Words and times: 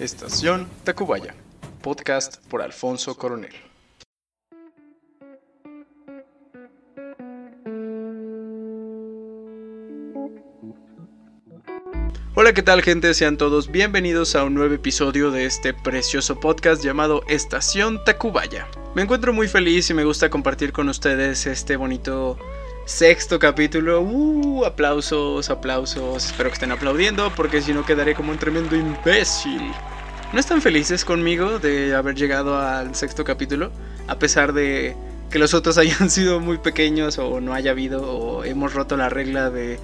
Estación 0.00 0.66
Tacubaya, 0.82 1.34
podcast 1.82 2.38
por 2.46 2.62
Alfonso 2.62 3.18
Coronel. 3.18 3.52
Hola, 12.34 12.54
¿qué 12.54 12.62
tal 12.62 12.80
gente? 12.80 13.12
Sean 13.12 13.36
todos 13.36 13.70
bienvenidos 13.70 14.34
a 14.36 14.44
un 14.44 14.54
nuevo 14.54 14.74
episodio 14.74 15.30
de 15.30 15.44
este 15.44 15.74
precioso 15.74 16.40
podcast 16.40 16.82
llamado 16.82 17.22
Estación 17.28 18.02
Tacubaya. 18.02 18.68
Me 18.94 19.02
encuentro 19.02 19.34
muy 19.34 19.48
feliz 19.48 19.90
y 19.90 19.94
me 19.94 20.04
gusta 20.04 20.30
compartir 20.30 20.72
con 20.72 20.88
ustedes 20.88 21.44
este 21.44 21.76
bonito 21.76 22.38
sexto 22.86 23.38
capítulo. 23.38 24.00
Uh, 24.00 24.64
aplausos, 24.64 25.50
aplausos. 25.50 26.24
Espero 26.24 26.48
que 26.48 26.54
estén 26.54 26.72
aplaudiendo 26.72 27.30
porque 27.36 27.60
si 27.60 27.74
no 27.74 27.84
quedaré 27.84 28.14
como 28.14 28.32
un 28.32 28.38
tremendo 28.38 28.74
imbécil. 28.74 29.70
¿No 30.32 30.38
están 30.38 30.62
felices 30.62 31.04
conmigo 31.04 31.58
de 31.58 31.92
haber 31.92 32.14
llegado 32.14 32.56
al 32.56 32.94
sexto 32.94 33.24
capítulo? 33.24 33.72
A 34.06 34.16
pesar 34.16 34.52
de 34.52 34.94
que 35.28 35.40
los 35.40 35.54
otros 35.54 35.76
hayan 35.78 36.08
sido 36.08 36.38
muy 36.38 36.58
pequeños 36.58 37.18
o 37.18 37.40
no 37.40 37.52
haya 37.52 37.72
habido 37.72 38.02
o 38.02 38.44
hemos 38.44 38.72
roto 38.72 38.96
la 38.96 39.08
regla 39.08 39.50
de 39.50 39.80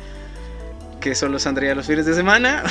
que 1.00 1.16
solo 1.16 1.40
saldría 1.40 1.74
los 1.74 1.86
fines 1.86 2.06
de 2.06 2.14
semana. 2.14 2.62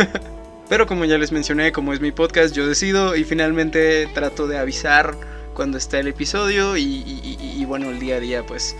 Pero 0.70 0.86
como 0.86 1.04
ya 1.04 1.18
les 1.18 1.30
mencioné, 1.30 1.72
como 1.72 1.92
es 1.92 2.00
mi 2.00 2.10
podcast, 2.10 2.54
yo 2.54 2.66
decido 2.66 3.14
y 3.14 3.24
finalmente 3.24 4.08
trato 4.14 4.46
de 4.46 4.56
avisar 4.56 5.14
cuando 5.52 5.76
está 5.76 5.98
el 5.98 6.08
episodio 6.08 6.76
y, 6.76 7.64
bueno, 7.66 7.90
el 7.90 7.98
día 7.98 8.16
a 8.16 8.20
día 8.20 8.46
pues 8.46 8.74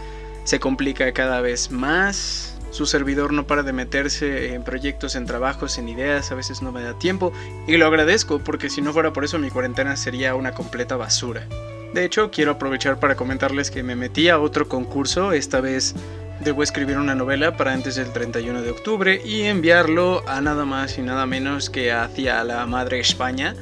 se 0.45 0.61
complica 0.61 1.13
cada 1.13 1.43
vez 1.43 1.71
más. 1.71 2.50
Su 2.71 2.87
servidor 2.87 3.33
no 3.33 3.47
para 3.47 3.63
de 3.63 3.73
meterse 3.73 4.55
en 4.55 4.63
proyectos, 4.63 5.17
en 5.17 5.27
trabajos, 5.27 5.79
en 5.79 5.89
ideas, 5.89 6.31
a 6.31 6.35
veces 6.35 6.63
no 6.63 6.73
me 6.73 6.83
da 6.83 6.99
tiempo 6.99 7.33
y 7.67 7.77
lo 7.77 7.87
agradezco 7.87 8.39
porque 8.39 8.71
si 8.71 8.81
no 8.81 8.93
fuera 8.93 9.13
por 9.13 9.25
eso 9.25 9.39
mi 9.39 9.51
cuarentena 9.51 9.97
sería 9.97 10.35
una 10.35 10.53
completa 10.53 10.97
basura. 10.97 11.47
De 11.93 12.05
hecho, 12.05 12.31
quiero 12.31 12.53
aprovechar 12.53 13.01
para 13.01 13.17
comentarles 13.17 13.71
que 13.71 13.83
me 13.83 13.97
metí 13.97 14.29
a 14.29 14.39
otro 14.39 14.69
concurso, 14.69 15.33
esta 15.33 15.61
vez 15.61 15.95
Debo 16.41 16.63
escribir 16.63 16.97
una 16.97 17.15
novela 17.15 17.59
para 17.59 17.75
antes 17.75 17.97
del 17.97 18.15
31 18.15 18.63
de 18.63 18.71
octubre 18.71 19.21
y 19.23 19.43
enviarlo 19.43 20.27
a 20.27 20.41
nada 20.41 20.65
más 20.65 20.97
y 20.97 21.03
nada 21.03 21.27
menos 21.27 21.69
que 21.69 21.93
hacia 21.93 22.43
la 22.45 22.65
madre 22.65 22.99
España, 22.99 23.55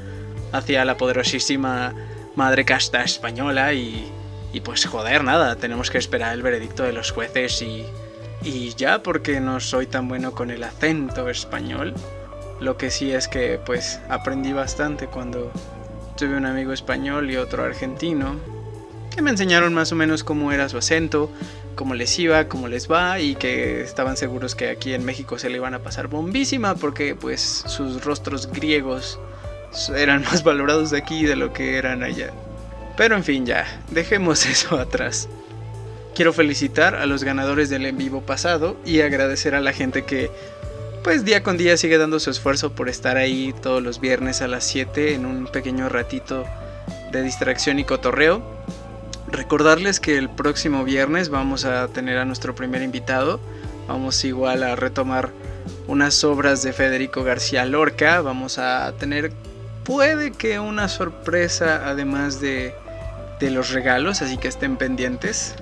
hacia 0.53 0.85
la 0.85 0.97
poderosísima 0.97 1.93
madre 2.37 2.65
casta 2.65 3.03
española 3.03 3.73
y, 3.73 4.09
y 4.53 4.61
pues 4.61 4.87
joder, 4.87 5.25
nada, 5.25 5.57
tenemos 5.57 5.91
que 5.91 5.99
esperar 5.99 6.33
el 6.35 6.43
veredicto 6.43 6.85
de 6.85 6.93
los 6.93 7.11
jueces 7.11 7.61
y, 7.63 7.85
y 8.43 8.75
ya 8.75 9.03
porque 9.03 9.41
no 9.41 9.61
soy 9.61 9.87
tan 9.87 10.09
bueno 10.09 10.33
con 10.33 10.51
el 10.51 10.63
acento 10.63 11.29
español. 11.29 11.95
Lo 12.61 12.77
que 12.77 12.91
sí 12.91 13.13
es 13.13 13.29
que 13.29 13.61
pues 13.65 14.01
aprendí 14.09 14.53
bastante 14.53 15.07
cuando 15.07 15.53
tuve 16.17 16.37
un 16.37 16.47
amigo 16.47 16.73
español 16.73 17.31
y 17.31 17.37
otro 17.37 17.65
argentino 17.65 18.37
que 19.15 19.23
me 19.23 19.31
enseñaron 19.31 19.75
más 19.75 19.93
o 19.93 19.97
menos 19.97 20.23
cómo 20.23 20.53
era 20.53 20.69
su 20.69 20.79
acento, 20.79 21.31
cómo 21.75 21.95
les 21.95 22.17
iba, 22.19 22.49
cómo 22.49 22.69
les 22.69 22.91
va 22.91 23.21
y 23.21 23.35
que 23.35 23.81
estaban 23.81 24.17
seguros 24.17 24.55
que 24.55 24.71
aquí 24.71 24.95
en 24.95 25.05
México 25.05 25.39
se 25.39 25.49
le 25.49 25.57
iban 25.57 25.75
a 25.75 25.81
pasar 25.81 26.09
bombísima 26.09 26.75
porque 26.75 27.15
pues 27.15 27.65
sus 27.67 28.05
rostros 28.05 28.51
griegos 28.51 29.19
eran 29.97 30.23
más 30.31 30.43
valorados 30.45 30.91
de 30.91 30.99
aquí 30.99 31.25
de 31.25 31.37
lo 31.37 31.53
que 31.53 31.79
eran 31.79 32.03
allá. 32.03 32.33
Pero 32.97 33.17
en 33.17 33.25
fin 33.25 33.47
ya, 33.47 33.65
dejemos 33.91 34.47
eso 34.47 34.77
atrás. 34.77 35.29
Quiero 36.19 36.33
felicitar 36.33 36.97
a 36.97 37.07
los 37.07 37.23
ganadores 37.23 37.71
del 37.71 37.87
en 37.87 37.97
vivo 37.97 38.23
pasado 38.23 38.77
y 38.85 39.03
agradecer 39.03 39.55
a 39.55 39.61
la 39.61 39.73
gente 39.73 40.03
que 40.05 40.33
pues 41.05 41.25
día 41.25 41.45
con 41.45 41.57
día 41.57 41.77
sigue 41.77 41.97
dando 41.97 42.19
su 42.19 42.29
esfuerzo 42.31 42.73
por 42.73 42.89
estar 42.89 43.17
ahí 43.17 43.55
todos 43.63 43.81
los 43.81 44.01
viernes 44.01 44.43
a 44.43 44.49
las 44.49 44.65
7 44.65 45.15
en 45.15 45.25
un 45.25 45.47
pequeño 45.47 45.89
ratito 45.89 46.45
de 47.13 47.23
distracción 47.23 47.79
y 47.79 47.85
cotorreo. 47.85 48.43
Recordarles 49.31 50.01
que 50.01 50.19
el 50.19 50.29
próximo 50.29 50.83
viernes 50.83 51.29
vamos 51.29 51.65
a 51.65 51.87
tener 51.87 52.19
a 52.19 52.25
nuestro 52.25 52.53
primer 52.53 52.83
invitado. 52.83 53.39
Vamos 53.87 54.25
igual 54.25 54.65
a 54.65 54.75
retomar 54.75 55.31
unas 55.87 56.25
obras 56.25 56.65
de 56.65 56.73
Federico 56.73 57.23
García 57.23 57.65
Lorca. 57.65 58.23
Vamos 58.23 58.59
a 58.59 58.93
tener, 58.99 59.31
puede 59.85 60.33
que 60.33 60.59
una 60.59 60.89
sorpresa 60.89 61.89
además 61.89 62.41
de, 62.41 62.75
de 63.39 63.53
los 63.53 63.71
regalos, 63.71 64.21
así 64.21 64.37
que 64.37 64.49
estén 64.49 64.77
pendientes. 64.77 65.55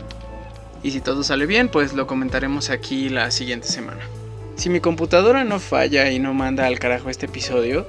Y 0.83 0.91
si 0.91 1.01
todo 1.01 1.23
sale 1.23 1.47
bien, 1.47 1.69
pues 1.69 1.95
lo 1.95 2.07
comentaremos 2.07 2.71
aquí 2.71 3.09
la 3.09 3.31
siguiente 3.31 3.69
semana. 3.69 4.01
Si 4.57 4.71
mi 4.71 4.81
computadora 4.81 5.45
no 5.45 5.61
falla 5.61 6.11
y 6.11 6.19
no 6.19 6.35
manda 6.35 6.67
al 6.67 6.79
carajo 6.79 7.11
este 7.11 7.27
episodio, 7.27 7.87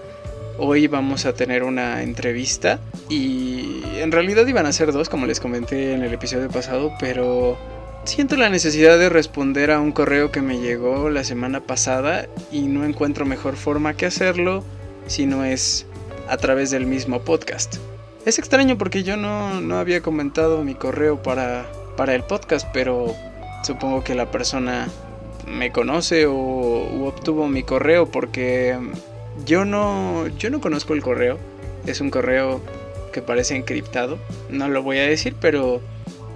Hoy 0.59 0.88
vamos 0.88 1.28
a 1.28 1.34
tener 1.34 1.62
una 1.62 2.02
entrevista 2.02 2.80
y 3.09 3.84
en 4.00 4.12
realidad 4.12 4.48
iban 4.48 4.66
a 4.66 4.72
ser 4.72 4.92
dos, 4.92 5.08
como 5.08 5.28
les 5.28 5.40
comenté 5.40 5.94
en 5.94 6.02
el 6.02 6.12
episodio 6.12 6.50
pasado, 6.50 6.94
pero 7.00 7.59
siento 8.06 8.38
la 8.38 8.50
necesidad 8.50 8.98
de 8.98 9.09
responder 9.09 9.69
a 9.69 9.80
un 9.80 9.92
correo 9.92 10.31
que 10.31 10.42
me 10.42 10.59
llegó 10.59 11.12
la 11.12 11.24
semana 11.24 11.59
pasada 11.59 12.28
y 12.52 12.62
no 12.62 12.86
encuentro 12.86 13.24
mejor 13.24 13.56
forma 13.56 13.94
que 13.94 14.08
hacerlo 14.08 14.64
si 15.06 15.28
no 15.28 15.46
es 15.46 15.86
a 16.28 16.38
través 16.38 16.72
del 16.72 16.88
mismo 16.88 17.22
podcast. 17.22 17.75
Es 18.25 18.40
extraño 18.40 18.80
porque 18.80 19.04
yo 19.04 19.16
no, 19.16 19.78
había 19.78 20.02
comentado 20.02 20.64
mi 20.64 20.74
correo 20.74 21.22
para, 21.22 21.68
para 21.97 22.16
el 22.16 22.24
podcast, 22.24 22.66
pero 22.72 23.13
supongo 23.63 24.03
que 24.03 24.16
la 24.16 24.31
persona 24.31 24.88
me 25.46 25.72
conoce 25.72 26.25
o 26.25 27.08
obtuvo 27.08 27.47
mi 27.47 27.63
correo 27.63 28.06
porque 28.06 28.78
yo 29.46 29.66
no, 29.66 30.28
yo 30.38 30.50
no 30.50 30.62
conozco 30.62 30.94
el 30.94 31.02
correo. 31.02 31.38
Es 31.86 32.02
un 32.02 32.09
correo 32.09 32.62
que 33.12 33.22
parece 33.22 33.56
encriptado. 33.56 34.18
No 34.50 34.68
lo 34.69 34.84
voy 34.84 34.97
a 35.00 35.03
decir, 35.03 35.36
pero 35.40 35.81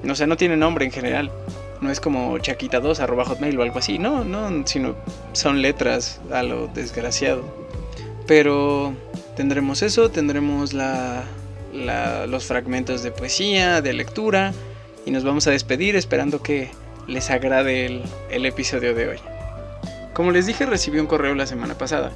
no 0.04 0.16
sé, 0.16 0.28
no 0.28 0.38
tiene 0.38 0.58
nombre 0.58 0.86
en 0.86 0.92
general. 0.92 1.32
No 1.82 1.92
es 1.92 2.00
como 2.00 2.38
chaquita2 2.38 3.00
arroba 3.00 3.26
hotmail 3.26 3.58
o 3.60 3.64
algo 3.64 3.80
así. 3.80 3.98
No, 4.00 4.24
no, 4.24 4.66
sino 4.68 4.96
son 5.34 5.62
letras 5.62 6.22
a 6.32 6.44
lo 6.44 6.68
desgraciado. 6.68 7.44
Pero 8.28 8.94
tendremos 9.36 9.82
eso, 9.82 10.10
tendremos 10.10 10.74
la, 10.74 11.24
los 12.28 12.46
fragmentos 12.46 13.04
de 13.04 13.12
poesía, 13.12 13.82
de 13.82 13.94
lectura. 13.94 14.54
Y 15.06 15.12
nos 15.12 15.24
vamos 15.24 15.48
a 15.48 15.52
despedir 15.52 15.96
esperando 15.96 16.42
que 16.42 16.70
les 17.08 17.30
agrade 17.30 18.04
el, 18.30 18.46
episodio 18.46 18.94
de 18.94 19.10
hoy. 19.10 19.18
Como 20.14 20.32
les 20.32 20.46
dije, 20.46 20.66
recibí 20.66 21.00
un 21.00 21.08
correo 21.08 21.36
la 21.36 21.48
semana 21.48 21.78
pasada 21.78 22.12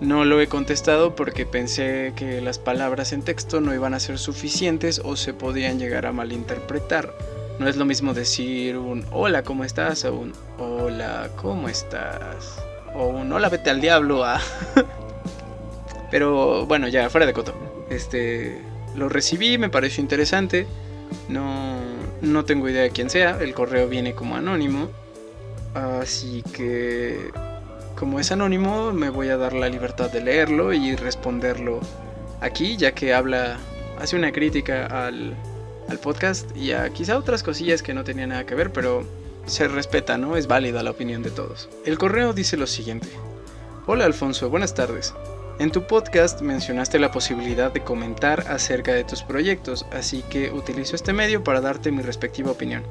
no 0.00 0.24
lo 0.26 0.40
he 0.40 0.46
contestado 0.46 1.14
porque 1.14 1.46
pensé 1.46 2.12
que 2.16 2.40
las 2.40 2.58
palabras 2.58 3.12
en 3.12 3.22
texto 3.22 3.60
no 3.60 3.72
iban 3.74 3.94
a 3.94 4.00
ser 4.00 4.18
suficientes 4.18 5.00
o 5.02 5.16
se 5.16 5.32
podían 5.32 5.78
llegar 5.78 6.04
a 6.04 6.12
malinterpretar. 6.12 7.14
No 7.58 7.66
es 7.66 7.76
lo 7.76 7.86
mismo 7.86 8.12
decir 8.12 8.76
un 8.76 9.06
hola, 9.10 9.42
¿cómo 9.42 9.64
estás? 9.64 10.04
o 10.04 10.14
un 10.14 10.34
hola, 10.58 11.30
¿cómo 11.36 11.68
estás? 11.68 12.62
o 12.94 13.06
un 13.06 13.32
hola, 13.32 13.48
vete 13.48 13.70
al 13.70 13.80
diablo. 13.80 14.24
Ah. 14.24 14.40
Pero 16.10 16.66
bueno, 16.66 16.88
ya, 16.88 17.08
fuera 17.08 17.26
de 17.26 17.32
coto. 17.32 17.54
Este, 17.88 18.60
lo 18.94 19.08
recibí, 19.08 19.58
me 19.58 19.70
pareció 19.70 20.02
interesante. 20.02 20.66
No, 21.28 21.78
no 22.20 22.44
tengo 22.44 22.68
idea 22.68 22.82
de 22.82 22.90
quién 22.90 23.10
sea. 23.10 23.38
El 23.40 23.54
correo 23.54 23.88
viene 23.88 24.14
como 24.14 24.36
anónimo. 24.36 24.90
Así 25.74 26.42
que 26.54 27.30
como 27.96 28.20
es 28.20 28.30
anónimo, 28.30 28.92
me 28.92 29.10
voy 29.10 29.28
a 29.30 29.36
dar 29.36 29.54
la 29.54 29.68
libertad 29.68 30.10
de 30.10 30.20
leerlo 30.22 30.72
y 30.72 30.94
responderlo 30.96 31.80
aquí, 32.40 32.76
ya 32.76 32.92
que 32.92 33.14
habla, 33.14 33.56
hace 33.98 34.16
una 34.16 34.32
crítica 34.32 34.86
al, 34.86 35.34
al 35.88 35.98
podcast 35.98 36.54
y 36.56 36.72
a 36.72 36.90
quizá 36.90 37.18
otras 37.18 37.42
cosillas 37.42 37.82
que 37.82 37.94
no 37.94 38.04
tenían 38.04 38.30
nada 38.30 38.44
que 38.44 38.54
ver, 38.54 38.72
pero 38.72 39.06
se 39.46 39.68
respeta, 39.68 40.18
¿no? 40.18 40.36
Es 40.36 40.46
válida 40.46 40.82
la 40.82 40.90
opinión 40.90 41.22
de 41.22 41.30
todos. 41.30 41.68
El 41.84 41.98
correo 41.98 42.32
dice 42.32 42.56
lo 42.56 42.66
siguiente. 42.66 43.08
Hola 43.86 44.04
Alfonso, 44.04 44.50
buenas 44.50 44.74
tardes. 44.74 45.14
En 45.58 45.72
tu 45.72 45.86
podcast 45.86 46.42
mencionaste 46.42 46.98
la 46.98 47.10
posibilidad 47.10 47.72
de 47.72 47.82
comentar 47.82 48.40
acerca 48.48 48.92
de 48.92 49.04
tus 49.04 49.22
proyectos, 49.22 49.86
así 49.90 50.22
que 50.28 50.50
utilizo 50.50 50.94
este 50.94 51.14
medio 51.14 51.42
para 51.42 51.62
darte 51.62 51.90
mi 51.90 52.02
respectiva 52.02 52.50
opinión. 52.50 52.82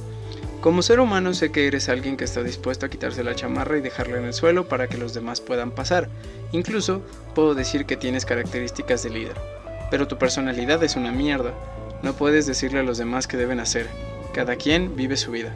Como 0.62 0.82
ser 0.82 1.00
humano 1.00 1.36
sé 1.36 1.52
que 1.52 1.68
eres 1.68 1.90
alguien 1.90 2.18
que 2.18 2.24
está 2.24 2.42
dispuesto 2.42 2.88
a 2.88 2.90
quitarse 2.90 3.24
la 3.24 3.36
chamarra 3.36 3.78
y 3.78 3.82
dejarla 3.82 4.18
en 4.18 4.26
el 4.26 4.34
suelo 4.34 4.68
para 4.68 4.88
que 4.88 4.98
los 4.98 5.14
demás 5.14 5.42
puedan 5.42 5.70
pasar. 5.70 6.10
Incluso 6.54 7.04
puedo 7.36 7.54
decir 7.54 7.86
que 7.86 7.98
tienes 7.98 8.26
características 8.26 9.04
de 9.04 9.12
líder. 9.12 9.38
Pero 9.92 10.08
tu 10.08 10.18
personalidad 10.18 10.84
es 10.84 10.96
una 10.96 11.12
mierda. 11.12 11.54
No 12.02 12.14
puedes 12.14 12.48
decirle 12.48 12.80
a 12.80 12.84
los 12.84 12.98
demás 12.98 13.28
qué 13.28 13.38
deben 13.38 13.60
hacer. 13.60 13.88
Cada 14.34 14.56
quien 14.56 14.96
vive 14.96 15.18
su 15.18 15.30
vida. 15.30 15.56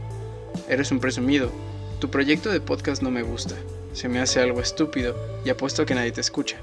Eres 0.68 0.92
un 0.92 1.00
presumido. 1.00 1.52
Tu 2.00 2.12
proyecto 2.12 2.52
de 2.52 2.62
podcast 2.62 3.02
no 3.02 3.10
me 3.10 3.24
gusta. 3.24 3.56
Se 3.94 4.10
me 4.10 4.20
hace 4.20 4.40
algo 4.42 4.62
estúpido 4.62 5.16
y 5.44 5.50
apuesto 5.50 5.82
a 5.82 5.86
que 5.88 5.96
nadie 5.96 6.12
te 6.12 6.22
escucha. 6.22 6.58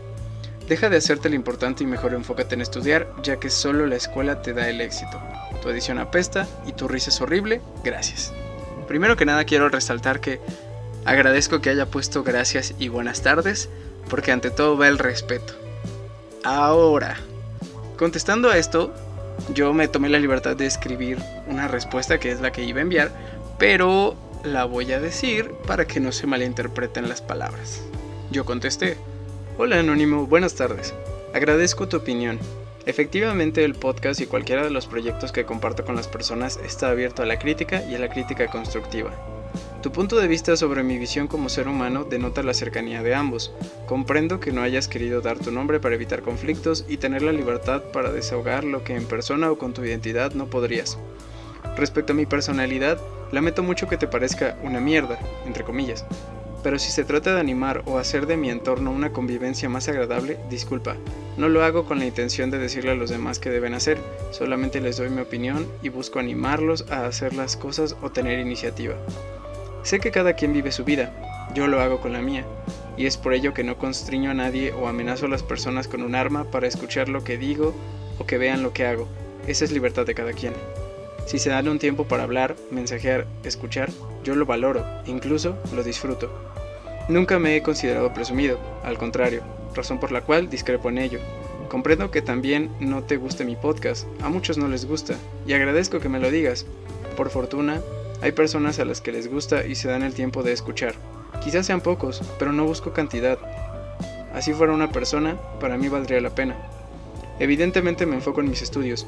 Deja 0.68 0.88
de 0.88 0.96
hacerte 0.96 1.28
lo 1.28 1.36
importante 1.36 1.84
y 1.84 1.86
mejor 1.86 2.12
enfócate 2.12 2.56
en 2.56 2.60
estudiar, 2.60 3.12
ya 3.22 3.38
que 3.38 3.50
solo 3.50 3.86
la 3.86 3.94
escuela 3.94 4.42
te 4.42 4.52
da 4.52 4.68
el 4.68 4.80
éxito. 4.80 5.20
Tu 5.62 5.68
edición 5.68 5.98
apesta 5.98 6.48
y 6.66 6.72
tu 6.72 6.88
risa 6.88 7.10
es 7.10 7.20
horrible, 7.20 7.60
gracias. 7.84 8.32
Primero 8.88 9.16
que 9.16 9.24
nada 9.24 9.44
quiero 9.44 9.68
resaltar 9.68 10.20
que 10.20 10.40
agradezco 11.04 11.60
que 11.60 11.70
haya 11.70 11.86
puesto 11.86 12.24
gracias 12.24 12.74
y 12.80 12.88
buenas 12.88 13.22
tardes, 13.22 13.68
porque 14.10 14.32
ante 14.32 14.50
todo 14.50 14.76
va 14.76 14.88
el 14.88 14.98
respeto. 14.98 15.54
Ahora, 16.42 17.16
contestando 17.96 18.50
a 18.50 18.58
esto, 18.58 18.92
yo 19.54 19.72
me 19.72 19.86
tomé 19.86 20.08
la 20.08 20.18
libertad 20.18 20.56
de 20.56 20.66
escribir 20.66 21.18
una 21.46 21.68
respuesta 21.68 22.18
que 22.18 22.32
es 22.32 22.40
la 22.40 22.50
que 22.50 22.64
iba 22.64 22.80
a 22.80 22.82
enviar, 22.82 23.12
pero 23.58 24.16
la 24.42 24.64
voy 24.64 24.92
a 24.92 25.00
decir 25.00 25.52
para 25.66 25.86
que 25.86 26.00
no 26.00 26.10
se 26.10 26.26
malinterpreten 26.26 27.08
las 27.08 27.20
palabras. 27.20 27.82
Yo 28.30 28.44
contesté, 28.44 28.96
hola 29.58 29.80
anónimo, 29.80 30.26
buenas 30.26 30.54
tardes. 30.54 30.92
Agradezco 31.32 31.88
tu 31.88 31.96
opinión. 31.96 32.38
Efectivamente 32.84 33.64
el 33.64 33.74
podcast 33.74 34.20
y 34.20 34.26
cualquiera 34.26 34.62
de 34.62 34.70
los 34.70 34.86
proyectos 34.86 35.32
que 35.32 35.46
comparto 35.46 35.84
con 35.84 35.96
las 35.96 36.08
personas 36.08 36.58
está 36.62 36.90
abierto 36.90 37.22
a 37.22 37.26
la 37.26 37.38
crítica 37.38 37.82
y 37.88 37.94
a 37.94 37.98
la 37.98 38.08
crítica 38.08 38.48
constructiva. 38.48 39.12
Tu 39.82 39.92
punto 39.92 40.16
de 40.16 40.28
vista 40.28 40.56
sobre 40.56 40.82
mi 40.82 40.98
visión 40.98 41.26
como 41.26 41.48
ser 41.48 41.68
humano 41.68 42.04
denota 42.04 42.42
la 42.42 42.52
cercanía 42.52 43.02
de 43.02 43.14
ambos. 43.14 43.52
Comprendo 43.86 44.40
que 44.40 44.52
no 44.52 44.60
hayas 44.60 44.88
querido 44.88 45.22
dar 45.22 45.38
tu 45.38 45.50
nombre 45.50 45.80
para 45.80 45.94
evitar 45.94 46.20
conflictos 46.20 46.84
y 46.86 46.98
tener 46.98 47.22
la 47.22 47.32
libertad 47.32 47.82
para 47.92 48.12
desahogar 48.12 48.62
lo 48.64 48.84
que 48.84 48.94
en 48.94 49.06
persona 49.06 49.50
o 49.50 49.56
con 49.56 49.72
tu 49.72 49.84
identidad 49.84 50.32
no 50.34 50.46
podrías. 50.46 50.98
Respecto 51.76 52.12
a 52.12 52.16
mi 52.16 52.26
personalidad, 52.26 53.00
lamento 53.32 53.62
mucho 53.62 53.88
que 53.88 53.96
te 53.96 54.06
parezca 54.06 54.58
una 54.62 54.80
mierda, 54.80 55.18
entre 55.46 55.64
comillas. 55.64 56.04
Pero 56.66 56.80
si 56.80 56.90
se 56.90 57.04
trata 57.04 57.32
de 57.32 57.38
animar 57.38 57.84
o 57.86 57.96
hacer 57.96 58.26
de 58.26 58.36
mi 58.36 58.50
entorno 58.50 58.90
una 58.90 59.12
convivencia 59.12 59.68
más 59.68 59.86
agradable, 59.86 60.36
disculpa, 60.50 60.96
no 61.36 61.48
lo 61.48 61.62
hago 61.62 61.84
con 61.84 62.00
la 62.00 62.06
intención 62.06 62.50
de 62.50 62.58
decirle 62.58 62.90
a 62.90 62.96
los 62.96 63.08
demás 63.08 63.38
qué 63.38 63.50
deben 63.50 63.72
hacer, 63.72 63.98
solamente 64.32 64.80
les 64.80 64.96
doy 64.96 65.08
mi 65.08 65.20
opinión 65.20 65.64
y 65.80 65.90
busco 65.90 66.18
animarlos 66.18 66.90
a 66.90 67.06
hacer 67.06 67.34
las 67.34 67.56
cosas 67.56 67.94
o 68.02 68.10
tener 68.10 68.40
iniciativa. 68.40 68.96
Sé 69.84 70.00
que 70.00 70.10
cada 70.10 70.32
quien 70.32 70.52
vive 70.52 70.72
su 70.72 70.82
vida, 70.82 71.14
yo 71.54 71.68
lo 71.68 71.80
hago 71.80 72.00
con 72.00 72.12
la 72.12 72.20
mía, 72.20 72.44
y 72.96 73.06
es 73.06 73.16
por 73.16 73.32
ello 73.32 73.54
que 73.54 73.62
no 73.62 73.78
constriño 73.78 74.32
a 74.32 74.34
nadie 74.34 74.72
o 74.72 74.88
amenazo 74.88 75.26
a 75.26 75.28
las 75.28 75.44
personas 75.44 75.86
con 75.86 76.02
un 76.02 76.16
arma 76.16 76.50
para 76.50 76.66
escuchar 76.66 77.08
lo 77.08 77.22
que 77.22 77.38
digo 77.38 77.76
o 78.18 78.26
que 78.26 78.38
vean 78.38 78.64
lo 78.64 78.72
que 78.72 78.86
hago. 78.86 79.06
Esa 79.46 79.64
es 79.64 79.70
libertad 79.70 80.04
de 80.04 80.16
cada 80.16 80.32
quien. 80.32 80.52
Si 81.26 81.38
se 81.38 81.50
dan 81.50 81.68
un 81.68 81.78
tiempo 81.78 82.08
para 82.08 82.24
hablar, 82.24 82.56
mensajear, 82.72 83.24
escuchar, 83.44 83.88
yo 84.24 84.34
lo 84.34 84.46
valoro, 84.46 84.84
incluso 85.06 85.56
lo 85.72 85.84
disfruto. 85.84 86.55
Nunca 87.08 87.38
me 87.38 87.56
he 87.56 87.62
considerado 87.62 88.12
presumido, 88.12 88.58
al 88.82 88.98
contrario, 88.98 89.42
razón 89.74 90.00
por 90.00 90.10
la 90.10 90.22
cual 90.22 90.50
discrepo 90.50 90.88
en 90.88 90.98
ello. 90.98 91.20
Comprendo 91.68 92.10
que 92.10 92.20
también 92.20 92.70
no 92.80 93.04
te 93.04 93.16
guste 93.16 93.44
mi 93.44 93.54
podcast, 93.54 94.08
a 94.22 94.28
muchos 94.28 94.58
no 94.58 94.66
les 94.66 94.86
gusta, 94.86 95.14
y 95.46 95.52
agradezco 95.52 96.00
que 96.00 96.08
me 96.08 96.18
lo 96.18 96.32
digas. 96.32 96.66
Por 97.16 97.30
fortuna, 97.30 97.80
hay 98.22 98.32
personas 98.32 98.80
a 98.80 98.84
las 98.84 99.00
que 99.00 99.12
les 99.12 99.30
gusta 99.30 99.64
y 99.66 99.76
se 99.76 99.88
dan 99.88 100.02
el 100.02 100.14
tiempo 100.14 100.42
de 100.42 100.52
escuchar. 100.52 100.94
Quizás 101.44 101.66
sean 101.66 101.80
pocos, 101.80 102.22
pero 102.40 102.52
no 102.52 102.64
busco 102.64 102.92
cantidad. 102.92 103.38
Así 104.34 104.52
fuera 104.52 104.72
una 104.72 104.90
persona, 104.90 105.36
para 105.60 105.76
mí 105.76 105.88
valdría 105.88 106.20
la 106.20 106.34
pena. 106.34 106.56
Evidentemente 107.38 108.04
me 108.04 108.16
enfoco 108.16 108.40
en 108.40 108.50
mis 108.50 108.62
estudios. 108.62 109.06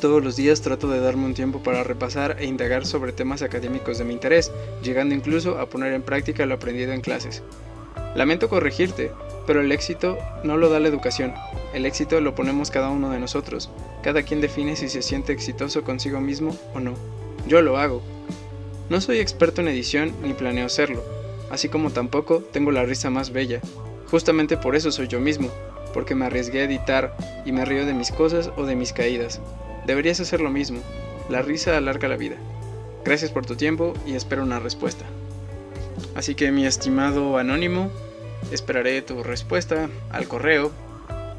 Todos 0.00 0.24
los 0.24 0.36
días 0.36 0.62
trato 0.62 0.88
de 0.88 1.00
darme 1.00 1.26
un 1.26 1.34
tiempo 1.34 1.62
para 1.62 1.84
repasar 1.84 2.36
e 2.40 2.46
indagar 2.46 2.86
sobre 2.86 3.12
temas 3.12 3.42
académicos 3.42 3.98
de 3.98 4.04
mi 4.04 4.12
interés, 4.12 4.50
llegando 4.82 5.14
incluso 5.14 5.58
a 5.58 5.66
poner 5.66 5.92
en 5.92 6.02
práctica 6.02 6.46
lo 6.46 6.54
aprendido 6.54 6.92
en 6.92 7.00
clases. 7.00 7.42
Lamento 8.14 8.48
corregirte, 8.48 9.12
pero 9.46 9.60
el 9.60 9.72
éxito 9.72 10.18
no 10.44 10.56
lo 10.56 10.68
da 10.70 10.80
la 10.80 10.88
educación. 10.88 11.34
El 11.72 11.86
éxito 11.86 12.20
lo 12.20 12.34
ponemos 12.34 12.70
cada 12.70 12.90
uno 12.90 13.10
de 13.10 13.20
nosotros. 13.20 13.70
Cada 14.02 14.22
quien 14.22 14.40
define 14.40 14.76
si 14.76 14.88
se 14.88 15.02
siente 15.02 15.32
exitoso 15.32 15.82
consigo 15.82 16.20
mismo 16.20 16.56
o 16.74 16.80
no. 16.80 16.94
Yo 17.46 17.62
lo 17.62 17.78
hago. 17.78 18.02
No 18.88 19.00
soy 19.00 19.18
experto 19.20 19.60
en 19.60 19.68
edición 19.68 20.12
ni 20.22 20.34
planeo 20.34 20.68
serlo, 20.68 21.02
así 21.50 21.68
como 21.68 21.90
tampoco 21.90 22.42
tengo 22.52 22.70
la 22.70 22.84
risa 22.84 23.08
más 23.08 23.30
bella. 23.30 23.60
Justamente 24.10 24.56
por 24.56 24.76
eso 24.76 24.92
soy 24.92 25.08
yo 25.08 25.20
mismo, 25.20 25.48
porque 25.94 26.14
me 26.14 26.26
arriesgué 26.26 26.60
a 26.60 26.64
editar 26.64 27.16
y 27.46 27.52
me 27.52 27.64
río 27.64 27.86
de 27.86 27.94
mis 27.94 28.10
cosas 28.10 28.50
o 28.56 28.66
de 28.66 28.76
mis 28.76 28.92
caídas. 28.92 29.40
Deberías 29.86 30.20
hacer 30.20 30.40
lo 30.40 30.50
mismo. 30.50 30.80
La 31.28 31.42
risa 31.42 31.76
alarga 31.76 32.08
la 32.08 32.16
vida. 32.16 32.36
Gracias 33.04 33.30
por 33.30 33.46
tu 33.46 33.56
tiempo 33.56 33.94
y 34.06 34.14
espero 34.14 34.42
una 34.42 34.60
respuesta. 34.60 35.04
Así 36.14 36.34
que 36.34 36.50
mi 36.50 36.66
estimado 36.66 37.38
anónimo, 37.38 37.90
esperaré 38.50 39.02
tu 39.02 39.22
respuesta 39.22 39.88
al 40.10 40.28
correo 40.28 40.72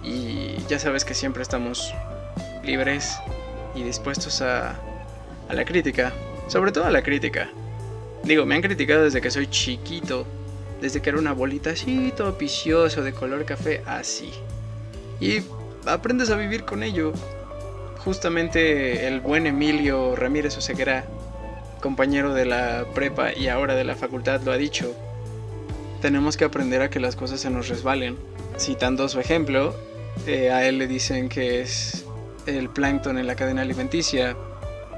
y 0.04 0.57
ya 0.68 0.80
sabes 0.80 1.06
que 1.06 1.13
siempre 1.13 1.44
estamos 1.44 1.94
libres 2.63 3.18
y 3.75 3.84
dispuestos 3.84 4.42
a 4.42 4.80
a 5.50 5.54
la 5.54 5.66
crítica, 5.66 6.13
sobre 6.48 6.72
todo 6.72 6.86
a 6.86 6.92
la 6.92 7.04
crítica. 7.04 7.50
Digo, 8.24 8.45
me 8.45 8.56
han 8.56 8.62
criticado 8.62 9.04
desde 9.04 9.22
que 9.22 9.31
soy 9.31 9.48
chiquito, 9.48 10.25
desde 10.81 11.01
que 11.01 11.10
era 11.10 11.19
una 11.19 11.34
bolita 11.34 11.72
así, 11.72 12.13
todo 12.16 12.34
vicioso, 12.34 13.04
de 13.04 13.13
color 13.13 13.45
café, 13.45 13.84
así. 13.86 14.31
Y 15.19 15.42
aprendes 15.86 16.30
a 16.30 16.36
vivir 16.36 16.63
con 16.63 16.84
ello. 16.84 17.13
Justamente 18.03 19.07
el 19.07 19.21
buen 19.21 19.47
Emilio 19.47 20.15
Ramírez 20.15 20.57
Oseguera, 20.57 21.05
compañero 21.81 22.33
de 22.33 22.45
la 22.45 22.85
prepa 22.94 23.33
y 23.33 23.47
ahora 23.47 23.75
de 23.75 23.85
la 23.85 23.95
facultad, 23.95 24.41
lo 24.41 24.51
ha 24.51 24.57
dicho. 24.57 24.94
Tenemos 26.01 26.35
que 26.35 26.44
aprender 26.44 26.81
a 26.81 26.89
que 26.89 27.00
las 27.00 27.15
cosas 27.15 27.39
se 27.39 27.50
nos 27.50 27.69
resbalen. 27.69 28.17
Citando 28.59 29.07
su 29.07 29.21
ejemplo, 29.21 29.73
eh, 30.27 30.51
a 30.51 30.67
él 30.67 30.79
le 30.79 30.88
dicen 30.88 31.29
que 31.29 31.61
es 31.61 32.05
el 32.45 32.69
plancton 32.69 33.17
en 33.17 33.25
la 33.25 33.35
cadena 33.35 33.61
alimenticia, 33.61 34.35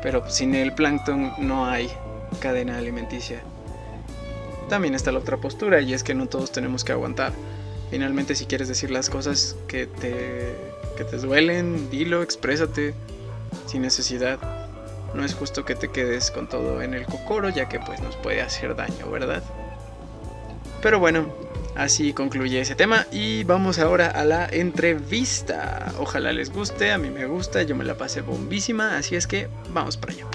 pero 0.02 0.28
sin 0.30 0.56
el 0.56 0.74
plancton 0.74 1.34
no 1.38 1.68
hay 1.68 1.92
cadena 2.40 2.80
alimenticia. 2.80 3.44
También 4.68 4.96
está 4.96 5.12
la 5.12 5.20
otra 5.20 5.38
postura 5.38 5.80
y 5.82 5.94
es 5.94 6.04
que 6.04 6.16
no 6.16 6.26
todos 6.26 6.52
tenemos 6.52 6.84
que 6.84 6.92
aguantar. 6.92 7.34
Finalmente 7.92 8.34
si 8.34 8.48
quieres 8.48 8.68
decir 8.68 8.90
las 8.90 9.12
cosas 9.12 9.56
que 9.68 9.86
te, 9.86 10.56
que 10.96 11.04
te 11.04 11.18
duelen, 11.18 11.90
dilo, 11.90 12.24
exprésate 12.24 12.94
sin 13.66 13.82
necesidad. 13.82 14.40
No 15.14 15.24
es 15.24 15.34
justo 15.34 15.64
que 15.64 15.76
te 15.76 15.90
quedes 15.90 16.32
con 16.32 16.48
todo 16.48 16.82
en 16.82 16.94
el 16.94 17.06
cocoro 17.06 17.50
ya 17.50 17.70
que 17.70 17.80
pues 17.80 18.02
nos 18.02 18.16
puede 18.18 18.42
hacer 18.42 18.76
daño, 18.76 19.10
¿verdad? 19.10 19.44
Pero 20.82 21.00
bueno, 21.00 21.34
Así 21.76 22.14
concluye 22.14 22.62
ese 22.62 22.74
tema 22.74 23.06
y 23.12 23.44
vamos 23.44 23.80
ahora 23.80 24.08
a 24.08 24.24
la 24.24 24.48
entrevista. 24.48 25.92
Ojalá 26.00 26.32
les 26.32 26.50
guste, 26.50 26.94
a 26.94 26.98
mí 26.98 27.10
me 27.10 27.26
gusta, 27.26 27.64
yo 27.64 27.76
me 27.76 27.84
la 27.84 27.96
pasé 27.96 28.22
bombísima, 28.22 28.98
así 28.98 29.18
es 29.18 29.28
que 29.28 29.50
vamos 29.74 29.98
para 29.98 30.14
allá. 30.14 30.26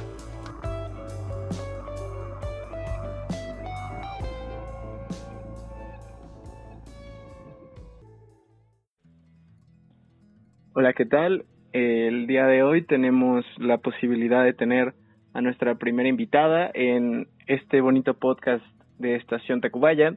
Hola, 10.72 10.92
¿qué 10.92 11.04
tal? 11.04 11.44
El 11.72 12.26
día 12.26 12.46
de 12.46 12.62
hoy 12.62 12.82
tenemos 12.82 13.44
la 13.58 13.78
posibilidad 13.78 14.44
de 14.44 14.52
tener 14.52 14.94
a 15.32 15.40
nuestra 15.40 15.74
primera 15.76 16.08
invitada 16.08 16.70
en 16.72 17.28
este 17.46 17.80
bonito 17.80 18.14
podcast 18.14 18.64
de 18.98 19.16
Estación 19.16 19.60
Tacubaya 19.60 20.16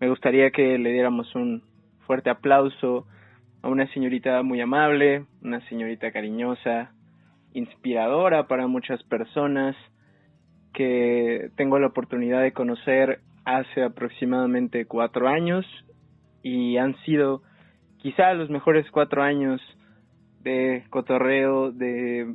me 0.00 0.08
gustaría 0.08 0.50
que 0.50 0.78
le 0.78 0.92
diéramos 0.92 1.34
un 1.34 1.62
fuerte 2.06 2.30
aplauso 2.30 3.06
a 3.62 3.68
una 3.68 3.92
señorita 3.92 4.42
muy 4.42 4.60
amable, 4.60 5.26
una 5.42 5.60
señorita 5.68 6.12
cariñosa, 6.12 6.92
inspiradora 7.52 8.46
para 8.46 8.68
muchas 8.68 9.02
personas, 9.04 9.74
que 10.72 11.50
tengo 11.56 11.80
la 11.80 11.88
oportunidad 11.88 12.42
de 12.42 12.52
conocer 12.52 13.20
hace 13.44 13.82
aproximadamente 13.82 14.86
cuatro 14.86 15.26
años 15.26 15.66
y 16.42 16.76
han 16.76 16.94
sido 17.04 17.42
quizá 17.98 18.32
los 18.34 18.50
mejores 18.50 18.90
cuatro 18.90 19.22
años 19.22 19.60
de 20.42 20.84
cotorreo, 20.90 21.72
de 21.72 22.34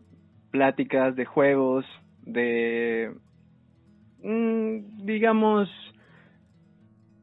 pláticas, 0.51 1.15
de 1.15 1.25
juegos, 1.25 1.85
de, 2.21 3.11
mm, 4.21 5.05
digamos, 5.05 5.69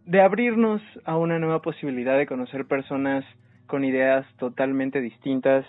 de 0.04 0.20
abrirnos 0.20 0.82
a 1.04 1.16
una 1.16 1.38
nueva 1.38 1.62
posibilidad 1.62 2.18
de 2.18 2.26
conocer 2.26 2.66
personas 2.66 3.24
con 3.66 3.84
ideas 3.84 4.26
totalmente 4.36 5.00
distintas 5.00 5.64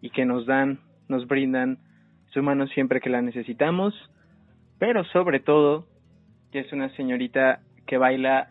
y 0.00 0.10
que 0.10 0.24
nos 0.24 0.46
dan, 0.46 0.78
nos 1.08 1.26
brindan 1.26 1.78
su 2.32 2.42
mano 2.42 2.68
siempre 2.68 3.00
que 3.00 3.10
la 3.10 3.22
necesitamos, 3.22 3.92
pero 4.78 5.02
sobre 5.04 5.40
todo 5.40 5.86
que 6.52 6.60
es 6.60 6.72
una 6.72 6.90
señorita 6.90 7.60
que 7.86 7.98
baila 7.98 8.50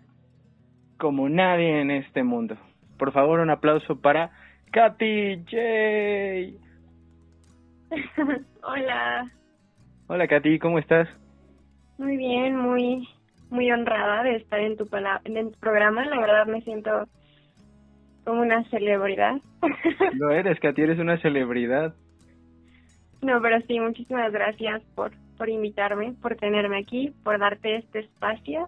como 0.97 1.29
nadie 1.29 1.79
en 1.81 1.91
este 1.91 2.23
mundo. 2.23 2.57
Por 2.99 3.13
favor, 3.13 3.39
un 3.39 3.49
aplauso 3.49 3.99
para 3.99 4.31
Katy 4.71 5.45
J. 5.49 6.59
Hola. 8.63 9.31
Hola 10.07 10.27
Katy, 10.27 10.59
¿cómo 10.59 10.77
estás? 10.77 11.07
Muy 11.97 12.17
bien, 12.17 12.57
muy 12.57 13.07
muy 13.49 13.71
honrada 13.71 14.23
de 14.23 14.35
estar 14.35 14.59
en 14.59 14.75
tu, 14.75 14.87
en 15.23 15.51
tu 15.51 15.59
programa. 15.59 16.05
La 16.05 16.19
verdad 16.19 16.45
me 16.45 16.61
siento 16.61 17.07
como 18.25 18.41
una 18.41 18.63
celebridad. 18.69 19.37
Lo 20.13 20.31
eres, 20.31 20.59
Katy, 20.59 20.81
eres 20.81 20.99
una 20.99 21.17
celebridad. 21.21 21.95
No, 23.21 23.41
pero 23.41 23.59
sí, 23.61 23.79
muchísimas 23.79 24.31
gracias 24.31 24.83
por, 24.93 25.11
por 25.37 25.49
invitarme, 25.49 26.13
por 26.21 26.35
tenerme 26.35 26.79
aquí, 26.79 27.13
por 27.23 27.39
darte 27.39 27.77
este 27.77 27.99
espacio. 27.99 28.67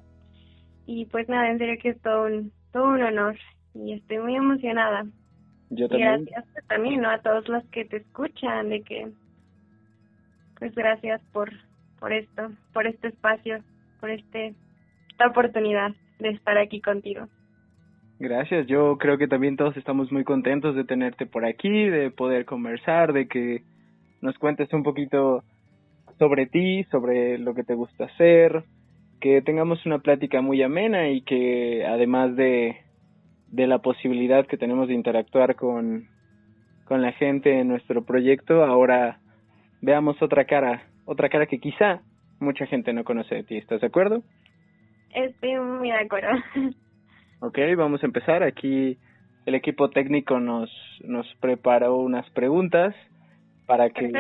Y 0.86 1.06
pues 1.08 1.28
nada, 1.28 1.50
en 1.50 1.58
serio 1.58 1.76
que 1.82 1.90
es 1.90 2.02
todo 2.02 2.26
un, 2.26 2.52
todo 2.72 2.86
un 2.90 3.04
honor 3.04 3.36
y 3.74 3.94
estoy 3.94 4.20
muy 4.20 4.36
emocionada. 4.36 5.06
Yo 5.70 5.88
también. 5.88 6.26
gracias 6.26 6.68
también, 6.68 7.02
¿no? 7.02 7.10
A 7.10 7.20
todos 7.20 7.48
los 7.48 7.64
que 7.68 7.86
te 7.86 7.98
escuchan, 7.98 8.70
de 8.70 8.82
que, 8.82 9.08
pues 10.60 10.76
gracias 10.76 11.22
por, 11.32 11.52
por 12.00 12.12
esto, 12.12 12.52
por 12.74 12.88
este 12.88 13.08
espacio, 13.08 13.64
por 14.00 14.10
este, 14.10 14.54
esta 15.12 15.28
oportunidad 15.28 15.92
de 16.20 16.30
estar 16.30 16.58
aquí 16.58 16.82
contigo. 16.82 17.28
Gracias, 18.20 18.68
yo 18.68 18.98
creo 19.00 19.18
que 19.18 19.28
también 19.28 19.56
todos 19.56 19.76
estamos 19.78 20.12
muy 20.12 20.24
contentos 20.24 20.76
de 20.76 20.84
tenerte 20.84 21.26
por 21.26 21.46
aquí, 21.46 21.90
de 21.90 22.12
poder 22.12 22.46
conversar, 22.46 23.14
de 23.14 23.28
que 23.28 23.64
nos 24.22 24.38
cuentes 24.38 24.72
un 24.74 24.84
poquito 24.84 25.44
sobre 26.20 26.46
ti, 26.46 26.84
sobre 26.92 27.40
lo 27.40 27.56
que 27.56 27.64
te 27.64 27.74
gusta 27.74 28.06
hacer, 28.06 28.64
que 29.20 29.42
tengamos 29.42 29.86
una 29.88 30.00
plática 30.00 30.42
muy 30.42 30.62
amena 30.62 31.10
y 31.10 31.22
que 31.22 31.84
además 31.84 32.36
de, 32.36 32.78
de 33.52 33.68
la 33.68 33.80
posibilidad 33.80 34.48
que 34.48 34.58
tenemos 34.58 34.88
de 34.88 34.94
interactuar 34.94 35.56
con, 35.56 36.08
con 36.86 37.02
la 37.02 37.12
gente 37.12 37.60
en 37.60 37.68
nuestro 37.68 38.04
proyecto, 38.04 38.64
ahora 38.64 39.20
veamos 39.82 40.22
otra 40.22 40.46
cara, 40.46 40.84
otra 41.06 41.30
cara 41.30 41.46
que 41.46 41.60
quizá 41.60 42.02
mucha 42.40 42.66
gente 42.66 42.94
no 42.94 43.04
conoce 43.04 43.36
de 43.36 43.44
ti. 43.44 43.58
¿Estás 43.58 43.82
de 43.82 43.88
acuerdo? 43.88 44.24
Estoy 45.14 45.60
muy 45.60 45.90
de 45.90 45.98
acuerdo. 45.98 46.30
Ok, 47.44 47.58
vamos 47.76 48.04
a 48.04 48.06
empezar. 48.06 48.44
Aquí 48.44 49.00
el 49.48 49.56
equipo 49.56 49.90
técnico 49.90 50.40
nos, 50.40 50.70
nos 51.04 51.26
preparó 51.40 51.98
unas 51.98 52.30
preguntas 52.30 52.94
para 53.66 53.90
que, 53.90 54.12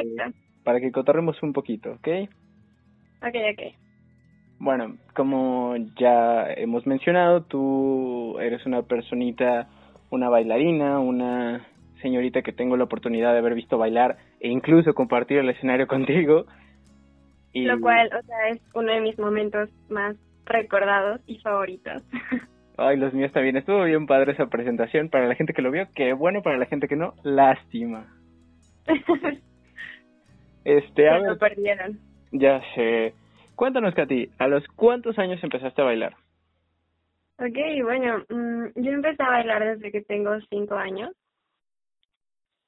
para 0.64 0.80
que 0.80 0.92
cotorremos 0.92 1.42
un 1.44 1.54
poquito, 1.54 1.92
¿ok? 1.92 2.08
Ok, 3.22 3.36
ok. 3.52 3.76
Bueno, 4.64 4.96
como 5.16 5.76
ya 6.00 6.54
hemos 6.54 6.86
mencionado, 6.86 7.42
tú 7.42 8.38
eres 8.40 8.64
una 8.68 8.84
personita, 8.84 9.68
una 10.12 10.30
bailarina, 10.30 11.00
una 11.00 11.66
señorita 12.00 12.44
que 12.44 12.54
tengo 12.54 12.78
la 12.78 12.84
oportunidad 12.84 13.32
de 13.34 13.40
haber 13.40 13.56
visto 13.56 13.80
bailar 13.80 14.18
e 14.40 14.50
incluso 14.50 14.94
compartir 14.94 15.40
el 15.40 15.50
escenario 15.50 15.88
contigo. 15.88 16.46
Y... 17.54 17.64
Lo 17.64 17.82
cual, 17.82 18.08
o 18.16 18.22
sea, 18.22 18.50
es 18.50 18.62
uno 18.76 18.94
de 18.94 19.02
mis 19.02 19.18
momentos 19.18 19.68
más 19.90 20.16
recordados 20.46 21.22
y 21.26 21.40
favoritos. 21.40 22.04
Ay, 22.78 22.98
los 22.98 23.16
míos 23.16 23.32
también. 23.32 23.58
Estuvo 23.58 23.84
bien 23.86 24.06
padre 24.06 24.34
esa 24.34 24.46
presentación. 24.46 25.10
Para 25.10 25.28
la 25.28 25.34
gente 25.34 25.54
que 25.54 25.64
lo 25.64 25.72
vio, 25.72 25.88
qué 25.96 26.14
bueno. 26.14 26.44
Para 26.44 26.60
la 26.60 26.68
gente 26.68 26.88
que 26.88 26.96
no, 26.96 27.16
lástima. 27.24 28.06
este, 30.66 31.10
a 31.10 31.18
lo 31.18 31.38
perdieron. 31.40 31.98
Ya 32.32 32.62
sé. 32.76 33.16
Cuéntanos, 33.56 33.94
Katy, 33.94 34.30
¿a 34.40 34.48
los 34.48 34.68
cuántos 34.76 35.18
años 35.20 35.44
empezaste 35.44 35.82
a 35.82 35.86
bailar? 35.86 36.16
Ok, 37.38 37.58
bueno, 37.84 38.24
mm, 38.30 38.82
yo 38.82 38.92
empecé 38.92 39.24
a 39.24 39.30
bailar 39.30 39.64
desde 39.76 39.92
que 39.92 40.02
tengo 40.02 40.32
cinco 40.50 40.76
años. 40.76 41.12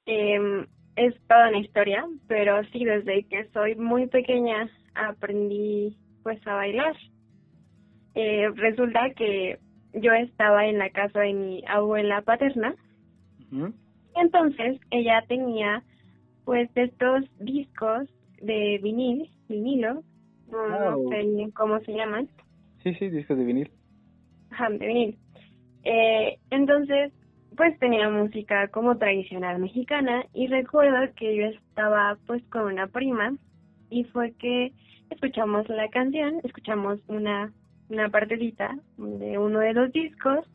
Eh, 0.06 0.66
es 0.96 1.14
toda 1.28 1.48
una 1.48 1.58
historia, 1.58 2.04
pero 2.28 2.62
sí, 2.72 2.84
desde 2.84 3.24
que 3.24 3.48
soy 3.52 3.74
muy 3.74 4.06
pequeña 4.06 4.68
aprendí 4.94 5.96
pues 6.22 6.44
a 6.46 6.54
bailar. 6.54 6.96
Eh, 8.14 8.48
resulta 8.54 9.10
que 9.10 9.58
yo 9.92 10.12
estaba 10.12 10.66
en 10.66 10.78
la 10.78 10.90
casa 10.90 11.20
de 11.20 11.34
mi 11.34 11.64
abuela 11.66 12.22
paterna. 12.22 12.74
Entonces 14.16 14.80
ella 14.90 15.24
tenía 15.28 15.82
pues 16.44 16.68
estos 16.74 17.24
discos 17.38 18.08
de 18.40 18.78
vinil, 18.82 19.30
vinilo, 19.48 20.02
no, 20.50 21.08
sé 21.08 21.52
cómo 21.54 21.80
se 21.80 21.92
llaman. 21.92 22.28
Sí, 22.82 22.94
sí, 22.94 23.08
discos 23.08 23.38
de 23.38 23.44
vinil. 23.44 23.70
Ajá, 24.50 24.68
de 24.70 24.86
vinil. 24.86 25.18
Eh, 25.84 26.38
entonces, 26.50 27.12
pues 27.56 27.78
tenía 27.78 28.08
música 28.08 28.68
como 28.68 28.96
tradicional 28.96 29.58
mexicana 29.58 30.24
y 30.32 30.46
recuerdo 30.48 31.12
que 31.16 31.36
yo 31.36 31.46
estaba 31.46 32.16
pues 32.26 32.42
con 32.44 32.64
una 32.64 32.86
prima 32.86 33.36
y 33.90 34.04
fue 34.04 34.32
que 34.32 34.72
escuchamos 35.10 35.68
la 35.68 35.88
canción, 35.88 36.40
escuchamos 36.42 37.00
una 37.08 37.52
una 37.88 38.08
partecita 38.08 38.76
de 38.96 39.38
uno 39.38 39.60
de 39.60 39.74
los 39.74 39.92
discos 39.92 40.46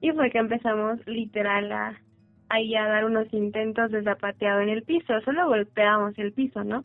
y 0.00 0.10
fue 0.12 0.30
que 0.30 0.38
empezamos 0.38 1.06
literal 1.06 1.70
a 1.70 2.00
ahí 2.48 2.74
a 2.74 2.86
dar 2.86 3.04
unos 3.04 3.32
intentos 3.32 3.90
de 3.90 4.02
zapateado 4.02 4.60
en 4.60 4.68
el 4.68 4.82
piso, 4.82 5.20
solo 5.24 5.48
golpeábamos 5.48 6.18
el 6.18 6.32
piso, 6.32 6.64
¿no? 6.64 6.84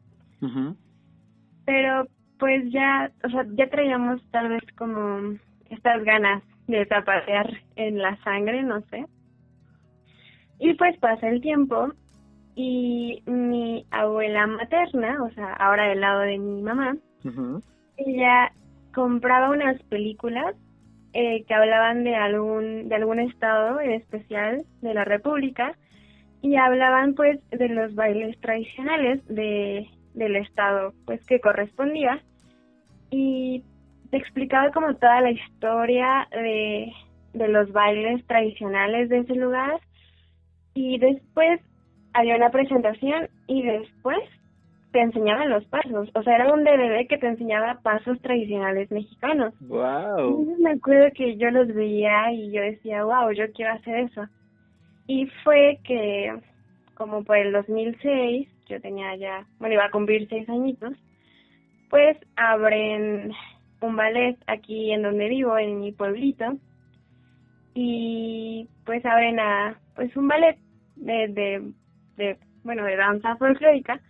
Pero 1.66 2.08
pues 2.40 2.72
ya, 2.72 3.12
o 3.24 3.30
sea, 3.30 3.46
ya 3.56 3.70
traíamos 3.70 4.22
tal 4.32 4.50
vez 4.50 4.64
como 4.78 5.38
estas 5.70 6.04
ganas 6.04 6.44
de 6.68 6.86
zapatear 6.86 7.50
en 7.76 8.00
la 8.00 8.16
sangre, 8.24 8.64
no 8.64 8.82
sé. 8.90 9.06
Y 10.60 10.74
pues 10.74 10.98
pasa 10.98 11.30
el 11.30 11.42
tiempo 11.42 11.92
y 12.56 13.22
mi 13.26 13.86
abuela 13.92 14.48
materna, 14.48 15.24
o 15.24 15.30
sea, 15.32 15.54
ahora 15.54 15.90
del 15.90 16.02
lado 16.02 16.22
de 16.22 16.40
mi 16.40 16.62
mamá, 16.62 16.98
ella 17.98 18.52
compraba 18.94 19.50
unas 19.50 19.82
películas 19.84 20.56
eh, 21.14 21.44
que 21.46 21.54
hablaban 21.54 22.04
de 22.04 22.16
algún 22.16 22.90
de 22.90 22.96
algún 22.96 23.20
estado 23.20 23.80
en 23.80 23.92
especial 23.92 24.64
de 24.82 24.94
la 24.94 25.04
República 25.04 25.76
y 26.42 26.56
hablaban 26.56 27.14
pues 27.14 27.40
de 27.50 27.70
los 27.70 27.94
bailes 27.96 28.40
tradicionales 28.40 29.26
de 29.28 29.88
del 30.18 30.36
estado 30.36 30.94
pues 31.06 31.26
que 31.26 31.40
correspondía 31.40 32.22
y 33.10 33.64
te 34.10 34.18
explicaba 34.18 34.72
como 34.72 34.96
toda 34.96 35.22
la 35.22 35.32
historia 35.32 36.28
de, 36.32 36.92
de 37.34 37.48
los 37.48 37.72
bailes 37.72 38.26
tradicionales 38.26 39.10
de 39.10 39.20
ese 39.20 39.36
lugar 39.36 39.80
y 40.74 40.98
después 40.98 41.62
había 42.14 42.36
una 42.36 42.50
presentación 42.50 43.30
y 43.48 43.64
después 43.64 44.20
te 44.92 45.02
enseñaban 45.02 45.50
los 45.50 45.66
pasos, 45.66 46.10
o 46.16 46.24
sea, 46.24 46.36
era 46.36 46.54
un 46.54 46.64
DVD 46.64 47.08
que 47.08 47.18
te 47.18 47.28
enseñaba 47.28 47.80
pasos 47.84 48.20
tradicionales 48.22 48.90
mexicanos. 48.90 49.54
Wow. 49.60 50.56
me 50.60 50.72
acuerdo 50.72 51.12
que 51.14 51.38
yo 51.38 51.52
los 51.52 51.68
veía 51.68 52.32
y 52.32 52.52
yo 52.52 52.62
decía, 52.62 53.04
wow, 53.04 53.32
yo 53.32 53.52
quiero 53.54 53.74
hacer 53.74 53.98
eso. 53.98 54.26
Y 55.06 55.28
fue 55.44 55.80
que, 55.84 56.34
como 56.96 57.24
por 57.24 57.38
el 57.38 57.52
2006, 57.52 58.48
yo 58.68 58.82
tenía 58.82 59.16
ya, 59.16 59.46
bueno, 59.60 59.76
iba 59.76 59.86
a 59.86 59.92
cumplir 59.92 60.28
seis 60.30 60.48
añitos, 60.50 60.94
pues 61.90 62.18
abren 62.36 63.32
un 63.82 63.96
ballet 63.96 64.38
aquí 64.48 64.92
en 64.92 65.04
donde 65.04 65.30
vivo, 65.30 65.58
en 65.58 65.80
mi 65.80 65.92
pueblito, 65.92 66.58
y 67.74 68.68
pues 68.86 69.06
abren 69.06 69.40
a, 69.40 69.80
pues 69.96 70.16
un 70.18 70.28
ballet 70.28 70.58
de, 70.96 71.28
de, 71.28 71.72
de 72.18 72.38
bueno, 72.64 72.84
de 72.86 72.96
danza 72.96 73.36
folclórica, 73.38 74.02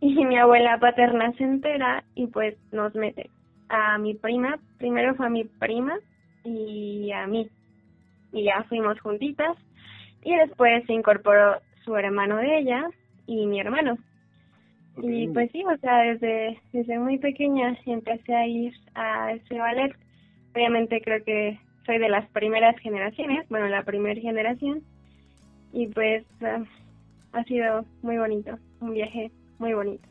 y 0.00 0.24
mi 0.24 0.36
abuela 0.36 0.78
paterna 0.78 1.32
se 1.32 1.44
entera 1.44 2.04
y 2.14 2.26
pues 2.26 2.56
nos 2.72 2.94
mete 2.94 3.30
a 3.68 3.96
mi 3.98 4.14
prima, 4.14 4.58
primero 4.78 5.14
fue 5.14 5.26
a 5.26 5.30
mi 5.30 5.44
prima 5.44 5.98
y 6.44 7.10
a 7.12 7.26
mí, 7.26 7.48
y 8.32 8.44
ya 8.44 8.62
fuimos 8.64 9.00
juntitas, 9.00 9.56
y 10.22 10.36
después 10.36 10.84
se 10.86 10.92
incorporó 10.92 11.60
su 11.84 11.96
hermano 11.96 12.36
de 12.36 12.58
ella 12.58 12.88
y 13.26 13.46
mi 13.46 13.60
hermano. 13.60 13.96
Y 15.02 15.28
pues 15.28 15.50
sí, 15.50 15.64
o 15.64 15.76
sea, 15.78 16.02
desde, 16.02 16.58
desde 16.72 16.98
muy 16.98 17.18
pequeña 17.18 17.76
empecé 17.84 18.34
a 18.34 18.46
ir 18.46 18.72
a 18.94 19.32
ese 19.32 19.58
ballet. 19.58 19.92
Obviamente 20.54 21.00
creo 21.00 21.22
que 21.24 21.58
soy 21.84 21.98
de 21.98 22.08
las 22.08 22.28
primeras 22.30 22.78
generaciones, 22.78 23.48
bueno, 23.48 23.68
la 23.68 23.82
primera 23.82 24.20
generación, 24.20 24.82
y 25.72 25.88
pues 25.88 26.24
ah, 26.42 26.62
ha 27.32 27.44
sido 27.44 27.84
muy 28.02 28.16
bonito, 28.18 28.56
un 28.80 28.94
viaje 28.94 29.30
muy 29.58 29.74
bonito. 29.74 30.08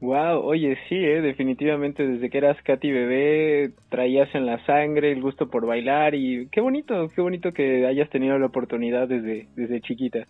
Wow, 0.00 0.40
oye, 0.44 0.76
sí, 0.88 0.96
eh, 0.96 1.22
definitivamente 1.22 2.06
desde 2.06 2.28
que 2.28 2.38
eras 2.38 2.60
Katy 2.62 2.90
bebé 2.90 3.70
traías 3.88 4.34
en 4.34 4.44
la 4.44 4.64
sangre 4.66 5.12
el 5.12 5.22
gusto 5.22 5.48
por 5.48 5.66
bailar 5.66 6.14
y 6.14 6.48
qué 6.52 6.60
bonito, 6.60 7.08
qué 7.14 7.22
bonito 7.22 7.52
que 7.52 7.86
hayas 7.86 8.10
tenido 8.10 8.38
la 8.38 8.46
oportunidad 8.46 9.08
desde 9.08 9.48
desde 9.56 9.80
chiquita. 9.80 10.26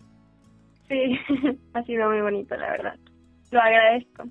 Sí, 0.87 1.19
ha 1.73 1.83
sido 1.83 2.09
muy 2.09 2.21
bonito, 2.21 2.55
la 2.55 2.71
verdad. 2.71 2.95
Lo 3.51 3.61
agradezco. 3.61 4.23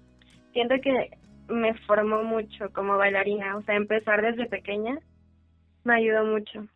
Siento 0.52 0.74
que 0.82 1.10
me 1.48 1.74
formó 1.86 2.22
mucho 2.22 2.72
como 2.72 2.96
bailarina, 2.96 3.56
o 3.56 3.62
sea, 3.62 3.76
empezar 3.76 4.22
desde 4.22 4.46
pequeña 4.46 4.98
me 5.84 5.94
ayudó 5.94 6.24
mucho. 6.24 6.66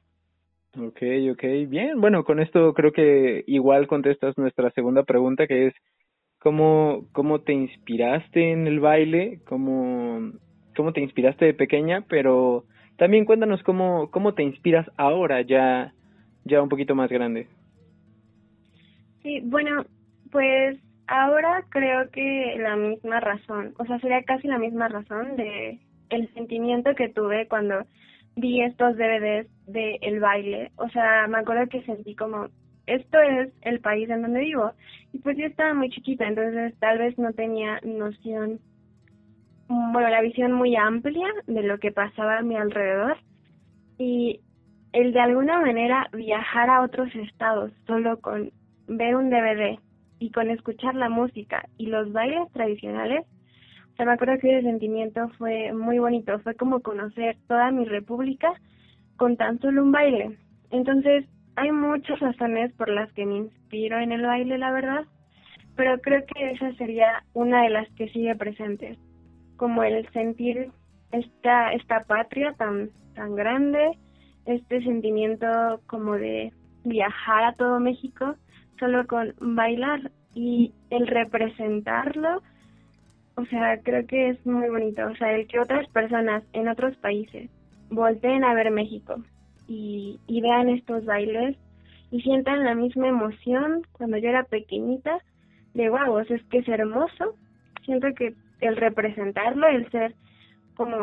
Ok, 0.79 1.03
ok, 1.33 1.43
bien. 1.69 2.01
Bueno, 2.01 2.25
con 2.25 2.39
esto 2.39 2.73
creo 2.75 2.93
que 2.93 3.43
igual 3.49 3.89
contestas 3.89 4.39
nuestra 4.39 4.71
segunda 4.71 5.03
pregunta, 5.03 5.49
que 5.49 5.67
es 5.67 5.75
cómo, 6.39 7.07
cómo 7.13 7.41
te 7.41 7.53
inspiraste 7.53 8.53
en 8.53 8.69
el 8.69 8.79
baile, 8.79 9.41
cómo, 9.49 10.31
cómo 10.77 10.93
te 10.93 11.01
inspiraste 11.01 11.45
de 11.45 11.55
pequeña, 11.55 12.05
pero 12.09 12.65
también 12.97 13.25
cuéntanos 13.25 13.63
cómo, 13.65 14.11
cómo 14.13 14.35
te 14.35 14.45
inspiras 14.45 14.89
ahora, 14.97 15.43
ya, 15.43 15.93
ya 16.45 16.63
un 16.63 16.69
poquito 16.69 16.95
más 16.95 17.11
grande. 17.11 17.49
Sí, 19.23 19.41
bueno, 19.45 19.85
pues 20.31 20.79
ahora 21.07 21.65
creo 21.69 22.11
que 22.11 22.57
la 22.59 22.77
misma 22.77 23.21
razón, 23.21 23.75
o 23.79 23.85
sea, 23.85 23.99
sería 24.01 24.23
casi 24.23 24.49
la 24.49 24.59
misma 24.59 24.89
razón 24.89 25.37
de 25.37 25.79
el 26.09 26.33
sentimiento 26.35 26.95
que 26.95 27.09
tuve 27.09 27.49
cuando 27.49 27.85
vi 28.37 28.63
estos 28.63 28.97
DVDs 28.97 29.47
de 29.67 29.99
el 30.03 30.21
baile. 30.21 30.71
O 30.77 30.89
sea, 30.89 31.27
me 31.29 31.39
acuerdo 31.39 31.69
que 31.69 31.83
sentí 31.83 32.15
como 32.15 32.49
esto 32.87 33.21
es 33.21 33.53
el 33.63 33.81
país 33.81 34.09
en 34.11 34.23
donde 34.23 34.41
vivo. 34.41 34.73
Y 35.13 35.19
pues 35.19 35.37
yo 35.37 35.47
estaba 35.47 35.75
muy 35.75 35.91
chiquita, 35.91 36.27
entonces 36.27 36.75
tal 36.79 36.99
vez 36.99 37.19
no 37.19 37.33
tenía 37.33 37.81
noción, 37.83 38.61
bueno, 39.69 40.09
la 40.09 40.23
visión 40.23 40.53
muy 40.53 40.77
amplia 40.77 41.29
de 41.47 41.63
lo 41.63 41.79
que 41.79 41.93
pasaba 41.93 42.39
a 42.39 42.43
mi 42.43 42.57
alrededor. 42.57 43.17
Y 43.99 44.41
el 44.93 45.13
de 45.13 45.21
alguna 45.21 45.61
manera 45.61 46.09
viajar 46.13 46.71
a 46.71 46.83
otros 46.83 47.15
estados 47.15 47.71
solo 47.87 48.21
con 48.21 48.51
ver 48.91 49.17
un 49.17 49.31
DVD 49.31 49.79
y 50.19 50.31
con 50.31 50.51
escuchar 50.51 50.95
la 50.95 51.09
música 51.09 51.65
y 51.79 51.87
los 51.87 52.13
bailes 52.13 52.51
tradicionales, 52.53 53.25
o 53.99 54.05
me 54.05 54.13
acuerdo 54.13 54.39
que 54.39 54.59
ese 54.59 54.67
sentimiento 54.67 55.29
fue 55.39 55.73
muy 55.73 55.99
bonito, 55.99 56.39
fue 56.41 56.55
como 56.55 56.81
conocer 56.81 57.37
toda 57.47 57.71
mi 57.71 57.85
república 57.85 58.53
con 59.17 59.37
tan 59.37 59.61
solo 59.61 59.83
un 59.83 59.93
baile. 59.93 60.39
Entonces, 60.71 61.27
hay 61.57 61.71
muchas 61.71 62.19
razones 62.21 62.73
por 62.75 62.89
las 62.89 63.13
que 63.13 63.27
me 63.27 63.37
inspiro 63.37 63.99
en 63.99 64.13
el 64.13 64.23
baile, 64.23 64.59
la 64.59 64.73
verdad, 64.73 65.05
pero 65.77 66.01
creo 66.01 66.25
que 66.27 66.51
esa 66.53 66.73
sería 66.75 67.23
una 67.33 67.63
de 67.63 67.71
las 67.71 67.89
que 67.93 68.09
sigue 68.09 68.35
presentes, 68.35 68.99
como 69.57 69.83
el 69.83 70.09
sentir 70.13 70.71
esta 71.13 71.73
esta 71.73 72.05
patria 72.05 72.55
tan 72.55 72.91
tan 73.15 73.35
grande, 73.35 73.99
este 74.47 74.83
sentimiento 74.83 75.81
como 75.87 76.15
de 76.15 76.53
viajar 76.85 77.45
a 77.45 77.53
todo 77.53 77.79
México 77.81 78.37
solo 78.81 79.07
con 79.07 79.35
bailar 79.41 80.11
y 80.35 80.73
el 80.91 81.07
representarlo, 81.07 82.43
o 83.37 83.45
sea, 83.47 83.81
creo 83.83 84.07
que 84.07 84.31
es 84.31 84.45
muy 84.45 84.69
bonito, 84.69 85.07
o 85.07 85.15
sea, 85.17 85.37
el 85.37 85.47
que 85.47 85.61
otras 85.61 85.89
personas 85.91 86.43
en 86.53 86.67
otros 86.69 86.97
países 86.97 87.49
volteen 87.91 88.43
a 88.43 88.55
ver 88.55 88.71
México 88.73 89.23
y, 89.69 90.19
y 90.27 90.41
vean 90.41 90.69
estos 90.69 91.05
bailes 91.05 91.57
y 92.11 92.21
sientan 92.23 92.65
la 92.65 92.75
misma 92.75 93.09
emoción 93.09 93.83
cuando 93.93 94.17
yo 94.17 94.29
era 94.29 94.43
pequeñita 94.43 95.21
de 95.75 95.89
wow, 95.89 96.19
es 96.19 96.43
que 96.51 96.59
es 96.59 96.69
hermoso. 96.69 97.37
Siento 97.85 98.09
que 98.17 98.35
el 98.61 98.77
representarlo, 98.77 99.69
el 99.69 99.89
ser 99.91 100.15
como 100.75 100.97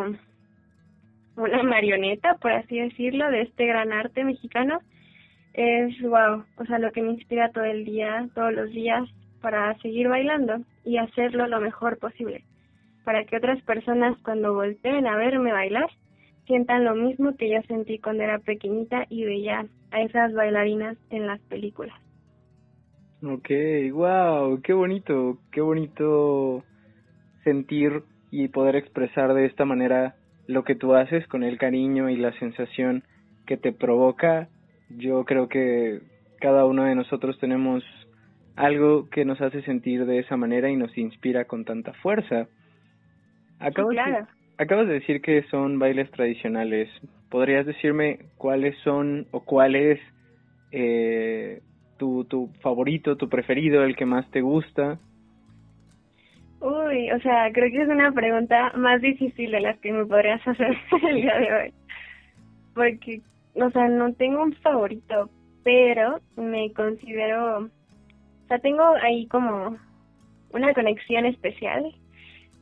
una 1.38 1.64
marioneta, 1.64 2.36
por 2.36 2.52
así 2.52 2.80
decirlo, 2.80 3.30
de 3.32 3.44
este 3.44 3.66
gran 3.66 3.94
arte 3.94 4.24
mexicano, 4.24 4.80
es 5.58 6.00
wow, 6.02 6.46
o 6.58 6.66
sea, 6.66 6.80
lo 6.80 6.92
que 6.92 7.02
me 7.02 7.12
inspira 7.12 7.52
todo 7.52 7.66
el 7.66 7.84
día, 7.84 8.30
todos 8.34 8.54
los 8.54 8.70
días, 8.70 9.04
para 9.42 9.78
seguir 9.80 10.08
bailando 10.08 10.62
y 10.86 10.98
hacerlo 10.98 11.48
lo 11.48 11.60
mejor 11.60 11.98
posible, 11.98 12.44
para 13.04 13.26
que 13.26 13.38
otras 13.38 13.62
personas 13.64 14.18
cuando 14.24 14.54
volteen 14.54 15.08
a 15.08 15.18
verme 15.18 15.52
bailar, 15.52 15.90
sientan 16.46 16.86
lo 16.86 16.96
mismo 16.96 17.36
que 17.36 17.50
yo 17.50 17.62
sentí 17.68 17.98
cuando 18.00 18.24
era 18.24 18.40
pequeñita 18.40 19.06
y 19.10 19.26
veía 19.26 19.66
a 19.92 20.02
esas 20.02 20.34
bailarinas 20.34 20.96
en 21.10 21.28
las 21.28 21.42
películas. 21.42 22.00
Ok, 23.24 23.50
wow, 23.94 24.62
qué 24.62 24.74
bonito, 24.74 25.40
qué 25.52 25.62
bonito 25.62 26.64
sentir 27.44 28.04
y 28.30 28.50
poder 28.50 28.76
expresar 28.76 29.34
de 29.34 29.48
esta 29.48 29.66
manera 29.66 30.16
lo 30.46 30.64
que 30.64 30.76
tú 30.76 30.94
haces 30.94 31.28
con 31.28 31.44
el 31.44 31.58
cariño 31.58 32.10
y 32.10 32.18
la 32.18 32.32
sensación 32.40 33.04
que 33.48 33.58
te 33.58 33.72
provoca. 33.72 34.50
Yo 34.90 35.26
creo 35.26 35.48
que 35.50 36.02
cada 36.40 36.66
uno 36.66 36.84
de 36.84 36.96
nosotros 36.96 37.38
tenemos 37.40 37.84
algo 38.56 39.10
que 39.10 39.26
nos 39.26 39.40
hace 39.42 39.62
sentir 39.64 40.06
de 40.06 40.20
esa 40.20 40.38
manera 40.38 40.70
y 40.70 40.76
nos 40.76 40.98
inspira 40.98 41.46
con 41.46 41.66
tanta 41.66 41.94
fuerza. 41.94 42.48
Acabo 43.60 43.90
claro 43.90 44.28
acabas 44.58 44.88
de 44.88 44.96
decir 44.96 45.22
que 45.22 45.44
son 45.44 45.80
bailes 45.80 46.10
tradicionales. 46.12 46.90
¿Podrías 47.30 47.66
decirme 47.66 48.20
cuáles 48.38 48.78
son 48.80 49.28
o 49.32 49.42
cuál 49.42 49.76
es 49.76 50.00
eh, 50.72 51.62
tu, 51.98 52.26
tu 52.26 52.48
favorito, 52.62 53.18
tu 53.18 53.30
preferido, 53.30 53.84
el 53.84 53.96
que 53.96 54.06
más 54.06 54.30
te 54.32 54.42
gusta? 54.42 55.00
Uy, 56.60 57.12
o 57.12 57.20
sea, 57.20 57.52
creo 57.54 57.70
que 57.70 57.84
es 57.84 57.90
una 57.90 58.12
pregunta 58.12 58.72
más 58.76 59.02
difícil 59.02 59.52
de 59.52 59.62
las 59.62 59.78
que 59.80 59.92
me 59.92 60.06
podrías 60.06 60.46
hacer 60.48 60.76
el 61.08 61.16
día 61.22 61.38
de 61.38 61.54
hoy. 61.54 61.74
Porque, 62.74 63.22
o 63.62 63.72
sea, 63.72 63.88
no 63.88 64.14
tengo 64.14 64.44
un 64.44 64.54
favorito, 64.54 65.30
pero 65.64 66.20
me 66.36 66.72
considero, 66.74 67.60
o 67.60 68.48
sea, 68.48 68.60
tengo 68.60 68.84
ahí 69.02 69.28
como 69.28 69.78
una 70.52 70.74
conexión 70.74 71.26
especial 71.26 71.94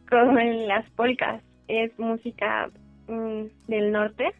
con 0.09 0.35
las 0.67 0.89
polcas 0.91 1.43
es 1.67 1.97
música 1.97 2.69
mm, 3.07 3.43
del 3.67 3.91
norte 3.91 4.33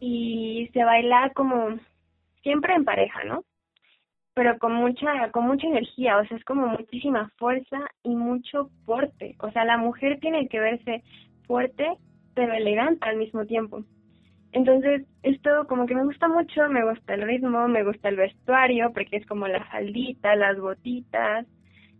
y 0.00 0.68
se 0.72 0.84
baila 0.84 1.30
como 1.34 1.78
siempre 2.42 2.74
en 2.74 2.84
pareja, 2.84 3.24
¿no? 3.24 3.44
Pero 4.34 4.58
con 4.58 4.74
mucha 4.74 5.30
con 5.30 5.46
mucha 5.46 5.66
energía, 5.66 6.18
o 6.18 6.26
sea, 6.26 6.36
es 6.36 6.44
como 6.44 6.66
muchísima 6.66 7.30
fuerza 7.38 7.78
y 8.02 8.14
mucho 8.14 8.70
porte. 8.84 9.34
O 9.38 9.50
sea, 9.52 9.64
la 9.64 9.78
mujer 9.78 10.18
tiene 10.20 10.48
que 10.48 10.60
verse 10.60 11.02
fuerte 11.46 11.96
pero 12.34 12.52
elegante 12.52 13.08
al 13.08 13.16
mismo 13.16 13.46
tiempo. 13.46 13.82
Entonces, 14.56 15.02
esto 15.22 15.66
como 15.68 15.84
que 15.84 15.94
me 15.94 16.04
gusta 16.04 16.28
mucho, 16.28 16.66
me 16.70 16.82
gusta 16.82 17.12
el 17.12 17.22
ritmo, 17.22 17.68
me 17.68 17.84
gusta 17.84 18.08
el 18.08 18.16
vestuario, 18.16 18.90
porque 18.94 19.18
es 19.18 19.26
como 19.26 19.46
la 19.46 19.62
faldita, 19.66 20.34
las 20.34 20.58
botitas. 20.58 21.44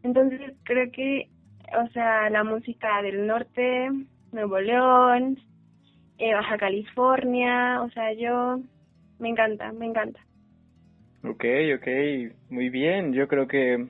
Entonces, 0.02 0.54
creo 0.64 0.90
que 0.90 1.28
o 1.74 1.88
sea, 1.88 2.30
la 2.30 2.44
música 2.44 3.02
del 3.02 3.26
norte, 3.26 3.90
Nuevo 4.32 4.58
León, 4.58 5.38
eh, 6.18 6.34
Baja 6.34 6.56
California, 6.56 7.82
o 7.82 7.90
sea, 7.90 8.12
yo 8.14 8.60
me 9.18 9.28
encanta, 9.28 9.72
me 9.72 9.86
encanta. 9.86 10.20
Ok, 11.24 11.44
ok, 11.76 12.32
muy 12.50 12.70
bien. 12.70 13.12
Yo 13.12 13.26
creo 13.28 13.48
que 13.48 13.86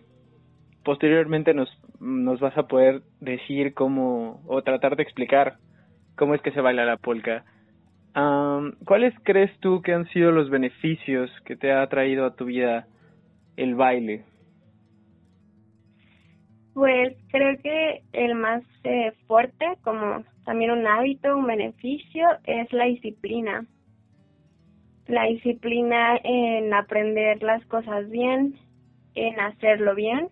posteriormente 0.85 1.53
nos, 1.55 1.69
nos 2.01 2.41
vas 2.41 2.57
a 2.57 2.67
poder 2.67 3.03
decir 3.21 3.75
cómo, 3.75 4.43
o 4.47 4.63
tratar 4.63 4.97
de 4.97 5.03
explicar 5.03 5.59
cómo 6.17 6.35
es 6.35 6.41
que 6.41 6.53
se 6.53 6.61
baila 6.61 6.85
la 6.85 6.97
polka. 6.97 7.45
¿Cuáles 8.87 9.13
crees 9.25 9.51
tú 9.61 9.83
que 9.83 9.93
han 9.93 10.07
sido 10.09 10.33
los 10.33 10.49
beneficios 10.49 11.31
que 11.45 11.55
te 11.55 11.71
ha 11.71 11.87
traído 11.87 12.25
a 12.25 12.35
tu 12.35 12.47
vida 12.47 12.87
el 13.59 13.75
baile? 13.75 14.25
Pues 16.73 17.15
creo 17.29 17.59
que 17.63 18.03
el 18.15 18.35
más 18.35 18.63
eh, 18.85 19.13
fuerte, 19.27 19.67
como 19.83 20.25
también 20.47 20.71
un 20.71 20.87
hábito, 20.87 21.37
un 21.37 21.47
beneficio, 21.47 22.27
es 22.45 22.73
la 22.73 22.85
disciplina. 22.85 23.67
La 25.09 25.25
disciplina 25.25 26.19
en 26.25 26.73
aprender 26.73 27.43
las 27.43 27.65
cosas 27.67 28.09
bien, 28.09 28.55
en 29.15 29.41
hacerlo 29.41 29.95
bien 29.95 30.29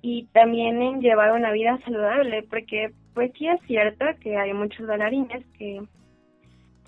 y 0.00 0.26
también 0.32 0.80
en 0.80 1.00
llevar 1.02 1.32
una 1.32 1.52
vida 1.52 1.78
saludable, 1.84 2.44
porque 2.44 2.92
pues 3.12 3.30
sí 3.38 3.46
es 3.46 3.60
cierto 3.66 4.06
que 4.20 4.38
hay 4.38 4.54
muchos 4.54 4.86
bailarines 4.86 5.44
que 5.58 5.82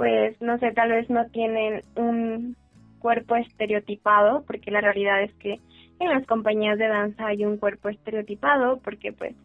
pues 0.00 0.40
no 0.40 0.56
sé, 0.56 0.72
tal 0.72 0.88
vez 0.88 1.10
no 1.10 1.26
tienen 1.26 1.82
un 1.94 2.56
cuerpo 3.00 3.36
estereotipado, 3.36 4.44
porque 4.46 4.70
la 4.70 4.80
realidad 4.80 5.22
es 5.22 5.34
que 5.34 5.60
en 5.98 6.08
las 6.08 6.26
compañías 6.26 6.78
de 6.78 6.88
danza 6.88 7.26
hay 7.26 7.44
un 7.44 7.58
cuerpo 7.58 7.90
estereotipado 7.90 8.78
porque 8.78 9.12
pues 9.12 9.36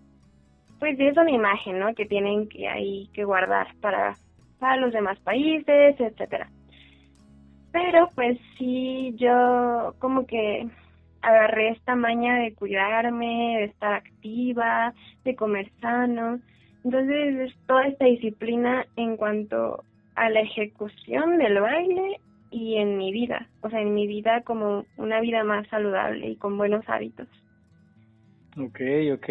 pues 0.79 0.97
es 0.97 1.17
una 1.17 1.31
imagen 1.31 1.77
no 1.77 1.93
que 1.93 2.05
tienen 2.05 2.47
que 2.47 2.69
ahí 2.69 3.09
que 3.11 3.25
guardar 3.25 3.67
para 3.81 4.15
para 4.57 4.77
los 4.77 4.93
demás 4.93 5.19
países 5.19 5.99
etcétera. 5.99 6.49
Pero 7.73 8.07
pues 8.15 8.39
sí 8.57 9.13
yo 9.17 9.93
como 9.99 10.25
que 10.25 10.69
agarré 11.21 11.71
esta 11.71 11.97
maña 11.97 12.35
de 12.35 12.53
cuidarme 12.53 13.57
de 13.57 13.63
estar 13.65 13.93
activa 13.93 14.93
de 15.25 15.35
comer 15.35 15.69
sano. 15.81 16.39
Entonces 16.85 17.35
es 17.41 17.57
toda 17.67 17.87
esta 17.87 18.05
disciplina 18.05 18.85
en 18.95 19.17
cuanto 19.17 19.83
a 20.15 20.29
la 20.29 20.41
ejecución 20.41 21.37
del 21.37 21.59
baile 21.59 22.19
y 22.51 22.77
en 22.77 22.97
mi 22.97 23.11
vida, 23.11 23.49
o 23.61 23.69
sea, 23.69 23.81
en 23.81 23.93
mi 23.93 24.07
vida 24.07 24.41
como 24.41 24.85
una 24.97 25.19
vida 25.19 25.43
más 25.43 25.67
saludable 25.67 26.29
y 26.29 26.35
con 26.37 26.57
buenos 26.57 26.87
hábitos. 26.87 27.27
Ok, 28.57 28.79
ok. 29.13 29.29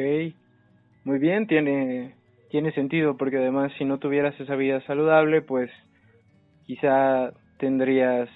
Muy 1.04 1.18
bien, 1.18 1.46
tiene, 1.46 2.14
tiene 2.50 2.72
sentido 2.72 3.16
porque 3.16 3.38
además 3.38 3.72
si 3.78 3.84
no 3.84 3.98
tuvieras 3.98 4.38
esa 4.40 4.56
vida 4.56 4.80
saludable, 4.82 5.42
pues 5.42 5.70
quizá 6.66 7.32
tendrías, 7.58 8.28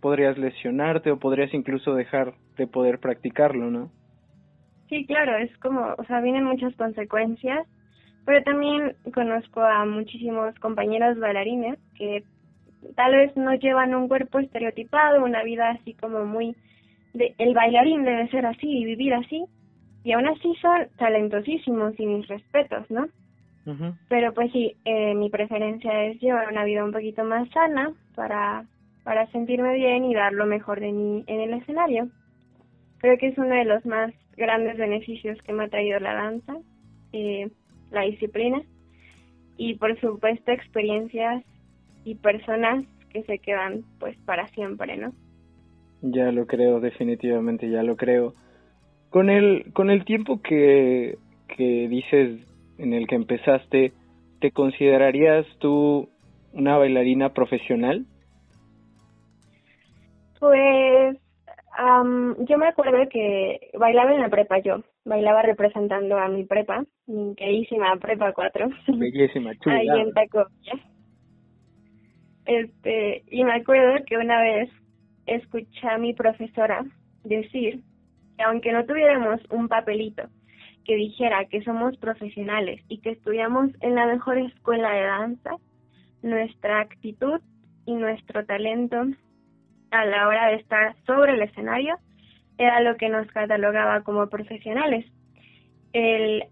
podrías 0.00 0.36
lesionarte 0.36 1.10
o 1.10 1.18
podrías 1.18 1.52
incluso 1.54 1.94
dejar 1.94 2.34
de 2.56 2.66
poder 2.66 2.98
practicarlo, 2.98 3.70
¿no? 3.70 3.90
Sí, 4.88 5.04
claro, 5.06 5.36
es 5.36 5.56
como, 5.58 5.94
o 5.98 6.04
sea, 6.04 6.20
vienen 6.20 6.44
muchas 6.44 6.74
consecuencias, 6.76 7.66
pero 8.26 8.42
también 8.42 8.96
conozco 9.14 9.62
a 9.62 9.86
muchísimos 9.86 10.54
compañeros 10.58 11.18
bailarines 11.18 11.78
que 11.96 12.24
tal 12.94 13.14
vez 13.14 13.34
no 13.36 13.54
llevan 13.54 13.94
un 13.94 14.08
cuerpo 14.08 14.40
estereotipado, 14.40 15.24
una 15.24 15.42
vida 15.42 15.70
así 15.70 15.94
como 15.94 16.26
muy 16.26 16.54
de, 17.14 17.34
el 17.38 17.54
bailarín 17.54 18.04
debe 18.04 18.28
ser 18.28 18.44
así 18.44 18.66
y 18.68 18.84
vivir 18.84 19.14
así, 19.14 19.44
y 20.04 20.12
aún 20.12 20.26
así 20.26 20.54
son 20.60 20.88
talentosísimos 20.98 21.98
y 21.98 22.06
mis 22.06 22.28
respetos, 22.28 22.90
¿no? 22.90 23.06
Pero 24.08 24.32
pues 24.32 24.52
sí, 24.52 24.76
eh, 24.84 25.12
mi 25.14 25.28
preferencia 25.28 26.04
es 26.04 26.20
llevar 26.20 26.52
una 26.52 26.62
vida 26.62 26.84
un 26.84 26.92
poquito 26.92 27.24
más 27.24 27.48
sana 27.50 27.92
para 28.14 28.64
para 29.06 29.24
sentirme 29.30 29.74
bien 29.74 30.04
y 30.04 30.14
dar 30.14 30.32
lo 30.32 30.46
mejor 30.46 30.80
de 30.80 30.90
mí 30.90 31.22
en 31.28 31.40
el 31.40 31.54
escenario. 31.54 32.08
Creo 32.98 33.16
que 33.18 33.28
es 33.28 33.38
uno 33.38 33.54
de 33.54 33.64
los 33.64 33.86
más 33.86 34.12
grandes 34.36 34.76
beneficios 34.76 35.40
que 35.42 35.52
me 35.52 35.64
ha 35.64 35.68
traído 35.68 36.00
la 36.00 36.12
danza, 36.12 36.56
eh, 37.12 37.48
la 37.96 38.02
disciplina 38.02 38.62
y 39.56 39.74
por 39.74 39.98
supuesto 40.00 40.52
experiencias 40.52 41.42
y 42.04 42.14
personas 42.14 42.84
que 43.12 43.22
se 43.24 43.38
quedan 43.38 43.82
pues 43.98 44.16
para 44.24 44.46
siempre, 44.48 44.96
¿no? 44.96 45.12
Ya 46.02 46.30
lo 46.30 46.46
creo, 46.46 46.80
definitivamente 46.80 47.68
ya 47.70 47.82
lo 47.82 47.96
creo. 47.96 48.34
Con 49.10 49.30
el, 49.30 49.72
con 49.72 49.90
el 49.90 50.04
tiempo 50.04 50.40
que, 50.42 51.16
que 51.48 51.88
dices 51.88 52.40
en 52.78 52.92
el 52.92 53.06
que 53.06 53.14
empezaste, 53.14 53.92
¿te 54.40 54.50
considerarías 54.50 55.46
tú 55.58 56.08
una 56.52 56.76
bailarina 56.76 57.32
profesional? 57.32 58.04
Pues 60.38 61.16
yo 62.48 62.58
me 62.58 62.68
acuerdo 62.68 63.08
que 63.10 63.70
bailaba 63.78 64.14
en 64.14 64.20
la 64.20 64.28
prepa 64.28 64.58
yo, 64.58 64.82
bailaba 65.06 65.42
representando 65.42 66.18
a 66.18 66.28
mi 66.28 66.44
prepa, 66.44 66.84
mi 67.06 67.34
queridísima 67.36 67.96
prepa 67.96 68.32
4. 68.32 68.68
Bellísima, 68.88 69.54
chula. 69.56 69.76
Ahí 69.76 69.88
en 69.88 70.12
Tacovia. 70.12 70.74
Este, 72.44 73.24
y 73.30 73.44
me 73.44 73.54
acuerdo 73.54 74.04
que 74.04 74.18
una 74.18 74.42
vez 74.42 74.68
escuché 75.26 75.88
a 75.88 75.98
mi 75.98 76.12
profesora 76.12 76.84
decir 77.24 77.82
que 78.36 78.42
aunque 78.44 78.72
no 78.72 78.84
tuviéramos 78.84 79.40
un 79.50 79.68
papelito 79.68 80.24
que 80.84 80.96
dijera 80.96 81.46
que 81.46 81.62
somos 81.62 81.96
profesionales 81.98 82.80
y 82.88 83.00
que 83.00 83.10
estudiamos 83.10 83.70
en 83.80 83.94
la 83.94 84.06
mejor 84.06 84.38
escuela 84.38 84.92
de 84.92 85.02
danza, 85.02 85.56
nuestra 86.22 86.80
actitud 86.80 87.40
y 87.86 87.94
nuestro 87.94 88.44
talento 88.44 89.04
a 89.90 90.04
la 90.04 90.28
hora 90.28 90.48
de 90.48 90.56
estar 90.56 90.96
sobre 91.06 91.34
el 91.34 91.42
escenario 91.42 91.96
era 92.58 92.80
lo 92.80 92.96
que 92.96 93.08
nos 93.08 93.26
catalogaba 93.28 94.02
como 94.02 94.28
profesionales. 94.28 95.04
El, 95.92 96.44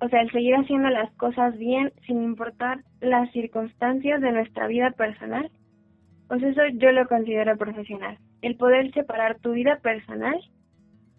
o 0.00 0.08
sea, 0.08 0.22
el 0.22 0.30
seguir 0.30 0.54
haciendo 0.54 0.88
las 0.90 1.10
cosas 1.14 1.56
bien 1.58 1.92
sin 2.06 2.22
importar 2.22 2.80
las 3.00 3.30
circunstancias 3.32 4.20
de 4.20 4.32
nuestra 4.32 4.66
vida 4.66 4.90
personal. 4.92 5.50
Pues 6.28 6.42
eso 6.42 6.60
yo 6.74 6.92
lo 6.92 7.08
considero 7.08 7.56
profesional. 7.56 8.18
El 8.42 8.56
poder 8.56 8.92
separar 8.92 9.38
tu 9.40 9.52
vida 9.52 9.78
personal 9.78 10.38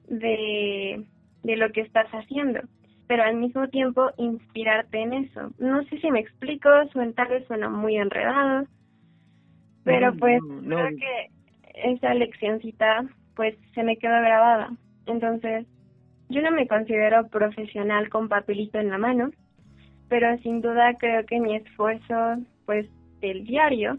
de, 0.08 1.06
de 1.44 1.58
lo 1.58 1.72
que 1.72 1.82
estás 1.82 2.08
haciendo, 2.12 2.62
pero 3.08 3.24
al 3.24 3.36
mismo 3.36 3.68
tiempo 3.70 4.12
inspirarte 4.18 5.02
en 5.02 5.14
eso. 5.14 5.52
No 5.58 5.84
sé 5.86 6.00
si 6.00 6.12
me 6.12 6.20
explico, 6.20 6.70
suena, 6.92 7.14
tal 7.14 7.30
vez 7.30 7.48
suena 7.48 7.70
muy 7.70 7.98
enredado, 7.98 8.68
pero 9.84 10.14
pues 10.16 10.40
creo 10.64 10.88
que 10.90 11.90
esa 11.92 12.14
leccioncita 12.14 13.06
pues 13.40 13.56
se 13.74 13.84
me 13.84 13.96
quedó 13.96 14.20
grabada. 14.20 14.70
Entonces, 15.06 15.66
yo 16.28 16.42
no 16.42 16.52
me 16.52 16.68
considero 16.68 17.26
profesional 17.30 18.10
con 18.10 18.28
papelito 18.28 18.80
en 18.80 18.90
la 18.90 18.98
mano, 18.98 19.32
pero 20.10 20.38
sin 20.40 20.60
duda 20.60 20.96
creo 21.00 21.26
que 21.26 21.40
mi 21.40 21.56
esfuerzo 21.56 22.36
pues 22.66 22.86
del 23.22 23.46
diario 23.46 23.98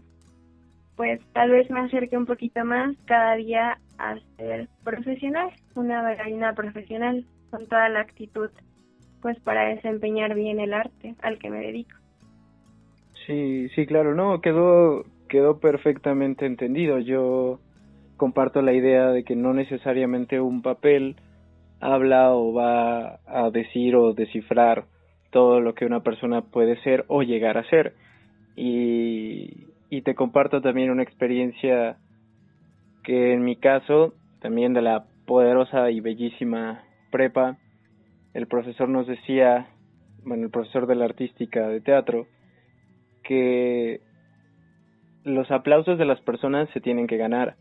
pues 0.95 1.19
tal 1.33 1.49
vez 1.49 1.67
me 1.71 1.79
acerque 1.79 2.15
un 2.15 2.27
poquito 2.27 2.63
más 2.63 2.95
cada 3.05 3.33
día 3.35 3.79
a 3.97 4.19
ser 4.37 4.67
profesional, 4.83 5.49
una 5.73 6.03
bailarina 6.03 6.53
profesional 6.53 7.25
con 7.49 7.65
toda 7.65 7.89
la 7.89 8.01
actitud 8.01 8.51
pues 9.23 9.39
para 9.39 9.69
desempeñar 9.73 10.35
bien 10.35 10.59
el 10.59 10.71
arte 10.71 11.15
al 11.23 11.39
que 11.39 11.49
me 11.49 11.61
dedico. 11.61 11.97
Sí, 13.25 13.69
sí, 13.69 13.87
claro, 13.87 14.13
no, 14.13 14.39
quedó 14.39 15.03
quedó 15.27 15.59
perfectamente 15.59 16.45
entendido. 16.45 16.99
Yo 16.99 17.59
comparto 18.21 18.61
la 18.61 18.73
idea 18.73 19.07
de 19.07 19.23
que 19.23 19.35
no 19.35 19.51
necesariamente 19.51 20.39
un 20.39 20.61
papel 20.61 21.15
habla 21.79 22.35
o 22.35 22.53
va 22.53 23.19
a 23.25 23.49
decir 23.49 23.95
o 23.95 24.13
descifrar 24.13 24.85
todo 25.31 25.59
lo 25.59 25.73
que 25.73 25.87
una 25.87 26.03
persona 26.03 26.43
puede 26.43 26.79
ser 26.83 27.03
o 27.07 27.23
llegar 27.23 27.57
a 27.57 27.67
ser. 27.67 27.95
Y, 28.55 29.65
y 29.89 30.03
te 30.03 30.13
comparto 30.13 30.61
también 30.61 30.91
una 30.91 31.01
experiencia 31.01 31.97
que 33.03 33.33
en 33.33 33.43
mi 33.43 33.55
caso, 33.55 34.13
también 34.39 34.75
de 34.75 34.83
la 34.83 35.05
poderosa 35.25 35.89
y 35.89 35.99
bellísima 35.99 36.83
prepa, 37.09 37.57
el 38.35 38.45
profesor 38.45 38.87
nos 38.87 39.07
decía, 39.07 39.65
bueno, 40.23 40.43
el 40.43 40.51
profesor 40.51 40.85
de 40.85 40.93
la 40.93 41.05
artística 41.05 41.67
de 41.69 41.81
teatro, 41.81 42.27
que 43.23 43.99
los 45.23 45.49
aplausos 45.49 45.97
de 45.97 46.05
las 46.05 46.21
personas 46.21 46.69
se 46.69 46.81
tienen 46.81 47.07
que 47.07 47.17
ganar 47.17 47.55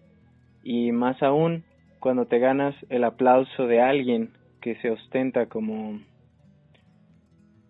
y 0.62 0.92
más 0.92 1.22
aún 1.22 1.64
cuando 1.98 2.26
te 2.26 2.38
ganas 2.38 2.74
el 2.88 3.04
aplauso 3.04 3.66
de 3.66 3.80
alguien 3.80 4.30
que 4.60 4.76
se 4.76 4.90
ostenta 4.90 5.46
como 5.46 6.00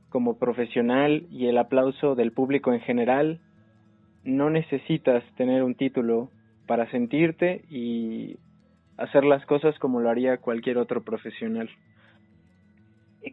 como 0.08 0.38
profesional 0.38 1.26
y 1.30 1.46
el 1.46 1.56
aplauso 1.56 2.16
del 2.16 2.32
público 2.32 2.72
en 2.72 2.80
general, 2.80 3.38
no 4.24 4.50
necesitas 4.50 5.22
tener 5.36 5.62
un 5.62 5.76
título 5.76 6.30
para 6.66 6.90
sentirte 6.90 7.64
y 7.70 8.36
hacer 8.96 9.24
las 9.24 9.46
cosas 9.46 9.78
como 9.78 10.00
lo 10.00 10.10
haría 10.10 10.38
cualquier 10.38 10.78
otro 10.78 11.02
profesional. 11.02 11.70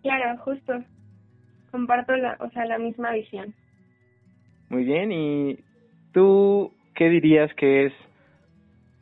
Claro, 0.01 0.39
justo. 0.43 0.73
Comparto 1.71 2.15
la, 2.15 2.37
o 2.39 2.49
sea, 2.51 2.65
la 2.65 2.77
misma 2.77 3.11
visión. 3.11 3.53
Muy 4.69 4.83
bien, 4.83 5.11
¿y 5.11 5.59
tú 6.13 6.71
qué 6.95 7.09
dirías 7.09 7.53
que 7.55 7.87
es 7.87 7.93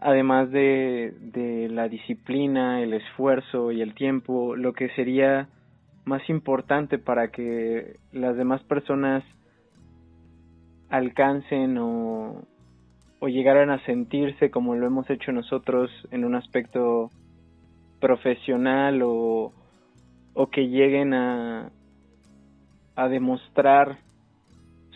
además 0.06 0.52
de, 0.52 1.68
la 1.72 1.90
disciplina, 1.90 2.84
el 2.84 2.94
esfuerzo 2.94 3.72
y 3.72 3.82
el 3.82 3.96
tiempo, 3.96 4.56
lo 4.56 4.74
que 4.74 4.90
sería 4.90 5.50
más 6.06 6.30
importante 6.30 7.00
para 7.00 7.32
que 7.32 7.98
las 8.12 8.38
demás 8.38 8.62
personas 8.64 9.24
alcancen 10.90 11.78
o, 11.80 12.44
llegaran 13.22 13.72
a 13.72 13.84
sentirse 13.86 14.52
como 14.52 14.76
lo 14.76 14.86
hemos 14.86 15.10
hecho 15.10 15.32
nosotros 15.32 15.90
en 16.12 16.24
un 16.26 16.36
aspecto 16.36 17.10
profesional 18.00 19.02
o, 19.02 19.52
o 20.36 20.48
que 20.52 20.68
lleguen 20.68 21.16
a, 21.16 21.72
a 22.96 23.08
demostrar 23.08 23.98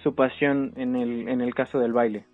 su 0.03 0.13
pasión 0.13 0.73
en 0.75 0.95
el, 0.95 1.27
en 1.27 1.41
el 1.41 1.55
caso 1.55 1.79
del 1.79 1.93
baile. 1.93 2.28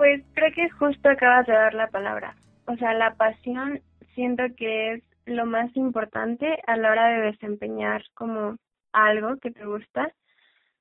Pues 0.00 0.24
creo 0.32 0.50
que 0.54 0.70
justo 0.70 1.10
acabas 1.10 1.46
de 1.46 1.52
dar 1.52 1.74
la 1.74 1.88
palabra. 1.88 2.34
O 2.66 2.74
sea, 2.76 2.94
la 2.94 3.16
pasión 3.16 3.80
siento 4.14 4.44
que 4.56 4.94
es 4.94 5.02
lo 5.26 5.44
más 5.44 5.76
importante 5.76 6.58
a 6.66 6.78
la 6.78 6.90
hora 6.90 7.08
de 7.08 7.20
desempeñar 7.32 8.02
como 8.14 8.56
algo 8.94 9.36
que 9.36 9.50
te 9.50 9.66
gusta. 9.66 10.10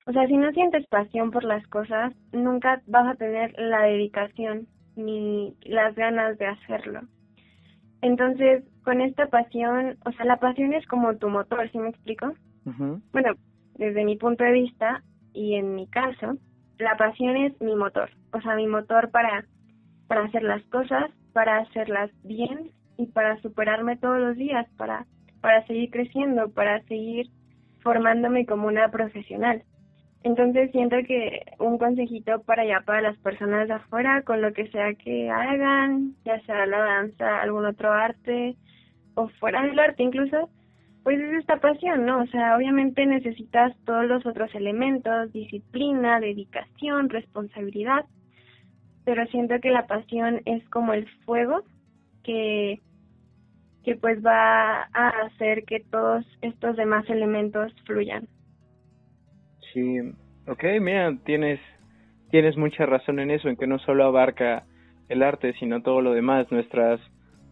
O 0.06 0.14
sea, 0.14 0.26
si 0.28 0.38
no 0.38 0.54
sientes 0.54 0.88
pasión 0.88 1.32
por 1.32 1.44
las 1.44 1.68
cosas, 1.68 2.14
nunca 2.32 2.82
vas 2.88 3.10
a 3.10 3.16
tener 3.16 3.54
la 3.60 3.82
dedicación 3.82 4.68
ni 4.96 5.54
las 5.64 5.96
ganas 5.96 6.38
de 6.38 6.46
hacerlo. 6.46 7.02
Entonces, 8.02 8.64
con 8.86 9.02
esta 9.02 9.28
pasión, 9.28 9.98
o 10.06 10.14
sea, 10.14 10.24
la 10.28 10.38
pasión 10.38 10.72
es 10.72 10.88
como 10.88 11.18
tu 11.18 11.28
motor, 11.28 11.70
¿sí 11.72 11.78
me 11.78 11.90
explico? 11.90 12.36
Bueno, 13.12 13.34
desde 13.74 14.06
mi 14.06 14.16
punto 14.16 14.46
de 14.46 14.54
vista 14.54 15.04
y 15.34 15.56
en 15.56 15.76
mi 15.76 15.88
caso, 15.88 16.38
la 16.80 16.96
pasión 16.96 17.36
es 17.38 17.60
mi 17.62 17.76
motor, 17.76 18.10
o 18.34 18.42
sea, 18.42 18.56
mi 18.56 18.66
motor 18.66 19.12
para, 19.12 19.46
para 20.08 20.24
hacer 20.24 20.44
las 20.44 20.64
cosas, 20.66 21.12
para 21.34 21.60
hacerlas 21.60 22.10
bien 22.24 22.72
y 22.98 23.08
para 23.08 23.40
superarme 23.42 23.98
todos 23.98 24.20
los 24.20 24.38
días, 24.38 24.66
para, 24.78 25.06
para 25.42 25.66
seguir 25.68 25.92
creciendo, 25.92 26.50
para 26.52 26.82
seguir 26.84 27.28
formándome 27.82 28.46
como 28.46 28.68
una 28.68 28.90
profesional. 28.90 29.64
Entonces 30.24 30.72
siento 30.72 30.98
que 31.08 31.44
un 31.60 31.78
consejito 31.78 32.42
para 32.44 32.64
allá, 32.64 32.82
para 32.86 33.02
las 33.02 33.18
personas 33.20 33.68
de 33.68 33.76
afuera, 33.76 34.22
con 34.24 34.42
lo 34.42 34.52
que 34.54 34.68
sea 34.70 34.94
que 34.96 35.30
hagan, 35.30 36.16
ya 36.26 36.42
sea 36.42 36.66
la 36.66 36.80
danza, 36.80 37.42
algún 37.42 37.66
otro 37.66 37.92
arte, 37.92 38.56
o 39.16 39.28
fuera 39.40 39.62
del 39.64 39.80
arte 39.80 40.04
incluso, 40.04 40.50
pues 41.10 41.22
es 41.22 41.40
esta 41.40 41.58
pasión, 41.58 42.06
¿no? 42.06 42.22
O 42.22 42.28
sea, 42.28 42.56
obviamente 42.56 43.04
necesitas 43.04 43.76
todos 43.84 44.06
los 44.06 44.24
otros 44.28 44.54
elementos, 44.54 45.34
disciplina, 45.34 46.20
dedicación, 46.20 47.10
responsabilidad, 47.10 48.06
pero 49.06 49.26
siento 49.26 49.56
que 49.60 49.72
la 49.72 49.88
pasión 49.88 50.42
es 50.46 50.64
como 50.70 50.94
el 50.94 51.10
fuego 51.26 51.64
que 52.24 52.80
que 53.84 53.96
pues 53.96 54.24
va 54.24 54.84
a 54.84 55.10
hacer 55.26 55.64
que 55.64 55.80
todos 55.80 56.24
estos 56.44 56.78
demás 56.78 57.10
elementos 57.10 57.74
fluyan. 57.88 58.28
Sí, 59.74 59.98
ok, 60.46 60.64
mira, 60.80 61.18
tienes, 61.26 61.60
tienes 62.30 62.56
mucha 62.56 62.86
razón 62.86 63.18
en 63.18 63.32
eso, 63.32 63.50
en 63.50 63.56
que 63.56 63.66
no 63.66 63.80
solo 63.80 64.06
abarca 64.06 64.68
el 65.08 65.24
arte, 65.24 65.54
sino 65.54 65.82
todo 65.82 66.02
lo 66.02 66.14
demás, 66.14 66.52
nuestras 66.52 67.02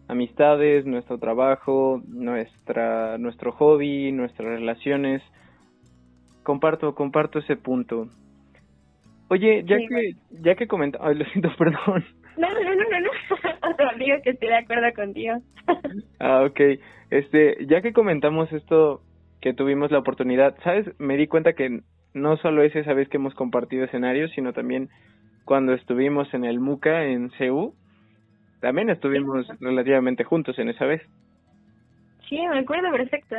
amistades, 0.08 0.86
nuestro 0.86 1.18
trabajo, 1.18 2.02
nuestra, 2.08 3.18
nuestro 3.18 3.52
hobby, 3.52 4.10
nuestras 4.12 4.48
relaciones. 4.48 5.22
Comparto, 6.42 6.94
comparto 6.94 7.38
ese 7.38 7.56
punto. 7.56 8.08
Oye, 9.28 9.62
ya 9.64 9.76
que 9.76 10.14
ya 10.42 10.54
que 10.54 10.66
comenta, 10.66 10.98
ay, 11.02 11.14
lo 11.16 11.24
siento, 11.26 11.50
perdón. 11.58 12.04
No, 12.38 12.48
no, 12.48 12.60
no, 12.60 12.74
no, 12.74 13.00
no. 13.00 13.98
Digo 13.98 14.16
que 14.24 14.30
estoy 14.30 14.48
de 14.48 14.56
acuerdo 14.56 14.92
contigo. 14.94 15.34
ah, 16.20 16.44
okay. 16.44 16.80
Este, 17.10 17.66
ya 17.66 17.82
que 17.82 17.92
comentamos 17.92 18.50
esto 18.52 19.02
que 19.40 19.52
tuvimos 19.52 19.90
la 19.90 19.98
oportunidad, 19.98 20.56
¿sabes? 20.64 20.86
Me 20.98 21.16
di 21.16 21.26
cuenta 21.26 21.52
que 21.52 21.80
no 22.14 22.36
solo 22.38 22.62
es 22.62 22.74
esa 22.74 22.94
vez 22.94 23.08
que 23.08 23.18
hemos 23.18 23.34
compartido 23.34 23.84
escenarios, 23.84 24.30
sino 24.34 24.52
también 24.52 24.88
cuando 25.44 25.74
estuvimos 25.74 26.32
en 26.34 26.44
el 26.44 26.60
MUCA 26.60 27.04
en 27.04 27.30
CEU, 27.32 27.74
también 28.60 28.90
estuvimos 28.90 29.46
relativamente 29.60 30.24
juntos 30.24 30.58
en 30.58 30.68
esa 30.68 30.84
vez. 30.86 31.02
Sí, 32.28 32.38
me 32.48 32.58
acuerdo 32.58 32.90
perfecto. 32.90 33.36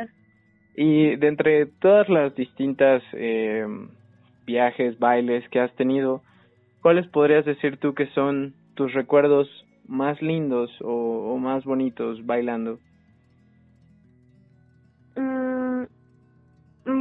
Y 0.74 1.16
de 1.16 1.28
entre 1.28 1.66
todas 1.66 2.08
las 2.08 2.34
distintas 2.34 3.02
eh, 3.12 3.66
viajes, 4.46 4.98
bailes 4.98 5.48
que 5.50 5.60
has 5.60 5.74
tenido, 5.76 6.22
¿cuáles 6.82 7.06
podrías 7.08 7.44
decir 7.44 7.76
tú 7.76 7.94
que 7.94 8.06
son 8.08 8.54
tus 8.74 8.92
recuerdos 8.94 9.48
más 9.86 10.20
lindos 10.22 10.70
o, 10.82 11.36
más 11.38 11.64
bonitos 11.64 12.24
bailando? 12.24 12.78
Mm, 15.16 15.84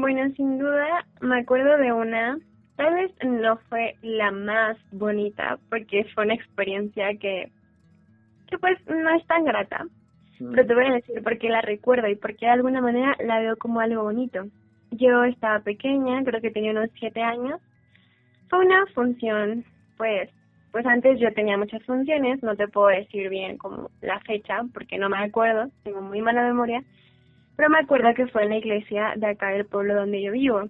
bueno, 0.02 0.34
sin 0.36 0.60
duda 0.60 1.06
me 1.22 1.40
acuerdo 1.40 1.78
de 1.78 1.92
una, 1.92 2.40
tal 2.76 2.94
vez 2.96 3.12
no 3.24 3.58
fue 3.70 3.96
la 4.02 4.32
más 4.32 4.78
bonita 4.92 5.58
porque 5.70 6.06
fue 6.14 6.26
una 6.26 6.34
experiencia 6.34 7.16
que, 7.18 7.52
que 8.50 8.58
pues 8.58 8.78
no 8.88 9.10
es 9.16 9.26
tan 9.28 9.46
grata, 9.46 9.86
mm. 10.40 10.52
pero 10.52 10.66
te 10.66 10.76
voy 10.76 10.86
a 10.86 10.94
decir 10.94 11.24
por 11.24 11.38
qué 11.38 11.50
la 11.50 11.62
recuerdo 11.62 12.08
y 12.08 12.16
por 12.16 12.36
qué 12.36 12.48
de 12.48 12.54
alguna 12.54 12.82
manera 12.82 13.16
la 13.26 13.40
veo 13.40 13.58
como 13.58 13.80
algo 13.80 14.04
bonito. 14.04 14.46
Yo 14.92 15.24
estaba 15.24 15.60
pequeña, 15.60 16.24
creo 16.24 16.42
que 16.42 16.52
tenía 16.52 16.72
unos 16.72 16.90
siete 17.00 17.22
años. 17.22 17.62
Fue 18.50 18.66
una 18.66 18.86
función, 18.88 19.64
pues, 19.98 20.30
pues 20.72 20.86
antes 20.86 21.20
yo 21.20 21.32
tenía 21.34 21.58
muchas 21.58 21.84
funciones, 21.84 22.42
no 22.42 22.56
te 22.56 22.68
puedo 22.68 22.88
decir 22.88 23.30
bien 23.30 23.58
como 23.58 23.92
la 24.02 24.20
fecha 24.22 24.62
porque 24.74 24.98
no 24.98 25.10
me 25.10 25.18
acuerdo, 25.20 25.70
tengo 25.84 26.02
muy 26.02 26.22
mala 26.22 26.42
memoria, 26.42 26.84
pero 27.56 27.70
me 27.70 27.80
acuerdo 27.80 28.14
que 28.14 28.28
fue 28.28 28.44
en 28.44 28.50
la 28.50 28.58
iglesia 28.58 29.14
de 29.18 29.28
acá 29.28 29.50
del 29.50 29.66
pueblo 29.66 29.94
donde 29.94 30.22
yo 30.22 30.32
vivo. 30.32 30.70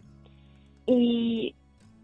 Y, 0.85 1.55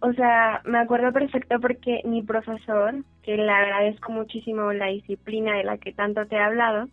o 0.02 0.14
sea, 0.14 0.62
me 0.66 0.80
acuerdo 0.80 1.12
perfecto 1.12 1.60
porque 1.60 2.02
mi 2.06 2.22
profesor, 2.22 2.96
que 3.24 3.38
le 3.38 3.50
agradezco 3.50 4.12
muchísimo 4.12 4.72
la 4.74 4.88
disciplina 4.88 5.58
de 5.58 5.64
la 5.64 5.78
que 5.78 5.94
tanto 5.94 6.26
te 6.28 6.36
he 6.36 6.40
hablado, 6.40 6.88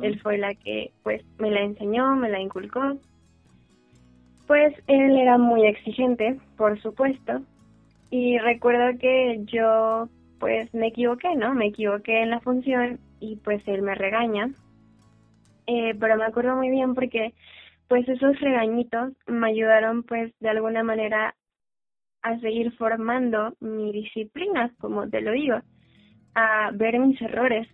él 0.00 0.18
fue 0.20 0.38
la 0.38 0.54
que, 0.54 0.90
pues, 1.02 1.22
me 1.38 1.50
la 1.50 1.60
enseñó, 1.60 2.16
me 2.16 2.30
la 2.30 2.40
inculcó. 2.40 2.96
Pues 4.46 4.74
él 4.86 5.16
era 5.18 5.36
muy 5.36 5.66
exigente, 5.66 6.38
por 6.56 6.80
supuesto, 6.80 7.42
y 8.10 8.38
recuerdo 8.38 8.98
que 8.98 9.40
yo 9.44 10.08
pues 10.38 10.72
me 10.74 10.88
equivoqué, 10.88 11.34
¿no? 11.34 11.54
Me 11.54 11.66
equivoqué 11.66 12.22
en 12.22 12.30
la 12.30 12.40
función 12.40 12.98
y 13.20 13.36
pues 13.36 13.66
él 13.66 13.82
me 13.82 13.94
regaña. 13.94 14.50
Eh, 15.66 15.94
pero 15.98 16.16
me 16.16 16.24
acuerdo 16.24 16.54
muy 16.56 16.70
bien 16.70 16.94
porque 16.94 17.34
pues 17.88 18.08
esos 18.08 18.38
regañitos 18.40 19.12
me 19.26 19.48
ayudaron 19.48 20.02
pues 20.02 20.32
de 20.40 20.50
alguna 20.50 20.82
manera 20.82 21.34
a 22.26 22.38
seguir 22.40 22.72
formando 22.72 23.54
mi 23.60 23.92
disciplina, 23.92 24.72
como 24.80 25.08
te 25.08 25.20
lo 25.20 25.32
digo, 25.32 25.60
a 26.34 26.70
ver 26.74 26.98
mis 26.98 27.20
errores. 27.22 27.68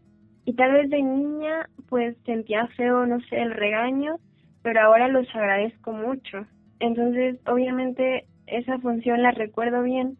Y 0.44 0.54
tal 0.54 0.72
vez 0.72 0.90
de 0.90 1.02
niña 1.02 1.68
pues 1.88 2.16
sentía 2.24 2.66
feo, 2.68 3.06
no 3.06 3.20
sé, 3.20 3.40
el 3.40 3.52
regaño, 3.52 4.16
pero 4.62 4.80
ahora 4.80 5.08
los 5.08 5.26
agradezco 5.34 5.92
mucho. 5.92 6.46
Entonces, 6.80 7.38
obviamente 7.46 8.26
esa 8.46 8.78
función 8.78 9.22
la 9.22 9.30
recuerdo 9.30 9.82
bien 9.82 10.18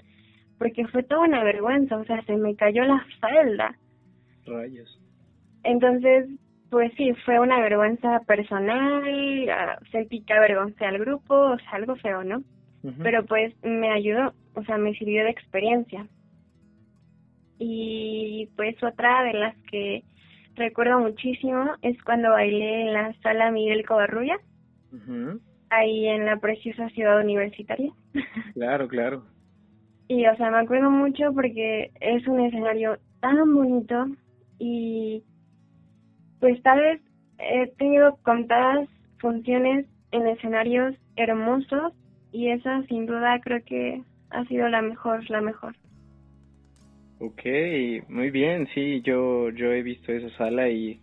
porque 0.58 0.86
fue 0.86 1.02
toda 1.02 1.22
una 1.22 1.42
vergüenza, 1.42 1.96
o 1.96 2.04
sea, 2.04 2.22
se 2.22 2.36
me 2.36 2.54
cayó 2.54 2.84
la 2.84 3.04
falda. 3.20 3.76
Rayos. 4.46 5.00
Entonces, 5.64 6.28
pues 6.70 6.92
sí, 6.96 7.12
fue 7.24 7.40
una 7.40 7.60
vergüenza 7.60 8.20
personal, 8.20 9.04
ah, 9.50 9.78
sentí 9.90 10.22
que 10.22 10.32
avergoncé 10.32 10.86
al 10.86 10.98
grupo, 10.98 11.34
o 11.34 11.58
sea, 11.58 11.72
algo 11.72 11.96
feo, 11.96 12.22
¿no? 12.22 12.42
Pero 13.02 13.24
pues 13.26 13.54
me 13.62 13.90
ayudó, 13.90 14.34
o 14.54 14.64
sea, 14.64 14.76
me 14.76 14.94
sirvió 14.94 15.24
de 15.24 15.30
experiencia. 15.30 16.06
Y 17.58 18.48
pues 18.56 18.82
otra 18.82 19.22
de 19.22 19.34
las 19.34 19.56
que 19.70 20.02
recuerdo 20.56 20.98
muchísimo 20.98 21.70
es 21.82 22.00
cuando 22.02 22.30
bailé 22.30 22.82
en 22.82 22.92
la 22.92 23.12
sala 23.22 23.52
Miguel 23.52 23.86
Covarrulla, 23.86 24.36
ahí 25.70 26.08
en 26.08 26.26
la 26.26 26.38
preciosa 26.38 26.88
ciudad 26.90 27.20
universitaria. 27.20 27.92
Claro, 28.54 28.88
claro. 28.88 29.24
Y, 30.08 30.26
o 30.26 30.36
sea, 30.36 30.50
me 30.50 30.58
acuerdo 30.58 30.90
mucho 30.90 31.32
porque 31.32 31.90
es 32.00 32.26
un 32.26 32.40
escenario 32.40 32.98
tan 33.20 33.54
bonito 33.54 34.06
y 34.58 35.22
pues 36.40 36.60
tal 36.62 36.80
vez 36.80 37.00
he 37.38 37.68
tenido 37.78 38.18
contadas 38.22 38.88
funciones 39.20 39.86
en 40.10 40.26
escenarios 40.26 40.94
hermosos 41.16 41.94
y 42.32 42.48
esa 42.48 42.82
sin 42.84 43.06
duda 43.06 43.40
creo 43.40 43.62
que 43.64 44.02
ha 44.30 44.44
sido 44.46 44.68
la 44.68 44.82
mejor, 44.82 45.28
la 45.30 45.40
mejor. 45.40 45.74
Ok, 47.20 47.42
muy 48.08 48.30
bien, 48.30 48.68
sí, 48.74 49.00
yo, 49.02 49.50
yo 49.50 49.70
he 49.72 49.82
visto 49.82 50.12
esa 50.12 50.36
sala 50.36 50.68
y 50.68 51.00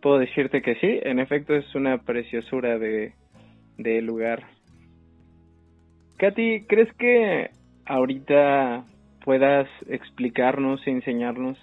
puedo 0.00 0.18
decirte 0.18 0.62
que 0.62 0.76
sí, 0.76 1.00
en 1.02 1.18
efecto 1.18 1.54
es 1.54 1.74
una 1.74 1.98
preciosura 1.98 2.78
de, 2.78 3.14
de 3.78 4.00
lugar. 4.02 4.44
Katy, 6.18 6.66
¿crees 6.66 6.92
que 6.94 7.50
ahorita 7.86 8.84
puedas 9.24 9.68
explicarnos 9.88 10.86
y 10.86 10.90
enseñarnos 10.90 11.58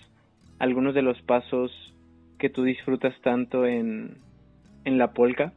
algunos 0.60 0.94
de 0.94 1.02
los 1.02 1.22
pasos 1.22 1.72
que 2.38 2.50
tú 2.50 2.64
disfrutas 2.64 3.14
tanto 3.22 3.66
en, 3.66 4.18
en 4.86 4.98
la 4.98 5.12
polka. 5.12 5.52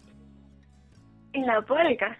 ¿En 1.32 1.46
la 1.46 1.60
polka? 1.62 2.18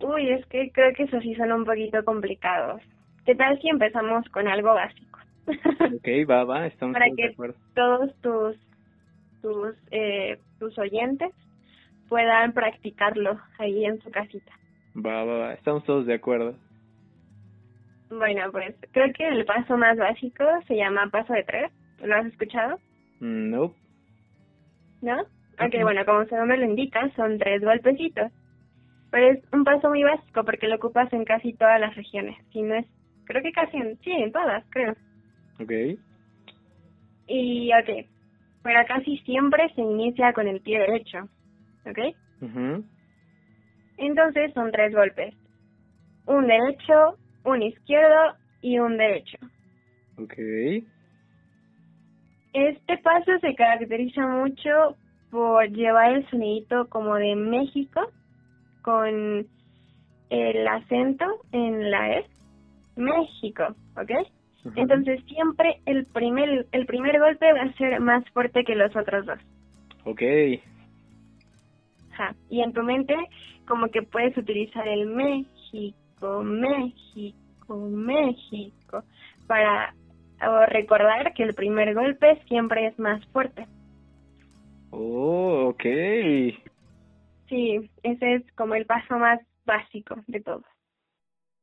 Uy, 0.00 0.30
es 0.30 0.46
que 0.46 0.70
creo 0.72 0.92
que 0.94 1.04
eso 1.04 1.20
sí 1.20 1.34
son 1.34 1.52
un 1.52 1.64
poquito 1.64 2.04
complicados. 2.04 2.80
¿Qué 3.26 3.34
tal 3.34 3.60
si 3.60 3.68
empezamos 3.68 4.28
con 4.30 4.48
algo 4.48 4.74
básico? 4.74 5.18
ok, 5.46 6.08
va, 6.28 6.44
va, 6.44 6.66
estamos 6.66 6.94
Para 6.94 7.06
que 7.16 7.34
todos 7.74 8.14
tus, 8.20 8.56
tus, 9.42 9.76
eh, 9.90 10.38
tus 10.58 10.78
oyentes 10.78 11.32
puedan 12.08 12.52
practicarlo 12.52 13.38
ahí 13.58 13.84
en 13.84 14.00
su 14.00 14.10
casita. 14.10 14.52
Va, 14.96 15.24
va, 15.24 15.38
va, 15.38 15.52
estamos 15.54 15.84
todos 15.84 16.06
de 16.06 16.14
acuerdo. 16.14 16.54
Bueno, 18.10 18.50
pues 18.50 18.74
creo 18.90 19.12
que 19.12 19.28
el 19.28 19.44
paso 19.44 19.76
más 19.76 19.96
básico 19.96 20.44
se 20.66 20.76
llama 20.76 21.08
paso 21.10 21.32
de 21.32 21.44
tres. 21.44 21.70
¿Lo 22.02 22.16
has 22.16 22.26
escuchado? 22.26 22.78
No. 23.20 23.74
¿No? 25.02 25.20
Ok, 25.60 25.82
bueno, 25.82 26.04
como 26.04 26.24
su 26.24 26.34
nombre 26.34 26.56
lo 26.56 26.64
indica, 26.64 27.08
son 27.14 27.38
tres 27.38 27.62
golpecitos. 27.62 28.32
Pero 29.10 29.32
es 29.32 29.52
un 29.52 29.64
paso 29.64 29.88
muy 29.88 30.02
básico 30.04 30.44
porque 30.44 30.68
lo 30.68 30.76
ocupas 30.76 31.12
en 31.12 31.24
casi 31.24 31.52
todas 31.54 31.80
las 31.80 31.94
regiones. 31.96 32.36
Si 32.52 32.62
no 32.62 32.74
es, 32.74 32.86
creo 33.24 33.42
que 33.42 33.52
casi 33.52 33.76
en, 33.76 33.98
sí, 34.00 34.12
en 34.12 34.32
todas, 34.32 34.64
creo. 34.70 34.94
Ok. 35.60 35.72
Y, 37.26 37.70
ok, 37.72 38.06
pero 38.62 38.80
casi 38.86 39.18
siempre 39.18 39.72
se 39.74 39.80
inicia 39.80 40.32
con 40.32 40.46
el 40.46 40.60
pie 40.60 40.80
derecho. 40.80 41.28
¿Ok? 41.86 41.98
Entonces 43.98 44.52
son 44.54 44.70
tres 44.70 44.94
golpes. 44.94 45.34
Un 46.26 46.46
derecho, 46.46 47.18
un 47.44 47.62
izquierdo 47.62 48.34
y 48.62 48.78
un 48.78 48.96
derecho. 48.96 49.38
Ok. 50.18 50.34
Este 52.52 52.98
paso 52.98 53.38
se 53.40 53.54
caracteriza 53.54 54.26
mucho 54.26 54.96
por 55.30 55.68
llevar 55.70 56.14
el 56.14 56.28
sonidito 56.30 56.88
como 56.88 57.14
de 57.14 57.36
México 57.36 58.10
con 58.82 59.46
el 60.30 60.68
acento 60.68 61.24
en 61.52 61.90
la 61.90 62.18
E. 62.18 62.26
México, 62.96 63.74
¿ok? 63.96 64.10
Entonces 64.76 65.24
siempre 65.24 65.80
el 65.86 66.04
primer 66.06 66.66
el 66.72 66.84
primer 66.84 67.18
golpe 67.18 67.52
va 67.52 67.62
a 67.62 67.72
ser 67.74 67.98
más 68.00 68.28
fuerte 68.30 68.62
que 68.64 68.74
los 68.74 68.94
otros 68.94 69.24
dos. 69.24 69.38
Ok. 70.04 70.22
Ajá. 72.12 72.34
Y 72.50 72.60
en 72.60 72.72
tu 72.72 72.82
mente 72.82 73.14
como 73.66 73.88
que 73.88 74.02
puedes 74.02 74.36
utilizar 74.36 74.86
el 74.86 75.06
México 75.06 75.96
México, 76.42 77.76
México, 77.76 79.04
para 79.46 79.94
recordar 80.68 81.32
que 81.34 81.42
el 81.42 81.54
primer 81.54 81.94
golpe 81.94 82.40
siempre 82.48 82.86
es 82.86 82.98
más 82.98 83.24
fuerte. 83.26 83.66
Oh, 84.90 85.68
ok. 85.68 85.84
Sí, 87.50 87.90
ese 88.04 88.36
es 88.36 88.52
como 88.54 88.76
el 88.76 88.86
paso 88.86 89.18
más 89.18 89.40
básico 89.66 90.16
de 90.28 90.40
todo. 90.40 90.64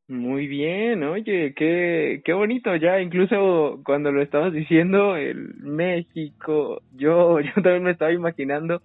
Muy 0.10 0.48
bien, 0.48 1.04
oye, 1.04 1.54
qué, 1.56 2.22
qué 2.26 2.34
bonito, 2.34 2.76
ya 2.78 3.02
incluso 3.02 3.82
cuando 3.86 4.12
lo 4.12 4.22
estabas 4.22 4.54
diciendo, 4.54 5.18
el 5.18 5.56
México, 5.60 6.82
yo, 6.96 7.40
yo 7.42 7.54
también 7.56 7.84
me 7.84 7.92
estaba 7.92 8.14
imaginando 8.14 8.82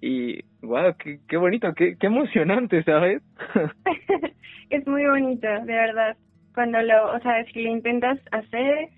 Y, 0.00 0.42
wow, 0.62 0.94
qué, 0.98 1.20
qué 1.28 1.36
bonito, 1.36 1.74
qué, 1.74 1.96
qué 1.98 2.06
emocionante, 2.06 2.82
¿sabes? 2.84 3.22
es 4.70 4.86
muy 4.86 5.06
bonito, 5.06 5.48
de 5.48 5.74
verdad. 5.74 6.16
Cuando 6.54 6.82
lo, 6.82 7.14
o 7.14 7.20
sea, 7.20 7.44
si 7.46 7.62
lo 7.62 7.70
intentas 7.70 8.18
hacer, 8.32 8.90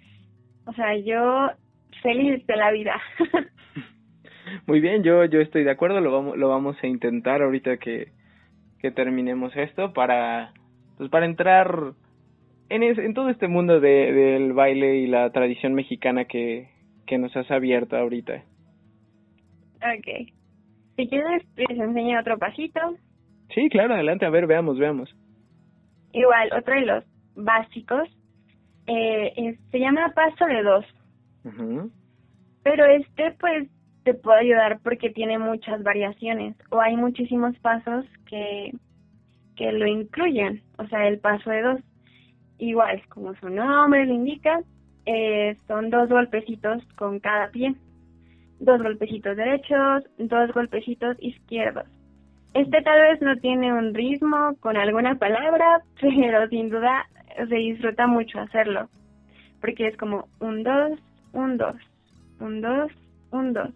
o 0.67 0.73
sea, 0.75 0.97
yo 0.99 1.51
feliz 2.03 2.47
de 2.47 2.57
la 2.57 2.71
vida. 2.73 3.01
Muy 4.67 4.81
bien, 4.81 5.03
yo 5.03 5.25
yo 5.25 5.41
estoy 5.41 5.65
de 5.65 5.71
acuerdo, 5.71 6.01
lo 6.01 6.13
vamos 6.13 6.37
lo 6.37 6.49
vamos 6.49 6.77
a 6.83 6.87
intentar 6.87 7.43
ahorita 7.43 7.77
que 7.79 8.09
que 8.81 8.91
terminemos 8.91 9.55
esto 9.57 9.93
para 9.93 10.53
pues 10.97 11.11
para 11.11 11.27
entrar 11.27 11.93
en, 12.71 12.83
en 12.83 13.15
todo 13.15 13.29
este 13.29 13.49
mundo 13.49 13.81
de, 13.81 14.13
del 14.13 14.53
baile 14.53 14.97
y 14.97 15.07
la 15.07 15.31
tradición 15.31 15.75
mexicana 15.75 16.25
que, 16.25 16.69
que 17.07 17.19
nos 17.19 17.37
has 17.37 17.51
abierto 17.51 17.97
ahorita. 17.97 18.45
Ok. 19.77 20.29
Si 20.97 21.09
quieres, 21.09 21.43
les 21.57 21.79
enseño 21.79 22.21
otro 22.21 22.39
pasito. 22.39 22.81
Sí, 23.55 23.69
claro, 23.69 23.95
adelante, 23.95 24.25
a 24.25 24.31
ver, 24.31 24.47
veamos, 24.47 24.79
veamos. 24.79 25.15
Igual, 26.13 26.51
otro 26.57 26.75
de 26.75 26.87
los 26.87 27.05
básicos 27.35 28.09
eh, 28.87 29.59
se 29.71 29.79
llama 29.79 30.13
paso 30.15 30.47
de 30.47 30.63
dos. 30.63 30.87
Pero 32.63 32.85
este, 32.85 33.33
pues, 33.41 33.69
te 34.05 34.15
puede 34.15 34.41
ayudar 34.41 34.81
porque 34.83 35.11
tiene 35.11 35.39
muchas 35.39 35.83
variaciones 35.83 36.57
o 36.71 36.81
hay 36.81 36.97
muchísimos 36.97 37.57
pasos 37.59 38.07
que, 38.27 38.73
que 39.57 39.73
lo 39.73 39.87
incluyen, 39.87 40.63
o 40.79 40.87
sea, 40.87 41.07
el 41.07 41.19
paso 41.19 41.51
de 41.51 41.63
dos. 41.63 41.81
Igual, 42.59 43.03
como 43.09 43.35
su 43.37 43.49
nombre 43.49 44.05
lo 44.07 44.13
indica, 44.13 44.61
eh, 45.07 45.57
son 45.67 45.91
dos 45.91 46.09
golpecitos 46.09 46.83
con 46.97 47.21
cada 47.21 47.51
pie. 47.51 47.75
Dos 48.59 48.83
golpecitos 48.83 49.37
derechos, 49.37 50.05
dos 50.19 50.53
golpecitos 50.53 51.17
izquierdos. 51.21 51.87
Este 52.53 52.83
tal 52.83 53.01
vez 53.01 53.23
no 53.23 53.37
tiene 53.37 53.73
un 53.73 53.95
ritmo 53.95 54.57
con 54.61 54.77
alguna 54.77 55.15
palabra, 55.15 55.83
pero 56.01 56.49
sin 56.49 56.69
duda 56.69 57.07
se 57.37 57.55
disfruta 57.55 58.07
mucho 58.07 58.41
hacerlo. 58.41 58.89
Porque 59.61 59.87
es 59.87 59.97
como 59.97 60.29
un 60.41 60.63
dos, 60.63 60.99
un 61.33 61.57
dos, 61.57 61.77
un 62.41 62.61
dos, 62.61 62.93
un 63.31 63.53
dos, 63.53 63.71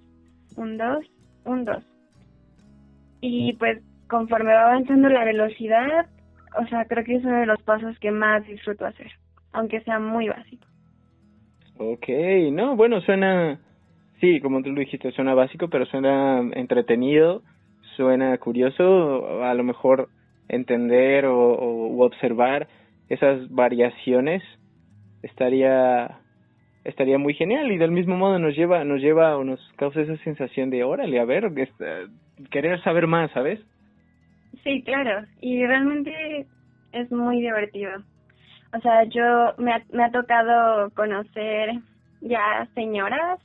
un 0.56 0.76
dos, 0.78 1.04
un 1.44 1.64
dos. 1.64 1.84
Y 3.20 3.54
pues 3.54 3.82
conforme 4.08 4.52
va 4.52 4.64
avanzando 4.64 5.08
la 5.08 5.24
velocidad, 5.24 6.06
o 6.58 6.66
sea, 6.66 6.84
creo 6.84 7.04
que 7.04 7.16
es 7.16 7.24
uno 7.24 7.40
de 7.40 7.46
los 7.46 7.60
pasos 7.62 7.98
que 7.98 8.10
más 8.10 8.46
disfruto 8.46 8.86
hacer, 8.86 9.10
aunque 9.52 9.80
sea 9.80 9.98
muy 9.98 10.28
básico. 10.28 10.66
Ok, 11.78 12.08
no, 12.52 12.76
bueno, 12.76 13.00
suena, 13.00 13.58
sí, 14.20 14.40
como 14.40 14.62
tú 14.62 14.70
lo 14.70 14.80
dijiste, 14.80 15.10
suena 15.12 15.34
básico, 15.34 15.68
pero 15.68 15.86
suena 15.86 16.40
entretenido, 16.54 17.42
suena 17.96 18.36
curioso, 18.38 19.42
a 19.42 19.54
lo 19.54 19.64
mejor 19.64 20.08
entender 20.48 21.26
o 21.26 21.96
observar 22.04 22.68
esas 23.08 23.50
variaciones 23.50 24.42
estaría 25.22 26.20
estaría 26.84 27.18
muy 27.18 27.34
genial. 27.34 27.72
Y 27.72 27.78
del 27.78 27.90
mismo 27.90 28.16
modo 28.16 28.38
nos 28.38 28.54
lleva 28.54 28.84
nos 28.84 29.00
lleva 29.00 29.36
o 29.36 29.44
nos 29.44 29.60
causa 29.76 30.00
esa 30.00 30.16
sensación 30.18 30.70
de 30.70 30.84
órale 30.84 31.18
a 31.20 31.24
ver 31.24 31.50
querer 32.50 32.82
saber 32.82 33.06
más 33.06 33.30
sabes 33.32 33.60
Sí, 34.62 34.82
claro, 34.82 35.26
y 35.40 35.66
realmente 35.66 36.46
es 36.92 37.10
muy 37.12 37.40
divertido. 37.40 37.90
O 38.74 38.80
sea, 38.80 39.04
yo 39.04 39.54
me 39.58 39.72
ha, 39.72 39.82
me 39.92 40.04
ha 40.04 40.10
tocado 40.10 40.90
conocer 40.94 41.74
ya 42.22 42.66
señoras 42.74 43.40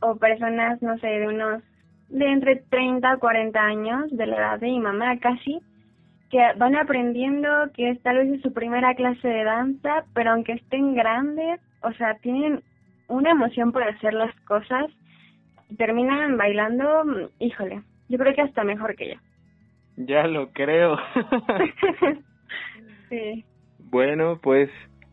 o 0.00 0.16
personas, 0.16 0.82
no 0.82 0.98
sé, 0.98 1.06
de 1.06 1.28
unos, 1.28 1.62
de 2.08 2.26
entre 2.26 2.56
30 2.56 3.08
a 3.08 3.16
40 3.18 3.60
años, 3.60 4.16
de 4.16 4.26
la 4.26 4.36
edad 4.36 4.60
de 4.60 4.66
mi 4.66 4.80
mamá 4.80 5.16
casi, 5.18 5.60
que 6.30 6.38
van 6.56 6.74
aprendiendo 6.74 7.48
que 7.72 7.90
es 7.90 8.02
tal 8.02 8.18
vez 8.18 8.42
su 8.42 8.52
primera 8.52 8.94
clase 8.94 9.28
de 9.28 9.44
danza, 9.44 10.04
pero 10.12 10.32
aunque 10.32 10.52
estén 10.52 10.94
grandes, 10.94 11.60
o 11.82 11.92
sea, 11.92 12.14
tienen 12.18 12.62
una 13.08 13.30
emoción 13.30 13.72
por 13.72 13.82
hacer 13.82 14.14
las 14.14 14.34
cosas 14.40 14.86
y 15.68 15.76
terminan 15.76 16.36
bailando, 16.36 17.30
híjole, 17.38 17.82
yo 18.08 18.18
creo 18.18 18.34
que 18.34 18.42
hasta 18.42 18.64
mejor 18.64 18.96
que 18.96 19.14
yo. 19.14 19.20
Ya 19.96 20.26
lo 20.26 20.52
creo. 20.52 20.96
sí. 23.08 23.44
Bueno, 23.78 24.38
pues 24.42 24.70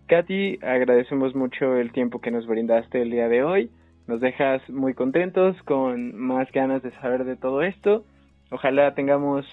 Katy, 0.07 0.59
agradecemos 0.61 1.35
mucho 1.35 1.77
el 1.77 1.91
tiempo 1.91 2.19
que 2.19 2.31
nos 2.31 2.45
brindaste 2.45 3.01
el 3.01 3.11
día 3.11 3.27
de 3.29 3.43
hoy. 3.43 3.69
Nos 4.07 4.19
dejas 4.19 4.67
muy 4.69 4.93
contentos, 4.93 5.61
con 5.63 6.15
más 6.15 6.51
ganas 6.51 6.83
de 6.83 6.91
saber 6.99 7.23
de 7.23 7.37
todo 7.37 7.61
esto. 7.61 8.03
Ojalá 8.51 8.93
tengamos 8.93 9.45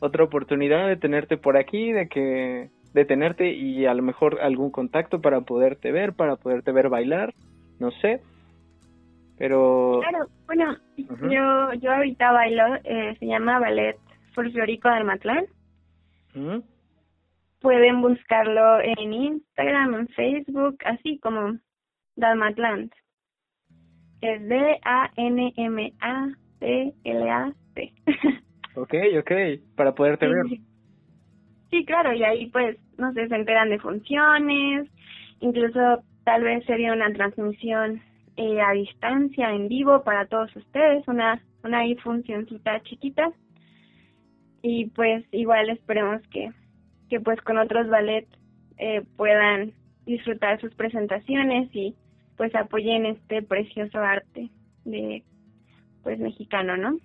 otra 0.00 0.24
oportunidad 0.24 0.88
de 0.88 0.96
tenerte 0.96 1.36
por 1.36 1.56
aquí, 1.56 1.92
de 1.92 2.08
que 2.08 2.70
de 2.94 3.04
tenerte 3.04 3.52
y 3.52 3.84
a 3.86 3.92
lo 3.92 4.02
mejor 4.02 4.40
algún 4.40 4.70
contacto 4.70 5.20
para 5.20 5.42
poderte 5.42 5.92
ver, 5.92 6.14
para 6.14 6.36
poderte 6.36 6.72
ver 6.72 6.88
bailar, 6.88 7.34
no 7.80 7.90
sé. 7.90 8.22
Pero 9.36 10.00
Claro, 10.00 10.28
bueno, 10.46 10.76
yo 10.96 11.72
yo 11.80 11.92
ahorita 11.92 12.32
bailo, 12.32 12.76
eh, 12.84 13.16
se 13.18 13.26
llama 13.26 13.58
ballet 13.58 13.98
folclórico 14.32 14.88
de 14.88 14.94
Almatlán. 14.94 15.44
Pueden 17.60 18.00
buscarlo 18.00 18.80
en 18.80 19.12
Instagram, 19.12 19.94
en 19.94 20.08
Facebook, 20.08 20.78
así 20.84 21.18
como 21.18 21.58
Dalmatland. 22.16 22.92
Es 24.20 24.46
D-A-N-M-A-T-L-A-T. 24.48 25.14
ok, 28.76 28.94
ok, 29.18 29.32
para 29.76 29.94
poderte 29.94 30.28
ver. 30.28 30.44
Sí, 31.70 31.84
claro, 31.84 32.12
y 32.12 32.22
ahí 32.22 32.46
pues, 32.50 32.76
no 32.98 33.12
sé, 33.12 33.28
se 33.28 33.34
enteran 33.34 33.70
de 33.70 33.78
funciones, 33.78 34.88
incluso 35.40 36.02
tal 36.24 36.42
vez 36.42 36.64
sería 36.64 36.92
una 36.92 37.12
transmisión 37.12 38.00
eh, 38.36 38.60
a 38.60 38.72
distancia, 38.72 39.52
en 39.52 39.68
vivo 39.68 40.02
para 40.02 40.26
todos 40.26 40.54
ustedes, 40.56 41.06
una, 41.06 41.40
una 41.62 41.80
ahí 41.80 41.94
funcioncita 41.96 42.82
chiquita 42.82 43.32
y 44.62 44.86
pues 44.86 45.24
igual 45.30 45.68
esperemos 45.70 46.22
que, 46.28 46.50
que 47.10 47.20
pues 47.20 47.40
con 47.42 47.58
otros 47.58 47.88
ballet 47.88 48.26
eh, 48.78 49.02
puedan 49.16 49.72
disfrutar 50.06 50.60
sus 50.60 50.74
presentaciones 50.74 51.68
y 51.74 51.94
pues 52.36 52.54
apoyen 52.54 53.06
este 53.06 53.42
precioso 53.42 53.98
arte 53.98 54.48
de 54.84 55.22
pues 56.02 56.18
mexicano, 56.18 56.76
¿no? 56.76 56.98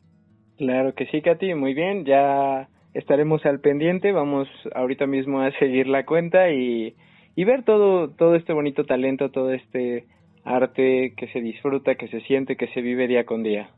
Claro 0.58 0.94
que 0.94 1.06
sí, 1.08 1.22
Katy, 1.22 1.54
muy 1.54 1.74
bien, 1.74 2.06
ya 2.06 2.68
estaremos 2.94 3.46
al 3.46 3.60
pendiente, 3.60 4.12
vamos 4.12 4.48
ahorita 4.74 5.08
mismo 5.08 5.42
a 5.42 5.52
seguir 5.60 5.88
la 5.88 6.06
cuenta 6.06 6.52
y, 6.52 6.96
y 7.36 7.44
ver 7.44 7.64
todo, 7.64 8.10
todo 8.10 8.36
este 8.36 8.54
bonito 8.54 8.86
talento, 8.86 9.32
todo 9.32 9.52
este 9.52 10.06
arte 10.44 11.14
que 11.16 11.28
se 11.28 11.42
disfruta, 11.42 11.96
que 11.96 12.08
se 12.08 12.22
siente, 12.22 12.56
que 12.56 12.68
se 12.68 12.82
vive 12.82 13.08
día 13.08 13.26
con 13.26 13.44
día. 13.44 13.70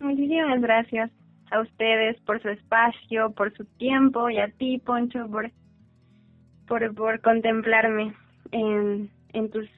Muchísimas 0.00 0.60
gracias 0.60 1.10
a 1.50 1.60
ustedes 1.60 2.18
por 2.22 2.40
su 2.40 2.48
espacio, 2.48 3.32
por 3.32 3.52
su 3.56 3.64
tiempo 3.76 4.30
y 4.30 4.38
a 4.38 4.48
ti, 4.48 4.78
Poncho, 4.78 5.28
por, 5.30 5.50
por, 6.66 6.94
por 6.94 7.20
contemplarme 7.20 8.14
en, 8.52 9.10
en 9.32 9.50
tus 9.50 9.68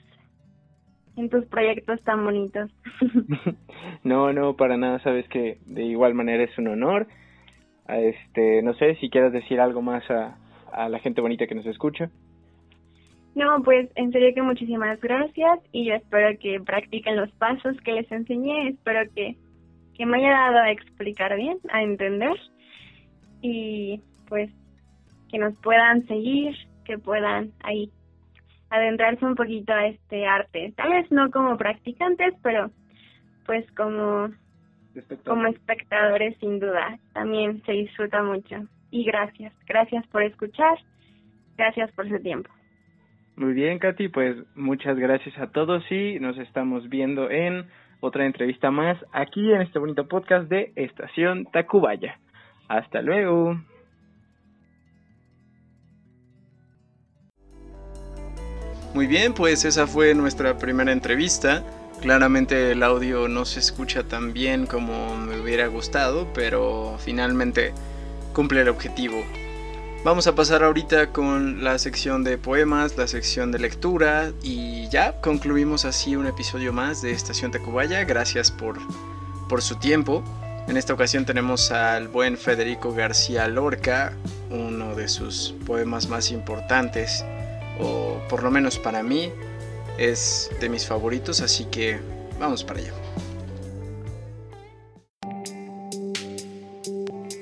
en 1.17 1.29
tus 1.29 1.45
proyectos 1.47 2.03
tan 2.05 2.25
bonitos. 2.25 2.71
no, 4.03 4.33
no, 4.33 4.57
para 4.57 4.79
nada, 4.79 4.99
sabes 5.01 5.29
que 5.29 5.59
de 5.67 5.85
igual 5.85 6.15
manera 6.15 6.43
es 6.43 6.57
un 6.57 6.69
honor. 6.69 7.07
Este, 7.89 8.63
no 8.63 8.75
sé 8.75 8.95
si 8.97 9.11
quieres 9.11 9.33
decir 9.33 9.61
algo 9.61 9.83
más 9.83 10.05
a, 10.11 10.37
la 10.89 10.99
gente 11.01 11.21
bonita 11.21 11.47
que 11.47 11.55
nos 11.55 11.67
escucha. 11.67 12.11
No, 13.35 13.63
pues 13.63 13.91
en 13.95 14.13
serio 14.13 14.35
que 14.35 14.43
muchísimas 14.43 15.01
gracias 15.01 15.61
y 15.73 15.87
yo 15.87 15.95
espero 15.95 16.39
que 16.39 16.61
practiquen 16.61 17.17
los 17.17 17.31
pasos 17.33 17.77
que 17.85 17.93
les 17.93 18.11
enseñé, 18.11 18.69
espero 18.69 19.11
que 19.15 19.37
que 19.95 20.07
me 20.07 20.19
haya 20.19 20.31
dado 20.31 20.59
a 20.59 20.71
explicar 20.71 21.37
bien, 21.37 21.59
a 21.71 21.83
entender 21.83 22.37
y 23.41 24.01
pues 24.29 24.51
que 25.31 25.39
nos 25.39 25.55
puedan 25.59 26.07
seguir, 26.07 26.55
que 26.85 26.99
puedan 26.99 27.53
ahí 27.63 27.91
adentrarse 28.71 29.25
un 29.25 29.35
poquito 29.35 29.73
a 29.73 29.87
este 29.87 30.27
arte. 30.27 30.73
Tal 30.77 30.91
vez 30.91 31.11
no 31.11 31.31
como 31.31 31.57
practicantes, 31.57 32.35
pero 32.43 32.71
pues 33.45 33.71
como 33.73 34.31
como 35.25 35.47
espectadores 35.47 36.37
sin 36.39 36.61
duda. 36.61 36.99
También 37.13 37.63
se 37.65 37.73
disfruta 37.73 38.23
mucho. 38.23 38.67
Y 38.91 39.05
gracias, 39.05 39.53
gracias 39.67 40.07
por 40.09 40.23
escuchar, 40.23 40.79
gracias 41.57 41.91
por 41.93 42.09
su 42.09 42.21
tiempo. 42.21 42.51
Muy 43.37 43.55
bien, 43.55 43.79
Katy, 43.79 44.09
pues 44.09 44.37
muchas 44.55 44.99
gracias 44.99 45.37
a 45.39 45.51
todos 45.51 45.83
y 45.91 46.21
nos 46.21 46.37
estamos 46.37 46.89
viendo 46.91 47.31
en 47.31 47.67
otra 48.01 48.27
entrevista 48.27 48.71
más 48.71 48.99
aquí 49.13 49.53
en 49.53 49.63
este 49.63 49.79
bonito 49.79 50.07
podcast 50.07 50.49
de 50.51 50.73
Estación 50.77 51.47
Tacubaya. 51.47 52.19
Hasta 52.69 53.01
luego. 53.01 53.59
Muy 58.95 59.07
bien, 59.07 59.33
pues 59.33 59.65
esa 59.65 59.87
fue 59.87 60.15
nuestra 60.15 60.59
primera 60.59 60.93
entrevista. 60.93 61.65
Claramente 62.03 62.73
el 62.73 62.83
audio 62.83 63.29
no 63.29 63.45
se 63.45 63.61
escucha 63.61 64.03
tan 64.03 64.33
bien 64.33 64.67
como 64.67 65.17
me 65.17 65.39
hubiera 65.41 65.69
gustado, 65.69 66.27
pero 66.35 66.99
finalmente 66.99 67.73
cumple 68.33 68.63
el 68.63 68.69
objetivo. 68.69 69.23
Vamos 70.05 70.27
a 70.27 70.35
pasar 70.35 70.65
ahorita 70.65 71.13
con 71.13 71.63
la 71.63 71.79
sección 71.79 72.25
de 72.25 72.39
poemas, 72.39 72.97
la 72.97 73.07
sección 73.07 73.53
de 73.53 73.61
lectura 73.61 74.33
y 74.43 74.89
ya 74.89 75.21
concluimos 75.21 75.85
así 75.85 76.17
un 76.17 76.27
episodio 76.27 76.73
más 76.73 77.03
de 77.03 77.13
Estación 77.13 77.53
Tacubaya. 77.53 78.03
Gracias 78.03 78.51
por, 78.51 78.81
por 79.49 79.63
su 79.63 79.77
tiempo. 79.77 80.25
En 80.67 80.77
esta 80.77 80.95
ocasión 80.95 81.25
tenemos 81.25 81.71
al 81.71 82.09
buen 82.09 82.37
Federico 82.37 82.93
García 82.93 83.47
Lorca, 83.47 84.13
uno 84.51 84.97
de 84.97 85.07
sus 85.07 85.55
poemas 85.67 86.09
más 86.09 86.33
importantes 86.33 87.25
o 87.79 88.21
por 88.29 88.43
lo 88.43 88.51
menos 88.51 88.81
para 88.81 89.05
mí, 89.05 89.33
es 89.99 90.51
de 90.61 90.69
mis 90.69 90.87
favoritos, 90.87 91.41
así 91.41 91.65
que 91.67 92.01
vamos 92.39 92.65
para 92.65 92.81
allá. 92.81 92.93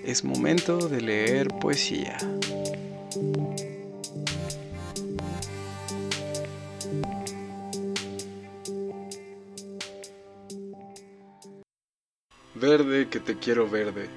Es 0.05 0.25
momento 0.25 0.89
de 0.89 1.01
leer 1.01 1.49
poesía. 1.61 2.17
Verde 12.55 13.09
que 13.09 13.21
te 13.21 13.39
quiero 13.39 13.71
verde, 13.71 14.09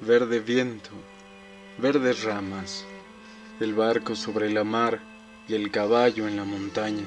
verde 0.00 0.40
viento, 0.40 0.90
verdes 1.78 2.22
ramas, 2.22 2.84
el 3.60 3.74
barco 3.74 4.14
sobre 4.14 4.50
la 4.50 4.64
mar 4.64 5.00
y 5.46 5.54
el 5.54 5.70
caballo 5.70 6.26
en 6.26 6.36
la 6.36 6.44
montaña. 6.44 7.04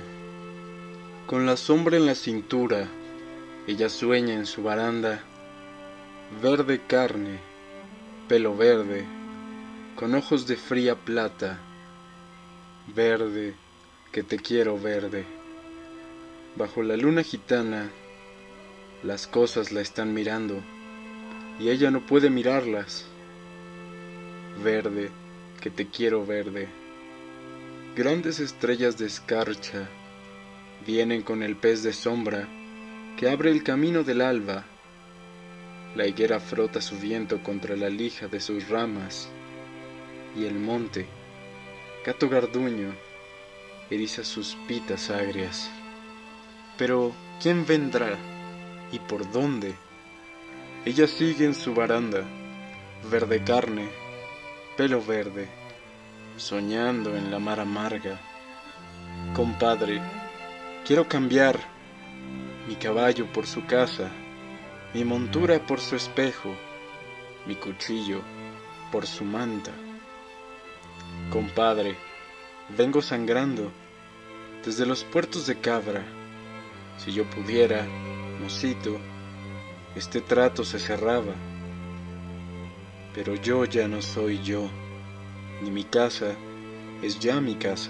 Con 1.27 1.45
la 1.45 1.57
sombra 1.57 1.97
en 1.97 2.05
la 2.05 2.15
cintura, 2.15 2.87
ella 3.67 3.89
sueña 3.89 4.33
en 4.33 4.45
su 4.45 4.63
baranda, 4.63 5.25
verde 6.41 6.79
carne, 6.87 7.39
pelo 8.29 8.55
verde, 8.55 9.03
con 9.97 10.15
ojos 10.15 10.47
de 10.47 10.55
fría 10.55 10.95
plata, 10.95 11.59
verde, 12.95 13.55
que 14.13 14.23
te 14.23 14.37
quiero 14.37 14.79
verde. 14.79 15.25
Bajo 16.55 16.81
la 16.81 16.95
luna 16.95 17.23
gitana, 17.23 17.89
las 19.03 19.27
cosas 19.27 19.73
la 19.73 19.81
están 19.81 20.13
mirando, 20.13 20.63
y 21.59 21.71
ella 21.71 21.91
no 21.91 22.05
puede 22.05 22.29
mirarlas. 22.29 23.05
Verde, 24.63 25.09
que 25.59 25.71
te 25.71 25.87
quiero 25.87 26.25
verde. 26.25 26.69
Grandes 27.97 28.39
estrellas 28.39 28.97
de 28.97 29.07
escarcha 29.07 29.89
vienen 30.87 31.21
con 31.21 31.43
el 31.43 31.57
pez 31.57 31.83
de 31.83 31.91
sombra 31.91 32.47
que 33.17 33.29
abre 33.29 33.51
el 33.51 33.61
camino 33.61 34.05
del 34.05 34.21
alba. 34.21 34.63
La 35.95 36.07
higuera 36.07 36.39
frota 36.39 36.79
su 36.79 36.97
viento 36.97 37.43
contra 37.43 37.75
la 37.75 37.89
lija 37.89 38.29
de 38.29 38.39
sus 38.39 38.69
ramas 38.69 39.27
y 40.33 40.45
el 40.45 40.55
monte, 40.55 41.05
gato 42.05 42.29
garduño, 42.29 42.93
eriza 43.89 44.23
sus 44.23 44.55
pitas 44.65 45.09
agrias. 45.09 45.69
Pero, 46.77 47.11
¿quién 47.41 47.65
vendrá 47.65 48.15
y 48.91 48.99
por 48.99 49.29
dónde? 49.29 49.75
Ella 50.85 51.07
sigue 51.07 51.43
en 51.43 51.55
su 51.55 51.73
baranda, 51.73 52.23
verde 53.11 53.43
carne, 53.43 53.89
pelo 54.77 55.03
verde, 55.03 55.49
soñando 56.37 57.17
en 57.17 57.29
la 57.29 57.39
mar 57.39 57.59
amarga. 57.59 58.21
Compadre, 59.33 59.99
quiero 60.87 61.07
cambiar 61.07 61.59
mi 62.67 62.75
caballo 62.75 63.31
por 63.33 63.45
su 63.45 63.65
casa, 63.65 64.09
mi 64.93 65.03
montura 65.03 65.59
por 65.59 65.81
su 65.81 65.97
espejo, 65.97 66.55
mi 67.45 67.55
cuchillo 67.55 68.21
por 68.91 69.05
su 69.05 69.25
manta. 69.25 69.71
Compadre, 71.29 71.97
vengo 72.77 73.01
sangrando 73.01 73.71
desde 74.65 74.85
los 74.85 75.03
puertos 75.03 75.45
de 75.45 75.59
Cabra. 75.59 76.05
Si 76.97 77.11
yo 77.11 77.29
pudiera, 77.29 77.85
mocito, 78.41 78.97
este 79.93 80.21
trato 80.21 80.63
se 80.63 80.79
cerraba 80.79 81.33
pero 83.17 83.33
yo 83.33 83.65
ya 83.65 83.87
no 83.87 83.99
soy 83.99 84.43
yo, 84.43 84.69
ni 85.63 85.71
mi 85.71 85.83
casa 85.85 86.35
es 87.01 87.19
ya 87.19 87.41
mi 87.41 87.55
casa. 87.55 87.89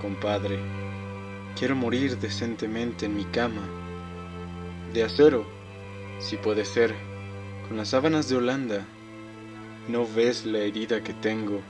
Compadre, 0.00 0.58
quiero 1.58 1.76
morir 1.76 2.18
decentemente 2.18 3.06
en 3.06 3.16
mi 3.16 3.24
cama, 3.24 3.68
de 4.92 5.04
acero, 5.04 5.46
si 6.18 6.36
puede 6.36 6.64
ser, 6.64 6.94
con 7.68 7.76
las 7.76 7.88
sábanas 7.88 8.28
de 8.28 8.36
Holanda. 8.36 8.86
¿No 9.88 10.06
ves 10.06 10.46
la 10.46 10.58
herida 10.58 11.02
que 11.02 11.14
tengo 11.14 11.60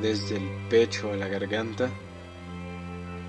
desde 0.00 0.36
el 0.36 0.48
pecho 0.68 1.12
a 1.12 1.16
la 1.16 1.28
garganta? 1.28 1.90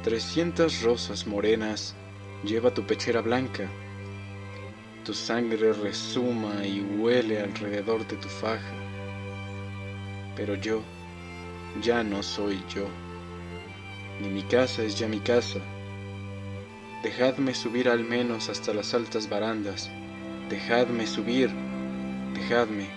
Trescientas 0.03 0.81
rosas 0.81 1.27
morenas 1.27 1.95
lleva 2.43 2.73
tu 2.73 2.85
pechera 2.85 3.21
blanca 3.21 3.69
tu 5.07 5.13
sangre 5.13 5.71
resuma 5.71 6.65
y 6.65 6.81
huele 6.81 7.39
alrededor 7.39 8.05
de 8.05 8.17
tu 8.17 8.27
faja. 8.27 8.75
Pero 10.35 10.55
yo 10.55 10.81
ya 11.81 12.03
no 12.03 12.21
soy 12.21 12.61
yo, 12.67 12.89
ni 14.21 14.29
mi 14.29 14.43
casa 14.43 14.83
es 14.83 14.97
ya 14.97 15.07
mi 15.07 15.19
casa. 15.19 15.59
Dejadme 17.03 17.53
subir 17.53 17.89
al 17.89 18.03
menos 18.03 18.49
hasta 18.49 18.73
las 18.73 18.93
altas 18.93 19.29
barandas, 19.29 19.89
dejadme 20.49 21.05
subir, 21.05 21.51
dejadme 22.33 22.87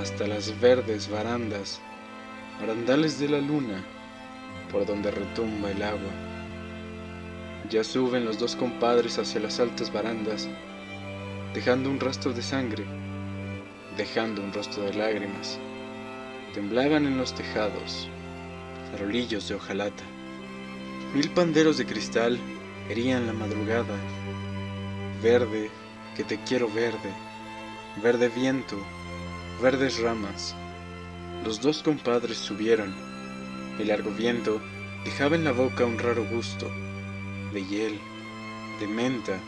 hasta 0.00 0.26
las 0.26 0.58
verdes 0.60 1.10
barandas, 1.10 1.80
barandales 2.60 3.18
de 3.18 3.28
la 3.28 3.40
luna, 3.40 3.84
por 4.70 4.86
donde 4.86 5.10
retumba 5.10 5.70
el 5.70 5.82
agua. 5.82 6.12
Ya 7.68 7.84
suben 7.84 8.24
los 8.24 8.38
dos 8.38 8.56
compadres 8.56 9.18
hacia 9.18 9.40
las 9.40 9.58
altas 9.60 9.92
barandas, 9.92 10.48
dejando 11.54 11.90
un 11.90 12.00
rastro 12.00 12.32
de 12.32 12.42
sangre, 12.42 12.84
dejando 13.96 14.42
un 14.42 14.52
rostro 14.52 14.84
de 14.84 14.94
lágrimas. 14.94 15.58
Temblaban 16.54 17.06
en 17.06 17.16
los 17.16 17.34
tejados 17.34 18.08
farolillos 18.90 19.48
de 19.48 19.54
hojalata. 19.54 20.04
Mil 21.14 21.28
panderos 21.30 21.76
de 21.76 21.84
cristal 21.84 22.38
herían 22.88 23.26
la 23.26 23.34
madrugada. 23.34 23.94
Verde, 25.22 25.70
que 26.16 26.24
te 26.24 26.38
quiero 26.38 26.70
verde, 26.70 27.12
verde 28.02 28.30
viento, 28.30 28.78
verdes 29.60 30.00
ramas. 30.00 30.54
Los 31.44 31.60
dos 31.60 31.82
compadres 31.82 32.38
subieron. 32.38 32.94
El 33.78 33.88
largo 33.88 34.10
viento 34.10 34.58
dejaba 35.04 35.36
en 35.36 35.44
la 35.44 35.52
boca 35.52 35.84
un 35.84 35.98
raro 35.98 36.24
gusto, 36.24 36.70
de 37.52 37.62
hiel, 37.62 38.00
de 38.80 38.86
menta 38.86 39.38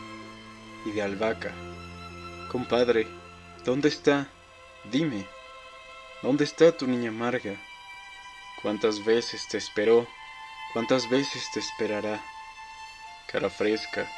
y 0.85 0.91
de 0.91 1.01
albahaca. 1.01 1.51
Compadre, 2.51 3.07
¿dónde 3.63 3.89
está? 3.89 4.27
Dime, 4.91 5.25
¿dónde 6.21 6.43
está 6.43 6.77
tu 6.77 6.85
niña 6.85 7.09
amarga? 7.09 7.55
¿Cuántas 8.61 9.03
veces 9.03 9.47
te 9.47 9.57
esperó? 9.57 10.07
¿Cuántas 10.75 11.09
veces 11.09 11.49
te 11.53 11.61
esperará? 11.61 12.21
Cara 13.31 13.49
fresca, 13.49 14.11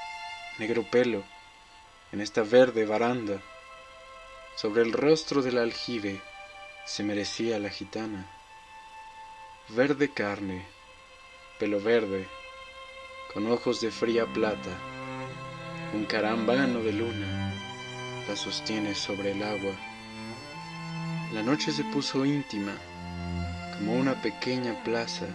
negro 0.58 0.82
pelo, 0.82 1.24
en 2.12 2.20
esta 2.20 2.42
verde 2.42 2.84
baranda, 2.84 3.40
sobre 4.56 4.82
el 4.82 4.92
rostro 4.92 5.44
del 5.44 5.60
aljibe 5.60 6.20
se 6.84 7.04
merecía 7.04 7.60
la 7.60 7.70
gitana. 7.70 8.26
Verde 9.70 10.10
carne, 10.10 10.66
pelo 11.60 11.80
verde, 11.80 12.28
con 13.36 13.52
ojos 13.52 13.80
de 13.80 13.92
fría 13.92 14.26
plata, 14.26 14.72
un 15.94 16.06
carambano 16.06 16.80
de 16.80 16.92
luna 16.92 17.54
la 18.28 18.36
sostiene 18.36 18.96
sobre 18.96 19.34
el 19.34 19.44
agua. 19.44 19.76
La 21.36 21.44
noche 21.44 21.72
se 21.72 21.84
puso 21.84 22.26
íntima, 22.26 22.74
como 23.78 23.94
una 23.94 24.20
pequeña 24.24 24.74
plaza. 24.84 25.28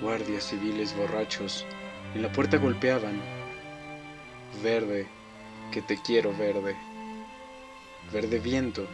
Guardias 0.00 0.44
civiles 0.44 0.94
borrachos 0.96 1.64
en 2.14 2.22
la 2.22 2.30
puerta 2.30 2.58
golpeaban. 2.58 3.20
Verde, 4.62 5.06
que 5.72 5.82
te 5.82 6.00
quiero 6.00 6.36
verde. 6.36 6.76
Verde 8.12 8.38
viento, 8.38 8.86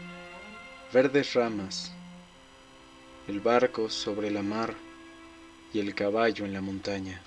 verdes 0.93 1.35
ramas. 1.35 1.93
El 3.29 3.41
barco 3.41 3.89
sobre 3.89 4.31
la 4.31 4.43
mar 4.43 4.75
y 5.73 5.81
el 5.81 5.95
caballo 5.95 6.45
en 6.45 6.53
la 6.53 6.61
montaña. 6.61 7.23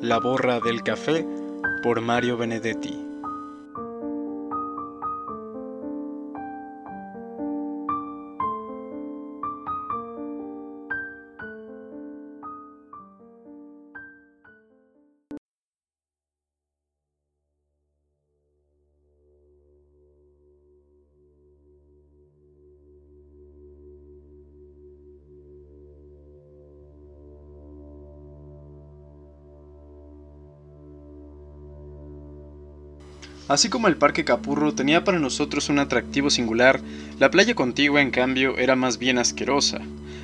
La 0.00 0.18
borra 0.18 0.58
del 0.60 0.82
café 0.82 1.24
por 1.82 2.00
Mario 2.00 2.36
Benedetti. 2.36 3.01
Así 33.52 33.68
como 33.68 33.86
el 33.86 33.98
Parque 33.98 34.24
Capurro 34.24 34.72
tenía 34.72 35.04
para 35.04 35.18
nosotros 35.18 35.68
un 35.68 35.78
atractivo 35.78 36.30
singular, 36.30 36.80
la 37.18 37.30
playa 37.30 37.54
contigua 37.54 38.00
en 38.00 38.10
cambio 38.10 38.56
era 38.56 38.76
más 38.76 38.96
bien 38.96 39.18
asquerosa. 39.18 39.82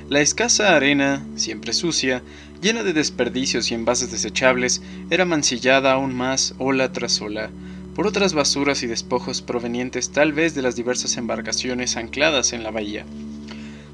La 0.09 0.19
escasa 0.19 0.75
arena, 0.75 1.23
siempre 1.35 1.73
sucia, 1.73 2.23
llena 2.59 2.81
de 2.81 2.91
desperdicios 2.91 3.69
y 3.69 3.75
envases 3.75 4.09
desechables, 4.09 4.81
era 5.11 5.25
mancillada 5.25 5.91
aún 5.91 6.15
más 6.15 6.55
ola 6.57 6.91
tras 6.91 7.21
ola 7.21 7.51
por 7.93 8.07
otras 8.07 8.33
basuras 8.33 8.81
y 8.81 8.87
despojos 8.87 9.43
provenientes 9.43 10.09
tal 10.09 10.33
vez 10.33 10.55
de 10.55 10.63
las 10.63 10.75
diversas 10.75 11.15
embarcaciones 11.15 11.97
ancladas 11.97 12.51
en 12.53 12.63
la 12.63 12.71
bahía. 12.71 13.05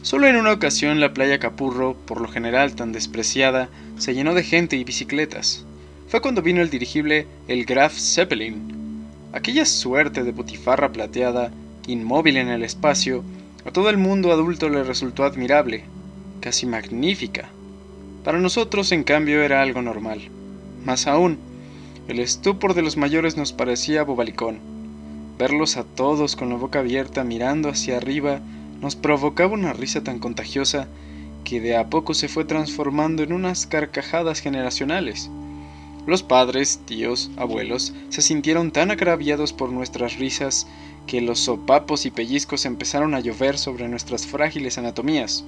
Solo 0.01 0.27
en 0.27 0.37
una 0.37 0.53
ocasión 0.53 1.01
la 1.01 1.13
playa 1.13 1.39
Capurro, 1.39 1.97
por 2.05 2.21
lo 2.21 2.29
general 2.29 2.73
tan 2.75 2.93
despreciada, 2.93 3.67
se 3.97 4.13
llenó 4.13 4.33
de 4.33 4.43
gente 4.43 4.77
y 4.77 4.85
bicicletas. 4.85 5.65
Fue 6.07 6.21
cuando 6.21 6.41
vino 6.41 6.61
el 6.61 6.69
dirigible 6.69 7.27
el 7.49 7.65
Graf 7.65 7.97
Zeppelin. 7.97 8.84
Aquella 9.35 9.65
suerte 9.65 10.23
de 10.23 10.31
butifarra 10.31 10.93
plateada, 10.93 11.51
inmóvil 11.87 12.37
en 12.37 12.47
el 12.47 12.63
espacio, 12.63 13.25
a 13.65 13.71
todo 13.71 13.89
el 13.89 13.97
mundo 13.97 14.31
adulto 14.31 14.69
le 14.69 14.81
resultó 14.81 15.25
admirable, 15.25 15.83
casi 16.39 16.65
magnífica. 16.65 17.49
Para 18.23 18.39
nosotros, 18.39 18.93
en 18.93 19.03
cambio, 19.03 19.43
era 19.43 19.61
algo 19.61 19.81
normal. 19.81 20.21
Más 20.85 21.05
aún, 21.05 21.37
el 22.07 22.19
estupor 22.19 22.75
de 22.75 22.81
los 22.81 22.95
mayores 22.95 23.35
nos 23.35 23.51
parecía 23.51 24.03
bobalicón. 24.03 24.59
Verlos 25.37 25.75
a 25.75 25.83
todos 25.83 26.37
con 26.37 26.47
la 26.47 26.55
boca 26.55 26.79
abierta 26.79 27.25
mirando 27.25 27.67
hacia 27.67 27.97
arriba 27.97 28.39
nos 28.79 28.95
provocaba 28.95 29.53
una 29.53 29.73
risa 29.73 30.01
tan 30.01 30.19
contagiosa 30.19 30.87
que 31.43 31.59
de 31.59 31.75
a 31.75 31.89
poco 31.89 32.13
se 32.13 32.29
fue 32.29 32.45
transformando 32.45 33.21
en 33.21 33.33
unas 33.33 33.67
carcajadas 33.67 34.39
generacionales. 34.39 35.29
Los 36.05 36.21
padres, 36.21 36.81
tíos, 36.85 37.31
abuelos 37.35 37.93
se 38.09 38.21
sintieron 38.21 38.71
tan 38.71 38.91
agraviados 38.91 39.53
por 39.53 39.71
nuestras 39.71 40.17
risas 40.17 40.67
que 41.07 41.19
los 41.19 41.39
sopapos 41.39 42.05
y 42.05 42.11
pellizcos 42.11 42.65
empezaron 42.65 43.15
a 43.15 43.19
llover 43.19 43.57
sobre 43.57 43.87
nuestras 43.87 44.27
frágiles 44.27 44.77
anatomías. 44.77 45.43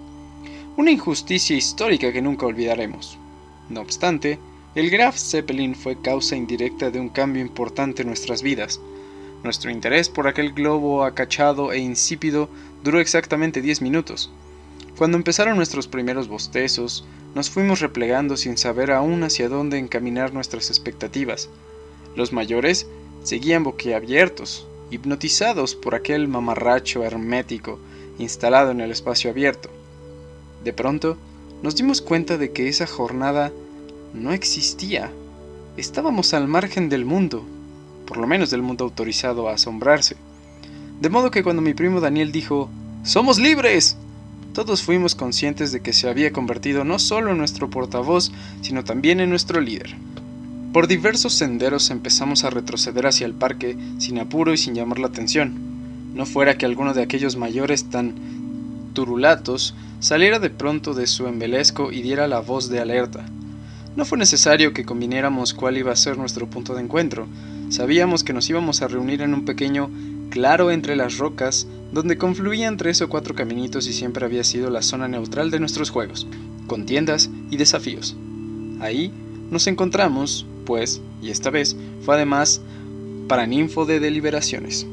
Una 0.76 0.92
injusticia 0.92 1.56
histórica 1.56 2.12
que 2.12 2.22
nunca 2.22 2.48
olvidaremos. 2.48 3.18
No 3.70 3.82
obstante, 3.82 4.40
el 4.74 4.90
Graf 4.90 5.18
Zeppelin 5.18 5.76
fue 5.76 6.02
causa 6.02 6.36
indirecta 6.36 6.90
de 6.92 7.00
un 7.00 7.10
cambio 7.10 7.42
importante 7.42 8.02
en 8.02 8.08
nuestras 8.08 8.42
vidas. 8.42 8.80
Nuestro 9.44 9.70
interés 9.70 10.10
por 10.10 10.28
aquel 10.28 10.54
globo 10.54 11.04
acachado 11.04 11.72
e 11.72 11.78
insípido 11.78 12.50
duró 12.84 13.00
exactamente 13.00 13.62
10 13.62 13.82
minutos. 13.82 14.32
Cuando 14.98 15.16
empezaron 15.18 15.58
nuestros 15.58 15.88
primeros 15.88 16.28
bostezos, 16.28 17.06
nos 17.36 17.52
fuimos 17.52 17.82
replegando 17.82 18.36
sin 18.36 18.58
saber 18.58 18.92
aún 18.92 19.24
hacia 19.24 19.48
dónde 19.48 19.78
encaminar 19.78 20.34
nuestras 20.34 20.72
expectativas. 20.72 21.50
Los 22.16 22.34
mayores 22.34 22.88
seguían 23.24 23.64
boquiabiertos, 23.64 24.66
hipnotizados 24.90 25.76
por 25.76 25.94
aquel 25.94 26.28
mamarracho 26.28 27.04
hermético 27.04 27.80
instalado 28.18 28.72
en 28.72 28.82
el 28.82 28.90
espacio 28.90 29.30
abierto. 29.30 29.70
De 30.64 30.74
pronto, 30.74 31.16
nos 31.62 31.76
dimos 31.76 32.02
cuenta 32.02 32.38
de 32.38 32.52
que 32.52 32.68
esa 32.68 32.88
jornada 32.88 33.52
no 34.16 34.32
existía. 34.32 35.12
Estábamos 35.76 36.34
al 36.34 36.48
margen 36.48 36.90
del 36.90 37.06
mundo, 37.06 37.46
por 38.08 38.18
lo 38.18 38.26
menos 38.26 38.50
del 38.50 38.64
mundo 38.64 38.86
autorizado 38.86 39.48
a 39.48 39.54
asombrarse. 39.54 40.16
De 41.00 41.10
modo 41.10 41.30
que 41.30 41.44
cuando 41.44 41.62
mi 41.62 41.76
primo 41.76 42.02
Daniel 42.02 42.32
dijo, 42.32 42.70
¡Somos 43.04 43.38
libres! 43.38 43.97
Todos 44.58 44.82
fuimos 44.82 45.14
conscientes 45.14 45.72
de 45.72 45.82
que 45.82 45.94
se 45.94 46.10
había 46.10 46.34
convertido 46.34 46.84
no 46.84 46.98
solo 46.98 47.30
en 47.30 47.38
nuestro 47.38 47.70
portavoz, 47.70 48.32
sino 48.62 48.84
también 48.84 49.20
en 49.20 49.30
nuestro 49.30 49.62
líder. 49.62 49.96
Por 50.74 50.88
diversos 50.88 51.34
senderos 51.34 51.92
empezamos 51.92 52.44
a 52.44 52.50
retroceder 52.50 53.06
hacia 53.06 53.28
el 53.28 53.36
parque 53.36 53.78
sin 54.00 54.18
apuro 54.18 54.56
y 54.56 54.58
sin 54.58 54.74
llamar 54.74 54.98
la 54.98 55.10
atención. 55.10 55.54
No 56.16 56.26
fuera 56.26 56.58
que 56.58 56.66
alguno 56.66 56.96
de 56.96 57.04
aquellos 57.04 57.36
mayores 57.36 57.92
tan 57.92 58.16
turulatos 58.94 59.76
saliera 60.00 60.40
de 60.40 60.50
pronto 60.50 60.96
de 60.96 61.06
su 61.06 61.28
embelesco 61.28 61.92
y 61.92 62.02
diera 62.02 62.28
la 62.28 62.40
voz 62.40 62.68
de 62.68 62.80
alerta. 62.80 63.28
No 63.96 64.06
fue 64.06 64.18
necesario 64.18 64.74
que 64.74 64.86
combináramos 64.86 65.54
cuál 65.54 65.78
iba 65.78 65.92
a 65.92 65.96
ser 65.96 66.18
nuestro 66.18 66.48
punto 66.48 66.74
de 66.74 66.82
encuentro. 66.82 67.28
Sabíamos 67.70 68.24
que 68.24 68.34
nos 68.34 68.50
íbamos 68.50 68.82
a 68.82 68.88
reunir 68.88 69.22
en 69.22 69.36
un 69.36 69.46
pequeño 69.46 69.92
claro 70.32 70.72
entre 70.72 70.96
las 70.96 71.20
rocas, 71.20 71.68
donde 71.92 72.18
confluían 72.18 72.78
tres 72.78 73.02
o 73.02 73.10
cuatro 73.10 73.36
caminitos 73.36 73.88
y 73.88 73.94
siempre 73.94 74.26
había 74.26 74.44
sido 74.44 74.70
la 74.70 74.82
zona 74.82 75.08
neutral 75.08 75.52
de 75.52 75.60
nuestros 75.60 75.90
juegos, 75.90 76.28
con 76.68 76.86
tiendas 76.86 77.30
y 77.50 77.58
desafíos. 77.58 78.16
Ahí 78.80 79.12
nos 79.50 79.68
encontramos, 79.68 80.46
pues, 80.66 81.02
y 81.22 81.30
esta 81.30 81.50
vez 81.50 81.76
fue 82.02 82.16
además 82.16 82.62
para 83.28 83.48
ninfo 83.48 83.86
de 83.86 84.00
deliberaciones. 84.00 84.86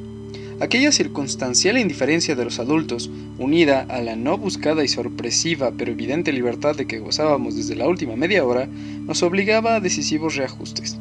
Aquella 0.61 0.93
circunstancial 0.93 1.79
indiferencia 1.79 2.37
de 2.37 2.45
los 2.45 2.61
adultos, 2.61 3.11
unida 3.39 3.81
a 3.89 4.01
la 4.01 4.15
no 4.15 4.39
buscada 4.39 4.85
y 4.85 4.89
sorpresiva 4.89 5.73
pero 5.77 5.91
evidente 5.91 6.33
libertad 6.33 6.77
de 6.77 6.87
que 6.87 7.01
gozábamos 7.01 7.57
desde 7.57 7.75
la 7.75 7.89
última 7.89 8.15
media 8.15 8.45
hora, 8.45 8.67
nos 8.67 9.25
obligaba 9.25 9.75
a 9.75 9.81
decisivos 9.81 10.37
reajustes. 10.37 10.97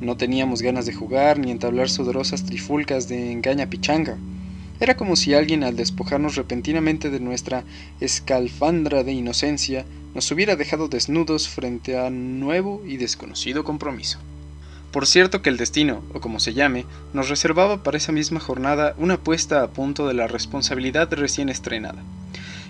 No 0.00 0.16
teníamos 0.16 0.62
ganas 0.62 0.86
de 0.86 0.94
jugar 0.94 1.38
ni 1.38 1.50
entablar 1.50 1.90
sudorosas 1.90 2.44
trifulcas 2.44 3.06
de 3.06 3.32
engaña 3.32 3.66
pichanga. 3.66 4.16
Era 4.80 4.96
como 4.96 5.16
si 5.16 5.34
alguien 5.34 5.64
al 5.64 5.76
despojarnos 5.76 6.36
repentinamente 6.36 7.10
de 7.10 7.20
nuestra 7.20 7.64
escalfandra 8.00 9.04
de 9.04 9.12
inocencia 9.12 9.84
nos 10.14 10.30
hubiera 10.30 10.56
dejado 10.56 10.88
desnudos 10.88 11.48
frente 11.48 11.98
a 11.98 12.10
nuevo 12.10 12.82
y 12.86 12.96
desconocido 12.96 13.64
compromiso. 13.64 14.18
Por 14.92 15.06
cierto 15.06 15.42
que 15.42 15.50
el 15.50 15.56
destino, 15.56 16.02
o 16.14 16.20
como 16.20 16.40
se 16.40 16.54
llame, 16.54 16.86
nos 17.12 17.28
reservaba 17.28 17.82
para 17.82 17.98
esa 17.98 18.12
misma 18.12 18.40
jornada 18.40 18.94
una 18.98 19.18
puesta 19.18 19.62
a 19.62 19.68
punto 19.68 20.08
de 20.08 20.14
la 20.14 20.26
responsabilidad 20.26 21.12
recién 21.12 21.48
estrenada. 21.48 22.02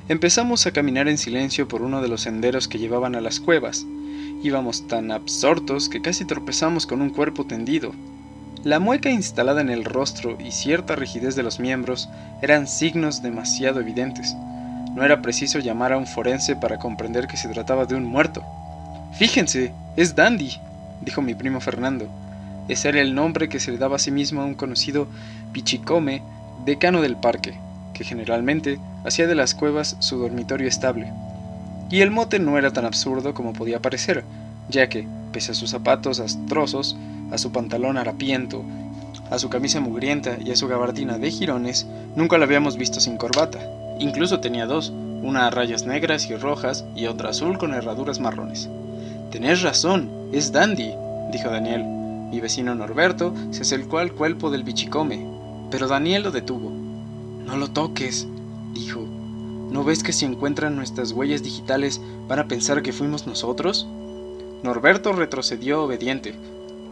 Empezamos 0.09 0.67
a 0.67 0.73
caminar 0.73 1.09
en 1.09 1.19
silencio 1.19 1.69
por 1.69 1.83
uno 1.83 2.03
de 2.03 2.09
los 2.09 2.23
senderos 2.23 2.69
que 2.69 2.79
llevaban 2.79 3.15
a 3.15 3.21
las 3.21 3.41
cuevas, 3.41 3.87
Íbamos 4.43 4.87
tan 4.87 5.11
absortos 5.11 5.89
que 5.89 6.03
casi 6.03 6.25
tropezamos 6.25 6.87
con 6.87 7.01
un 7.01 7.11
cuerpo 7.11 7.47
tendido. 7.47 7.93
La 8.67 8.81
mueca 8.81 9.11
instalada 9.11 9.61
en 9.61 9.71
el 9.71 9.85
rostro 9.85 10.37
y 10.41 10.51
cierta 10.51 10.97
rigidez 10.97 11.37
de 11.37 11.45
los 11.45 11.61
miembros 11.61 12.09
eran 12.43 12.67
signos 12.67 13.23
demasiado 13.23 13.79
evidentes. 13.79 14.35
No 14.93 15.05
era 15.05 15.23
preciso 15.23 15.61
llamar 15.61 15.93
a 15.93 15.99
un 15.99 16.09
forense 16.09 16.57
para 16.57 16.77
comprender 16.77 17.29
que 17.29 17.37
se 17.37 17.49
trataba 17.49 17.87
de 17.87 17.95
un 17.95 18.03
muerto. 18.03 18.43
Fíjense, 19.13 19.73
es 19.95 20.17
Dandy, 20.17 20.59
dijo 21.01 21.23
mi 21.23 21.37
primo 21.37 21.61
Fernando. 21.61 22.09
Ese 22.67 22.89
era 22.89 23.01
el 23.01 23.15
nombre 23.15 23.49
que 23.49 23.61
se 23.61 23.71
le 23.71 23.79
daba 23.79 23.95
a 23.95 24.01
sí 24.01 24.11
mismo 24.11 24.41
a 24.43 24.47
un 24.47 24.55
conocido 24.57 25.07
pichicome, 25.53 26.23
decano 26.65 27.03
del 27.03 27.15
parque, 27.15 27.55
que 27.95 28.03
generalmente 28.03 28.81
hacía 29.05 29.29
de 29.29 29.37
las 29.37 29.55
cuevas 29.55 29.95
su 30.01 30.19
dormitorio 30.19 30.67
estable. 30.67 31.13
Y 31.89 32.01
el 32.01 32.11
mote 32.11 32.41
no 32.41 32.59
era 32.59 32.73
tan 32.73 32.85
absurdo 32.85 33.33
como 33.33 33.53
podía 33.53 33.81
parecer, 33.81 34.25
ya 34.69 34.89
que, 34.89 35.07
pese 35.31 35.53
a 35.53 35.55
sus 35.55 35.71
zapatos 35.71 36.19
astrosos, 36.19 36.97
a 37.31 37.39
su 37.39 37.53
pantalón 37.53 37.97
harapiento, 37.97 38.65
a 39.31 39.39
su 39.39 39.49
camisa 39.49 39.81
mugrienta 39.81 40.39
y 40.45 40.51
a 40.51 40.57
su 40.57 40.69
gabardina 40.69 41.19
de 41.19 41.31
jirones, 41.31 41.87
nunca 42.15 42.39
lo 42.39 42.45
habíamos 42.45 42.77
visto 42.77 43.01
sin 43.01 43.17
corbata. 43.17 43.59
Incluso 43.99 44.41
tenía 44.41 44.67
dos, 44.67 44.91
una 45.23 45.47
a 45.47 45.51
rayas 45.51 45.87
negras 45.87 46.29
y 46.31 46.37
rojas 46.37 46.85
y 46.95 47.07
otra 47.07 47.31
azul 47.31 47.59
con 47.59 47.75
herraduras 47.75 48.21
marrones. 48.21 48.69
Tenés 49.31 49.63
razón, 49.63 50.11
es 50.33 50.53
Dandy, 50.53 50.93
dijo 51.33 51.51
Daniel. 51.51 51.85
Mi 52.31 52.41
vecino 52.41 52.75
Norberto 52.75 53.35
se 53.51 53.63
acercó 53.63 53.99
al 53.99 54.13
cuerpo 54.13 54.51
del 54.51 54.65
bichicome, 54.65 55.27
pero 55.71 55.89
Daniel 55.89 56.25
lo 56.25 56.31
detuvo. 56.31 56.71
No 56.71 57.57
lo 57.57 57.69
toques, 57.69 58.27
dijo. 58.75 59.01
¿No 59.71 59.85
ves 59.85 60.03
que 60.03 60.13
si 60.13 60.25
encuentran 60.25 60.77
nuestras 60.77 61.13
huellas 61.13 61.43
digitales 61.43 62.01
van 62.29 62.39
a 62.39 62.49
pensar 62.49 62.83
que 62.83 62.93
fuimos 62.93 63.27
nosotros? 63.27 63.89
Norberto 64.63 65.13
retrocedió 65.13 65.85
obediente, 65.85 66.35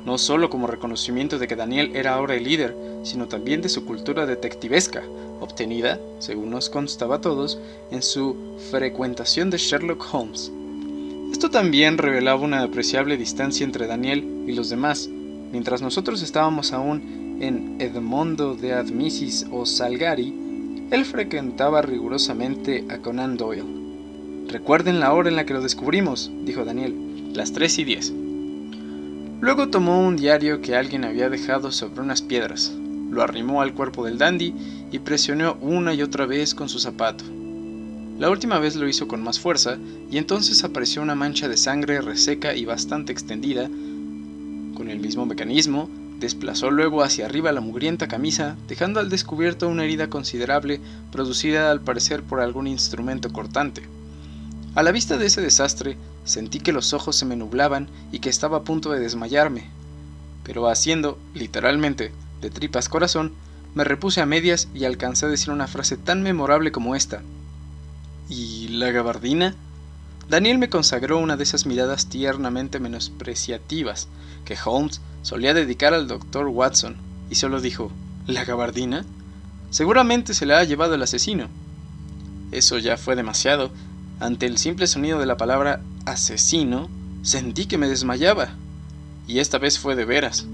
no 0.05 0.19
solo 0.19 0.51
como 0.51 0.67
reconocimiento 0.67 1.39
de 1.39 1.49
que 1.49 1.57
Daniel 1.57 1.93
era 1.95 2.15
ahora 2.15 2.35
el 2.35 2.45
líder, 2.45 2.77
sino 3.03 3.27
también 3.27 3.63
de 3.63 3.69
su 3.69 3.85
cultura 3.85 4.27
detectivesca, 4.27 5.03
obtenida, 5.41 5.99
según 6.19 6.51
nos 6.51 6.69
constaba 6.69 7.17
a 7.17 7.21
todos, 7.21 7.59
en 7.91 8.03
su 8.03 8.37
frecuentación 8.71 9.51
de 9.51 9.59
Sherlock 9.59 10.07
Holmes. 10.13 10.53
Esto 11.33 11.51
también 11.51 11.99
revelaba 11.99 12.41
una 12.41 12.63
apreciable 12.63 13.17
distancia 13.17 13.65
entre 13.65 13.87
Daniel 13.87 14.45
y 14.47 14.53
los 14.53 14.69
demás, 14.69 15.09
mientras 15.53 15.83
nosotros 15.83 16.23
estábamos 16.23 16.73
aún 16.73 17.39
en 17.41 17.77
Edmondo 17.81 18.55
de 18.55 18.73
Admisis 18.73 19.47
o 19.51 19.67
Salgari, 19.67 20.33
él 20.91 21.05
frecuentaba 21.05 21.83
rigurosamente 21.83 22.85
a 22.89 22.99
Conan 22.99 23.37
Doyle. 23.37 23.65
Recuerden 24.49 25.01
la 25.01 25.13
hora 25.13 25.31
en 25.31 25.37
la 25.37 25.47
que 25.47 25.55
lo 25.55 25.63
descubrimos, 25.63 26.31
dijo 26.45 26.65
Daniel, 26.65 27.33
las 27.35 27.53
tres 27.53 27.79
y 27.79 27.85
diez. 27.85 28.13
Luego 29.41 29.69
tomó 29.69 30.01
un 30.01 30.17
diario 30.17 30.61
que 30.61 30.77
alguien 30.77 31.05
había 31.05 31.29
dejado 31.29 31.71
sobre 31.73 32.01
unas 32.01 32.23
piedras, 32.23 32.73
lo 33.11 33.23
arrimó 33.23 33.63
al 33.63 33.75
cuerpo 33.75 34.05
del 34.05 34.19
dandy 34.19 34.55
y 34.91 34.99
presionó 34.99 35.57
una 35.61 35.95
y 35.95 36.03
otra 36.03 36.27
vez 36.27 36.55
con 36.55 36.69
su 36.69 36.79
zapato. 36.79 37.25
La 38.19 38.31
última 38.31 38.59
vez 38.59 38.77
lo 38.77 38.89
hizo 38.89 39.09
con 39.09 39.23
más 39.23 39.41
fuerza 39.41 39.77
y 40.11 40.19
entonces 40.19 40.63
apareció 40.63 41.03
una 41.03 41.15
mancha 41.15 41.49
de 41.49 41.57
sangre 41.57 42.01
reseca 42.01 42.55
y 42.55 42.65
bastante 42.65 43.13
extendida. 43.13 43.65
Con 44.75 44.89
el 44.89 45.01
mismo 45.01 45.27
mecanismo, 45.27 45.91
desplazó 46.21 46.71
luego 46.71 47.03
hacia 47.03 47.27
arriba 47.27 47.53
la 47.53 47.61
mugrienta 47.61 48.09
camisa, 48.09 48.57
dejando 48.69 49.01
al 49.01 49.11
descubierto 49.11 49.69
una 49.69 49.85
herida 49.85 50.09
considerable 50.09 50.81
producida 51.11 51.71
al 51.71 51.81
parecer 51.81 52.23
por 52.23 52.41
algún 52.41 52.67
instrumento 52.67 53.33
cortante. 53.33 53.83
A 54.75 54.83
la 54.83 54.93
vista 54.93 55.19
de 55.19 55.27
ese 55.27 55.41
desastre, 55.41 55.97
sentí 56.25 56.61
que 56.61 56.73
los 56.73 56.93
ojos 56.93 57.17
se 57.17 57.25
me 57.25 57.37
nublaban 57.37 57.89
y 58.13 58.19
que 58.19 58.31
estaba 58.31 58.59
a 58.59 58.63
punto 58.63 58.91
de 58.91 59.01
desmayarme. 59.01 59.71
Pero 60.43 60.69
haciendo, 60.69 61.19
literalmente, 61.35 62.13
de 62.41 62.51
tripas 62.51 62.89
corazón, 62.89 63.33
me 63.75 63.85
repuse 63.85 64.21
a 64.21 64.27
medias 64.27 64.69
y 64.75 64.85
alcancé 64.85 65.27
a 65.27 65.29
decir 65.29 65.51
una 65.51 65.67
frase 65.67 65.97
tan 65.97 66.23
memorable 66.23 66.73
como 66.73 66.95
esta. 66.95 67.23
¿Y 68.29 68.69
la 68.69 68.91
gabardina? 68.91 69.55
Daniel 70.29 70.59
me 70.59 70.71
consagró 70.71 71.19
una 71.19 71.37
de 71.37 71.43
esas 71.43 71.67
miradas 71.67 72.07
tiernamente 72.07 72.81
menospreciativas 72.81 74.09
que 74.45 74.57
Holmes 74.65 75.01
solía 75.23 75.55
dedicar 75.55 75.93
al 75.93 76.09
doctor 76.09 76.47
Watson, 76.49 76.97
y 77.31 77.35
solo 77.35 77.61
dijo, 77.61 77.91
¿La 78.27 78.45
gabardina? 78.45 79.05
Seguramente 79.71 80.33
se 80.35 80.47
la 80.47 80.59
ha 80.59 80.65
llevado 80.65 80.95
el 80.95 81.03
asesino. 81.03 81.49
Eso 82.53 82.79
ya 82.79 82.97
fue 82.97 83.17
demasiado. 83.17 83.71
Ante 84.21 84.47
el 84.47 84.59
simple 84.59 84.87
sonido 84.87 85.19
de 85.19 85.27
la 85.27 85.37
palabra 85.37 85.81
asesino, 86.07 86.89
sentí 87.23 87.67
que 87.67 87.79
me 87.79 87.89
desmayaba. 87.89 88.51
Y 89.27 89.39
esta 89.39 89.59
vez 89.59 89.79
fue 89.79 89.97
de 89.97 90.05
veras. 90.05 90.47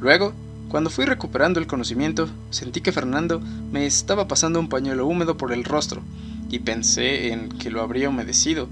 Luego, 0.00 0.32
cuando 0.68 0.90
fui 0.90 1.04
recuperando 1.04 1.60
el 1.60 1.66
conocimiento, 1.66 2.28
sentí 2.50 2.80
que 2.80 2.92
Fernando 2.92 3.40
me 3.72 3.86
estaba 3.86 4.28
pasando 4.28 4.60
un 4.60 4.68
pañuelo 4.68 5.06
húmedo 5.06 5.36
por 5.36 5.52
el 5.52 5.64
rostro, 5.64 6.02
y 6.50 6.60
pensé 6.60 7.32
en 7.32 7.48
que 7.48 7.70
lo 7.70 7.82
habría 7.82 8.08
humedecido, 8.08 8.68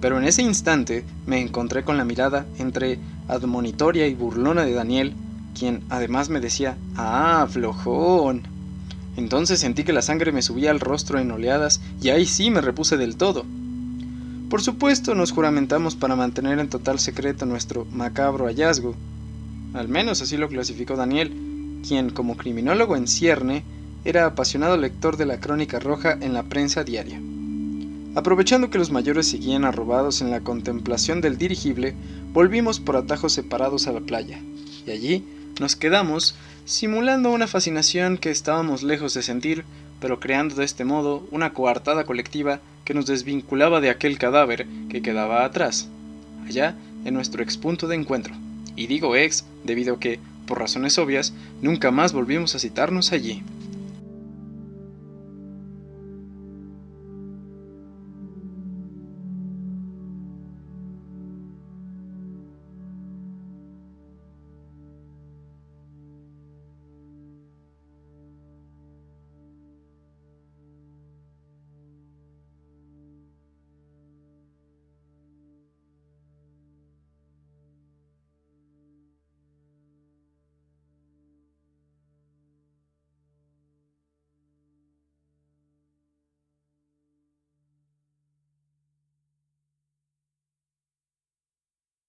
pero 0.00 0.18
en 0.18 0.24
ese 0.24 0.42
instante 0.42 1.04
me 1.26 1.40
encontré 1.40 1.82
con 1.84 1.96
la 1.96 2.04
mirada 2.04 2.46
entre 2.58 2.98
admonitoria 3.26 4.06
y 4.06 4.14
burlona 4.14 4.64
de 4.64 4.72
Daniel, 4.72 5.14
quien 5.58 5.82
además 5.88 6.28
me 6.28 6.40
decía, 6.40 6.76
ah, 6.96 7.46
flojón. 7.50 8.42
Entonces 9.16 9.60
sentí 9.60 9.84
que 9.84 9.92
la 9.92 10.02
sangre 10.02 10.32
me 10.32 10.42
subía 10.42 10.70
al 10.70 10.80
rostro 10.80 11.18
en 11.18 11.30
oleadas 11.30 11.80
y 12.00 12.10
ahí 12.10 12.26
sí 12.26 12.50
me 12.50 12.60
repuse 12.60 12.96
del 12.96 13.16
todo. 13.16 13.44
Por 14.48 14.62
supuesto 14.62 15.14
nos 15.14 15.32
juramentamos 15.32 15.94
para 15.94 16.16
mantener 16.16 16.58
en 16.58 16.68
total 16.68 16.98
secreto 16.98 17.44
nuestro 17.44 17.84
macabro 17.92 18.46
hallazgo. 18.46 18.94
Al 19.74 19.88
menos 19.88 20.22
así 20.22 20.36
lo 20.36 20.48
clasificó 20.48 20.96
Daniel, 20.96 21.32
quien 21.86 22.10
como 22.10 22.36
criminólogo 22.36 22.96
en 22.96 23.06
cierne 23.08 23.62
era 24.04 24.24
apasionado 24.24 24.76
lector 24.76 25.16
de 25.16 25.26
la 25.26 25.40
crónica 25.40 25.78
roja 25.78 26.16
en 26.20 26.32
la 26.32 26.44
prensa 26.44 26.84
diaria. 26.84 27.20
Aprovechando 28.14 28.70
que 28.70 28.78
los 28.78 28.90
mayores 28.90 29.28
seguían 29.28 29.64
arrobados 29.64 30.22
en 30.22 30.30
la 30.30 30.40
contemplación 30.40 31.20
del 31.20 31.36
dirigible, 31.36 31.94
volvimos 32.32 32.80
por 32.80 32.96
atajos 32.96 33.32
separados 33.32 33.86
a 33.86 33.92
la 33.92 34.00
playa, 34.00 34.40
y 34.86 34.90
allí 34.90 35.24
nos 35.60 35.76
quedamos 35.76 36.34
simulando 36.68 37.30
una 37.30 37.46
fascinación 37.46 38.18
que 38.18 38.30
estábamos 38.30 38.82
lejos 38.82 39.14
de 39.14 39.22
sentir, 39.22 39.64
pero 40.00 40.20
creando 40.20 40.54
de 40.54 40.66
este 40.66 40.84
modo 40.84 41.26
una 41.30 41.54
coartada 41.54 42.04
colectiva 42.04 42.60
que 42.84 42.92
nos 42.92 43.06
desvinculaba 43.06 43.80
de 43.80 43.88
aquel 43.88 44.18
cadáver 44.18 44.66
que 44.90 45.00
quedaba 45.00 45.46
atrás, 45.46 45.88
allá 46.46 46.76
en 47.06 47.14
nuestro 47.14 47.42
expunto 47.42 47.88
de 47.88 47.96
encuentro. 47.96 48.34
Y 48.76 48.86
digo 48.86 49.16
ex 49.16 49.46
debido 49.64 49.94
a 49.94 49.98
que, 49.98 50.20
por 50.46 50.58
razones 50.58 50.98
obvias, 50.98 51.32
nunca 51.62 51.90
más 51.90 52.12
volvimos 52.12 52.54
a 52.54 52.58
citarnos 52.58 53.12
allí. 53.12 53.42